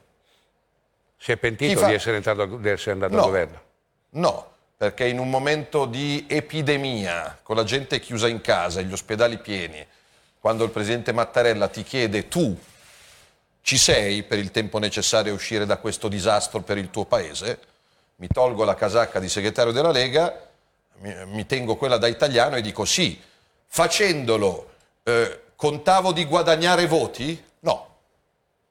Si 1.17 1.31
è 1.31 1.37
pentito 1.37 1.79
fa- 1.79 1.87
di 1.87 1.93
essere, 1.95 2.17
entrato, 2.17 2.45
di 2.45 2.69
essere 2.69 2.91
andato 2.91 3.13
No. 3.15 3.19
al 3.21 3.25
governo? 3.25 3.61
No, 4.11 4.47
perché 4.77 5.05
in 5.07 5.17
un 5.17 5.29
momento 5.29 5.85
di 5.85 6.25
epidemia, 6.29 7.39
con 7.41 7.55
la 7.55 7.63
gente 7.63 7.99
chiusa 7.99 8.27
in 8.27 8.41
casa 8.41 8.79
e 8.79 8.83
gli 8.83 8.91
ospedali 8.93 9.37
pieni, 9.39 9.83
quando 10.41 10.63
il 10.63 10.71
presidente 10.71 11.13
Mattarella 11.13 11.67
ti 11.67 11.83
chiede 11.83 12.27
tu 12.27 12.57
ci 13.61 13.77
sei 13.77 14.23
per 14.23 14.39
il 14.39 14.49
tempo 14.49 14.79
necessario 14.79 15.33
a 15.33 15.35
uscire 15.35 15.67
da 15.67 15.77
questo 15.77 16.07
disastro 16.07 16.61
per 16.61 16.79
il 16.79 16.89
tuo 16.89 17.05
paese, 17.05 17.59
mi 18.15 18.27
tolgo 18.27 18.63
la 18.63 18.73
casacca 18.73 19.19
di 19.19 19.29
segretario 19.29 19.71
della 19.71 19.91
Lega, 19.91 20.49
mi, 21.27 21.45
tengo 21.45 21.75
quella 21.75 21.97
da 21.97 22.07
italiano 22.07 22.55
e 22.55 22.61
dico 22.61 22.85
sì, 22.85 23.21
facendolo 23.67 24.73
eh, 25.03 25.41
contavo 25.55 26.11
di 26.11 26.25
guadagnare 26.25 26.87
voti? 26.87 27.39
No. 27.59 27.87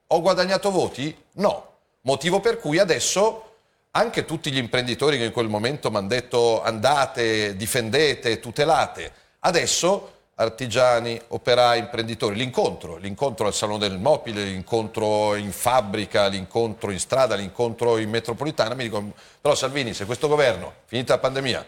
Ho 0.08 0.20
guadagnato 0.20 0.72
voti? 0.72 1.16
No. 1.34 1.68
Motivo 2.00 2.40
per 2.40 2.58
cui 2.58 2.80
adesso 2.80 3.46
anche 3.92 4.24
tutti 4.24 4.50
gli 4.50 4.58
imprenditori 4.58 5.18
che 5.18 5.24
in 5.26 5.32
quel 5.32 5.48
momento 5.48 5.88
mi 5.88 5.98
hanno 5.98 6.08
detto 6.08 6.62
andate, 6.62 7.54
difendete, 7.54 8.40
tutelate, 8.40 9.12
adesso 9.40 10.18
artigiani, 10.40 11.20
operai, 11.28 11.78
imprenditori, 11.80 12.34
l'incontro, 12.34 12.96
l'incontro 12.96 13.46
al 13.46 13.54
Salone 13.54 13.88
del 13.88 13.98
Mobile, 13.98 14.42
l'incontro 14.44 15.34
in 15.34 15.52
fabbrica, 15.52 16.26
l'incontro 16.28 16.90
in 16.90 16.98
strada, 16.98 17.34
l'incontro 17.34 17.98
in 17.98 18.08
metropolitana, 18.08 18.74
mi 18.74 18.84
dicono, 18.84 19.12
però 19.40 19.54
Salvini, 19.54 19.92
se 19.92 20.06
questo 20.06 20.28
governo, 20.28 20.72
finita 20.86 21.14
la 21.14 21.20
pandemia, 21.20 21.66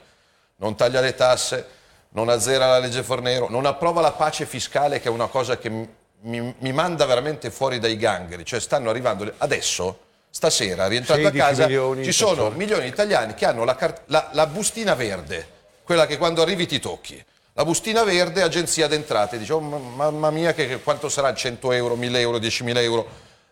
non 0.57 0.75
taglia 0.75 1.01
le 1.01 1.14
tasse, 1.14 1.66
non 2.11 2.31
azzera 2.31 2.66
la 2.66 2.79
legge 2.79 3.03
Fornero, 3.03 3.49
non 3.51 3.66
approva 3.66 4.01
la 4.01 4.12
pace 4.12 4.47
fiscale 4.47 5.01
che 5.01 5.09
è 5.09 5.11
una 5.11 5.27
cosa 5.27 5.59
che 5.59 5.68
mi, 5.68 6.55
mi- 6.59 6.73
manda 6.73 7.05
veramente 7.05 7.51
fuori 7.51 7.79
dai 7.79 7.97
gangheri, 7.97 8.45
cioè 8.45 8.59
stanno 8.61 8.89
arrivando 8.89 9.31
adesso, 9.39 9.99
stasera, 10.31 10.87
rientrando 10.87 11.29
a 11.29 11.31
16 11.31 11.57
casa, 11.57 11.66
ci 12.05 12.12
sono 12.12 12.49
milioni 12.57 12.83
di 12.85 12.89
italiani 12.89 13.35
che 13.35 13.45
hanno 13.45 13.64
la, 13.64 13.77
la- 14.07 14.29
la 14.33 14.47
bustina 14.47 14.95
verde, 14.95 15.47
quella 15.83 16.07
che 16.07 16.16
quando 16.16 16.41
arrivi 16.41 16.66
ti 16.66 16.79
tocchi. 16.81 17.23
La 17.55 17.64
bustina 17.66 18.03
verde, 18.03 18.40
agenzia 18.40 18.86
d'entrate, 18.86 19.36
dice, 19.36 19.53
oh, 19.53 19.61
ma- 19.61 19.76
mamma 19.76 20.30
mia, 20.30 20.55
che, 20.55 20.66
che 20.66 20.80
quanto 20.80 21.11
sarà 21.11 21.34
100 21.34 21.72
euro, 21.72 21.96
1000 21.96 22.18
euro, 22.18 22.38
10.000 22.38 22.78
euro? 22.78 23.07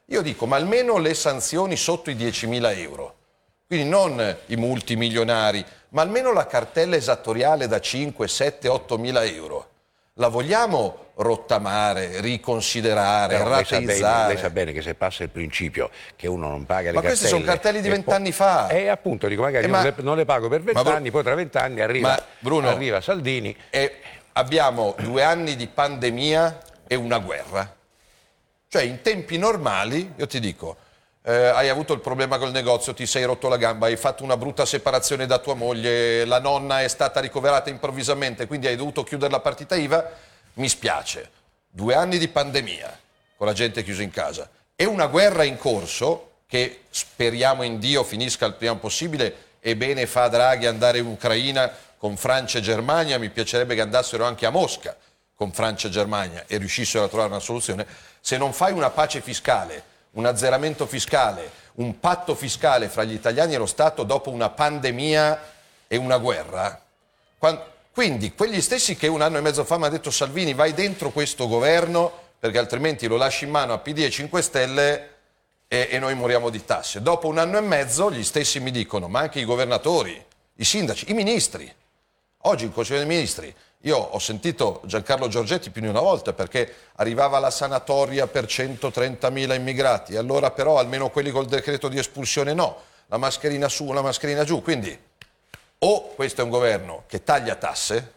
Io 0.07 0.23
dico, 0.23 0.47
ma 0.47 0.57
almeno 0.57 0.97
le 0.97 1.13
sanzioni 1.13 1.77
sotto 1.77 2.11
i 2.11 2.15
10.000 2.15 2.79
euro. 2.79 3.15
Quindi 3.67 3.89
non 3.89 4.37
i 4.47 4.57
multimilionari, 4.57 5.65
ma 5.91 6.01
almeno 6.01 6.33
la 6.33 6.47
cartella 6.47 6.97
esattoriale 6.97 7.69
da 7.69 7.79
5, 7.79 8.27
7, 8.27 8.69
8 8.69 8.99
mila 8.99 9.23
euro. 9.25 9.70
La 10.21 10.29
vogliamo 10.29 11.07
rottamare, 11.15 12.21
riconsiderare, 12.21 13.39
Però 13.39 13.49
lei 13.49 13.65
sa, 13.65 13.77
bene, 13.79 13.87
rateizzare? 13.87 14.35
lei 14.35 14.37
sa 14.43 14.51
bene 14.51 14.73
che 14.73 14.83
se 14.83 14.95
passa 14.95 15.23
il 15.23 15.31
principio 15.31 15.89
che 16.15 16.29
uno 16.29 16.47
non 16.49 16.67
paga 16.67 16.91
le 16.91 16.97
Ma 16.97 17.01
cartelle... 17.01 17.09
questi 17.17 17.27
sono 17.29 17.43
cartelli 17.43 17.81
di 17.81 17.89
vent'anni 17.89 18.31
fa. 18.31 18.69
E 18.69 18.89
appunto, 18.89 19.29
dico, 19.29 19.41
magari 19.41 19.65
Eh, 19.65 19.69
non, 19.69 19.79
ma- 19.79 19.85
le, 19.87 19.95
non 20.03 20.17
le 20.19 20.27
pago 20.27 20.49
per 20.49 20.63
Ma 20.63 20.73
vent'anni, 20.73 21.11
poi 21.11 21.23
tra 21.23 21.35
vent'anni 21.35 21.81
arriva, 21.81 22.09
Ma, 22.09 22.23
Bruno- 22.39 22.69
arriva 22.69 23.01
Saldini. 23.01 23.57
E 23.71 23.95
abbiamo 24.33 24.95
due 24.99 25.23
anni 25.23 25.57
di 25.57 25.67
pandemia 25.67 26.59
e 26.87 26.95
una 26.97 27.19
guerra. 27.19 27.75
Cioè, 28.69 28.83
in 28.83 29.01
tempi 29.01 29.39
normali, 29.39 30.13
io 30.17 30.27
ti 30.27 30.39
dico, 30.39 30.77
eh, 31.23 31.33
hai 31.33 31.69
avuto 31.69 31.93
il 31.93 32.01
problema 32.01 32.39
col 32.39 32.51
negozio, 32.51 32.95
ti 32.95 33.07
sei 33.07 33.25
rotto 33.25 33.49
la 33.49 33.57
gamba, 33.57 33.87
hai 33.87 33.97
fatto 33.97 34.25
una 34.25 34.37
brutta 34.37 34.65
separazione 34.65 35.27
da 35.27 35.39
tua 35.39 35.55
moglie, 35.55 36.25
la 36.25 36.41
nonna 36.41 36.83
è 36.83 36.89
stata 36.89 37.21
ricoverata 37.21 37.69
improvvisamente, 37.69 38.47
quindi 38.47 38.67
hai 38.67 38.77
dovuto 38.77 39.05
chiudere 39.05 39.31
la 39.31 39.41
partita 39.41 39.75
IVA, 39.75 40.11
mi 40.55 40.69
spiace. 40.69 41.31
Due 41.69 41.95
anni 41.95 42.19
di 42.19 42.29
pandemia, 42.29 42.99
con 43.37 43.47
la 43.47 43.53
gente 43.53 43.85
chiusa 43.85 44.03
in 44.03 44.11
casa, 44.11 44.49
e 44.75 44.85
una 44.85 45.07
guerra 45.07 45.45
in 45.45 45.59
corso, 45.59 46.29
che 46.47 46.85
speriamo 46.91 47.63
in 47.63 47.79
Dio 47.79 48.03
finisca 48.03 48.47
il 48.47 48.55
prima 48.55 48.75
possibile, 48.77 49.49
e 49.61 49.77
bene 49.77 50.07
fa 50.07 50.27
Draghi 50.29 50.67
andare 50.67 50.99
in 50.99 51.07
Ucraina 51.07 51.71
con 51.99 52.17
Francia 52.17 52.59
e 52.59 52.63
Germania, 52.63 53.19
mi 53.19 53.29
piacerebbe 53.29 53.75
che 53.75 53.83
andassero 53.83 54.25
anche 54.25 54.47
a 54.47 54.51
Mosca 54.51 54.97
con 55.35 55.53
Francia 55.53 55.89
e 55.89 55.91
Germania 55.91 56.45
e 56.47 56.57
riuscissero 56.57 57.05
a 57.05 57.09
trovare 57.09 57.31
una 57.31 57.41
soluzione, 57.41 57.87
se 58.21 58.37
non 58.39 58.53
fai 58.53 58.73
una 58.73 58.91
pace 58.91 59.21
fiscale, 59.21 59.85
un 60.13 60.27
azzeramento 60.27 60.87
fiscale, 60.87 61.51
un 61.75 61.99
patto 62.01 62.35
fiscale 62.35 62.89
fra 62.89 63.05
gli 63.05 63.13
italiani 63.13 63.55
e 63.55 63.59
lo 63.59 63.67
Stato 63.67 64.03
dopo 64.03 64.31
una 64.31 64.51
pandemia 64.51 65.43
e 65.87 65.97
una 65.97 66.19
guerra, 66.19 66.81
quindi 67.93 68.35
quegli 68.35 68.61
stessi 68.61 68.97
che 68.97 69.09
un 69.09 69.21
anno 69.21 69.39
e 69.39 69.41
mezzo 69.41 69.65
fa 69.65 69.77
mi 69.77 69.85
hanno 69.85 69.95
detto 69.95 70.11
Salvini 70.11 70.55
vai 70.55 70.73
dentro 70.73 71.11
questo 71.11 71.49
governo 71.49 72.29
perché 72.39 72.59
altrimenti 72.59 73.07
lo 73.07 73.17
lasci 73.17 73.45
in 73.45 73.51
mano 73.51 73.73
a 73.73 73.79
PD 73.79 73.99
e 73.99 74.11
5 74.11 74.43
Stelle 74.43 75.11
e, 75.69 75.89
e 75.91 75.99
noi 75.99 76.15
moriamo 76.15 76.49
di 76.51 76.65
tasse. 76.65 77.03
Dopo 77.03 77.29
un 77.29 77.39
anno 77.39 77.59
e 77.59 77.61
mezzo 77.61 78.11
gli 78.11 78.25
stessi 78.25 78.61
mi 78.61 78.71
dicono, 78.71 79.09
ma 79.09 79.21
anche 79.21 79.41
i 79.41 79.45
governatori, 79.45 80.25
i 80.55 80.65
sindaci, 80.65 81.11
i 81.11 81.15
ministri, 81.15 81.71
Oggi 82.45 82.65
in 82.65 82.73
Consiglio 82.73 82.99
dei 82.99 83.07
Ministri 83.07 83.55
io 83.85 83.97
ho 83.99 84.19
sentito 84.19 84.81
Giancarlo 84.85 85.29
Giorgetti 85.29 85.71
più 85.71 85.83
di 85.83 85.89
una 85.89 86.01
volta 86.01 86.33
perché 86.33 86.75
arrivava 86.95 87.39
la 87.39 87.51
sanatoria 87.51 88.27
per 88.27 88.45
130.000 88.45 89.55
immigrati, 89.55 90.17
allora 90.17 90.51
però 90.51 90.79
almeno 90.79 91.11
quelli 91.11 91.31
col 91.31 91.47
decreto 91.47 91.89
di 91.89 91.99
espulsione 91.99 92.55
no, 92.55 92.83
la 93.09 93.19
mascherina 93.19 93.69
su, 93.69 93.93
la 93.93 94.01
mascherina 94.01 94.45
giù, 94.45 94.63
quindi 94.63 94.99
o 95.83 96.09
questo 96.15 96.41
è 96.41 96.45
un 96.45 96.51
governo 96.51 97.05
che 97.07 97.25
taglia 97.25 97.57
tasse 97.57 98.13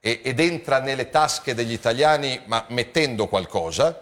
e- 0.00 0.20
ed 0.24 0.40
entra 0.40 0.80
nelle 0.80 1.10
tasche 1.10 1.54
degli 1.54 1.72
italiani 1.72 2.42
ma 2.46 2.64
mettendo 2.70 3.28
qualcosa, 3.28 4.00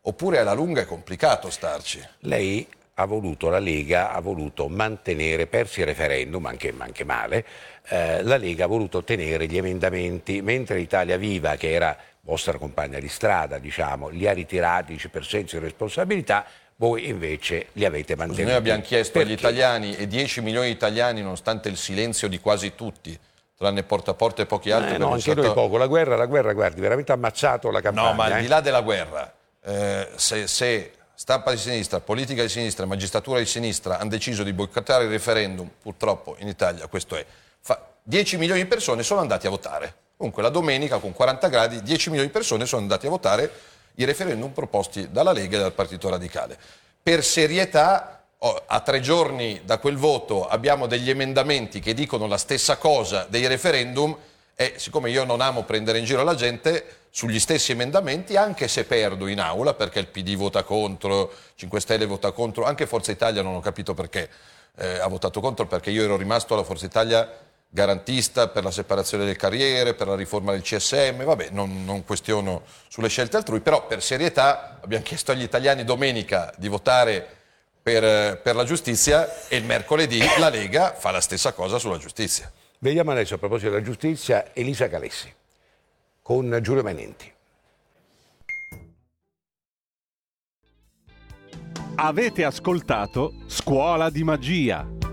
oppure 0.00 0.38
alla 0.38 0.52
lunga 0.52 0.80
è 0.80 0.86
complicato 0.86 1.50
starci. 1.50 2.04
Lei 2.20 2.68
ha 2.98 3.04
voluto, 3.04 3.50
la 3.50 3.58
Lega 3.58 4.12
ha 4.12 4.20
voluto 4.20 4.68
mantenere, 4.68 5.46
persi 5.46 5.80
il 5.80 5.86
referendum, 5.86 6.46
anche, 6.46 6.72
anche 6.76 7.04
male, 7.04 7.44
eh, 7.88 8.22
la 8.22 8.36
Lega 8.38 8.64
ha 8.64 8.68
voluto 8.68 9.04
tenere 9.04 9.46
gli 9.46 9.56
emendamenti, 9.58 10.40
mentre 10.40 10.80
Italia 10.80 11.18
Viva, 11.18 11.56
che 11.56 11.72
era 11.72 11.96
vostra 12.22 12.56
compagna 12.56 12.98
di 12.98 13.08
strada, 13.08 13.58
diciamo, 13.58 14.08
li 14.08 14.26
ha 14.26 14.32
ritirati 14.32 14.94
dice, 14.94 15.10
per 15.10 15.24
senso 15.24 15.58
di 15.58 15.64
responsabilità, 15.64 16.46
voi 16.76 17.08
invece 17.08 17.66
li 17.72 17.84
avete 17.84 18.16
mantenuti. 18.16 18.44
Noi 18.44 18.54
abbiamo 18.54 18.82
chiesto 18.82 19.18
agli 19.18 19.28
Perché? 19.28 19.40
italiani 19.40 19.94
e 19.94 20.06
10 20.06 20.40
milioni 20.40 20.68
di 20.68 20.72
italiani, 20.72 21.20
nonostante 21.20 21.68
il 21.68 21.76
silenzio 21.76 22.28
di 22.28 22.40
quasi 22.40 22.74
tutti, 22.74 23.18
tranne 23.58 23.82
porta 23.82 24.12
a 24.12 24.14
porta 24.14 24.40
e 24.40 24.46
pochi 24.46 24.70
altri. 24.70 24.94
Eh, 24.94 24.98
no, 24.98 25.12
anche 25.12 25.20
c'è 25.20 25.34
noi 25.34 25.44
stato- 25.44 25.60
poco, 25.60 25.76
la 25.76 25.86
guerra, 25.86 26.16
la 26.16 26.26
guerra, 26.26 26.54
guardi, 26.54 26.80
veramente 26.80 27.12
ha 27.12 27.14
ammazzato 27.14 27.70
la 27.70 27.82
campagna. 27.82 28.08
No, 28.08 28.14
ma 28.14 28.24
al 28.24 28.40
di 28.40 28.46
eh. 28.46 28.48
là 28.48 28.60
della 28.62 28.80
guerra, 28.80 29.32
eh, 29.64 30.08
se, 30.16 30.46
se 30.46 30.92
stampa 31.16 31.50
di 31.50 31.56
sinistra, 31.56 31.98
politica 32.00 32.42
di 32.42 32.48
sinistra, 32.50 32.84
magistratura 32.84 33.38
di 33.38 33.46
sinistra 33.46 33.98
hanno 33.98 34.10
deciso 34.10 34.42
di 34.42 34.52
boicottare 34.52 35.04
il 35.04 35.10
referendum, 35.10 35.68
purtroppo 35.80 36.36
in 36.40 36.48
Italia 36.48 36.86
questo 36.88 37.16
è, 37.16 37.24
fa- 37.60 37.82
10 38.02 38.36
milioni 38.36 38.62
di 38.62 38.66
persone 38.68 39.02
sono 39.02 39.20
andati 39.20 39.46
a 39.46 39.50
votare. 39.50 39.94
Comunque 40.16 40.42
la 40.42 40.50
domenica 40.50 40.98
con 40.98 41.12
40 41.12 41.48
gradi 41.48 41.82
10 41.82 42.10
milioni 42.10 42.28
di 42.28 42.32
persone 42.32 42.66
sono 42.66 42.82
andati 42.82 43.06
a 43.06 43.10
votare 43.10 43.50
i 43.94 44.04
referendum 44.04 44.50
proposti 44.52 45.10
dalla 45.10 45.32
Lega 45.32 45.56
e 45.56 45.60
dal 45.60 45.72
Partito 45.72 46.10
Radicale. 46.10 46.58
Per 47.02 47.24
serietà, 47.24 48.24
oh, 48.36 48.62
a 48.66 48.80
tre 48.80 49.00
giorni 49.00 49.62
da 49.64 49.78
quel 49.78 49.96
voto 49.96 50.46
abbiamo 50.46 50.86
degli 50.86 51.08
emendamenti 51.08 51.80
che 51.80 51.94
dicono 51.94 52.26
la 52.26 52.36
stessa 52.36 52.76
cosa 52.76 53.26
dei 53.28 53.46
referendum 53.46 54.14
e 54.54 54.74
siccome 54.76 55.10
io 55.10 55.24
non 55.24 55.40
amo 55.40 55.64
prendere 55.64 55.98
in 55.98 56.04
giro 56.04 56.22
la 56.22 56.34
gente 56.34 57.05
sugli 57.10 57.40
stessi 57.40 57.72
emendamenti, 57.72 58.36
anche 58.36 58.68
se 58.68 58.84
perdo 58.84 59.26
in 59.26 59.40
aula, 59.40 59.74
perché 59.74 59.98
il 59.98 60.08
PD 60.08 60.36
vota 60.36 60.62
contro, 60.62 61.32
5 61.54 61.80
Stelle 61.80 62.06
vota 62.06 62.32
contro, 62.32 62.64
anche 62.64 62.86
Forza 62.86 63.10
Italia 63.10 63.42
non 63.42 63.54
ho 63.54 63.60
capito 63.60 63.94
perché 63.94 64.28
eh, 64.76 64.98
ha 64.98 65.08
votato 65.08 65.40
contro, 65.40 65.66
perché 65.66 65.90
io 65.90 66.04
ero 66.04 66.16
rimasto 66.16 66.54
alla 66.54 66.62
Forza 66.62 66.84
Italia 66.86 67.28
garantista 67.68 68.48
per 68.48 68.64
la 68.64 68.70
separazione 68.70 69.24
delle 69.24 69.36
carriere, 69.36 69.94
per 69.94 70.08
la 70.08 70.14
riforma 70.14 70.52
del 70.52 70.62
CSM, 70.62 71.24
vabbè, 71.24 71.48
non, 71.50 71.84
non 71.84 72.04
questiono 72.04 72.62
sulle 72.88 73.08
scelte 73.08 73.36
altrui, 73.36 73.60
però 73.60 73.86
per 73.86 74.02
serietà 74.02 74.78
abbiamo 74.82 75.04
chiesto 75.04 75.32
agli 75.32 75.42
italiani 75.42 75.84
domenica 75.84 76.52
di 76.56 76.68
votare 76.68 77.26
per, 77.82 78.40
per 78.40 78.56
la 78.56 78.64
giustizia 78.64 79.46
e 79.48 79.56
il 79.56 79.64
mercoledì 79.64 80.20
la 80.38 80.48
Lega 80.48 80.94
fa 80.94 81.10
la 81.10 81.20
stessa 81.20 81.52
cosa 81.52 81.78
sulla 81.78 81.98
giustizia. 81.98 82.50
Vediamo 82.78 83.10
adesso 83.10 83.34
a 83.34 83.38
proposito 83.38 83.70
della 83.70 83.82
giustizia 83.82 84.52
Elisa 84.52 84.88
Calessi 84.88 85.32
con 86.26 86.58
Giulio 86.60 86.82
Menenti. 86.82 87.32
Avete 91.94 92.44
ascoltato 92.44 93.44
Scuola 93.46 94.10
di 94.10 94.24
Magia. 94.24 95.05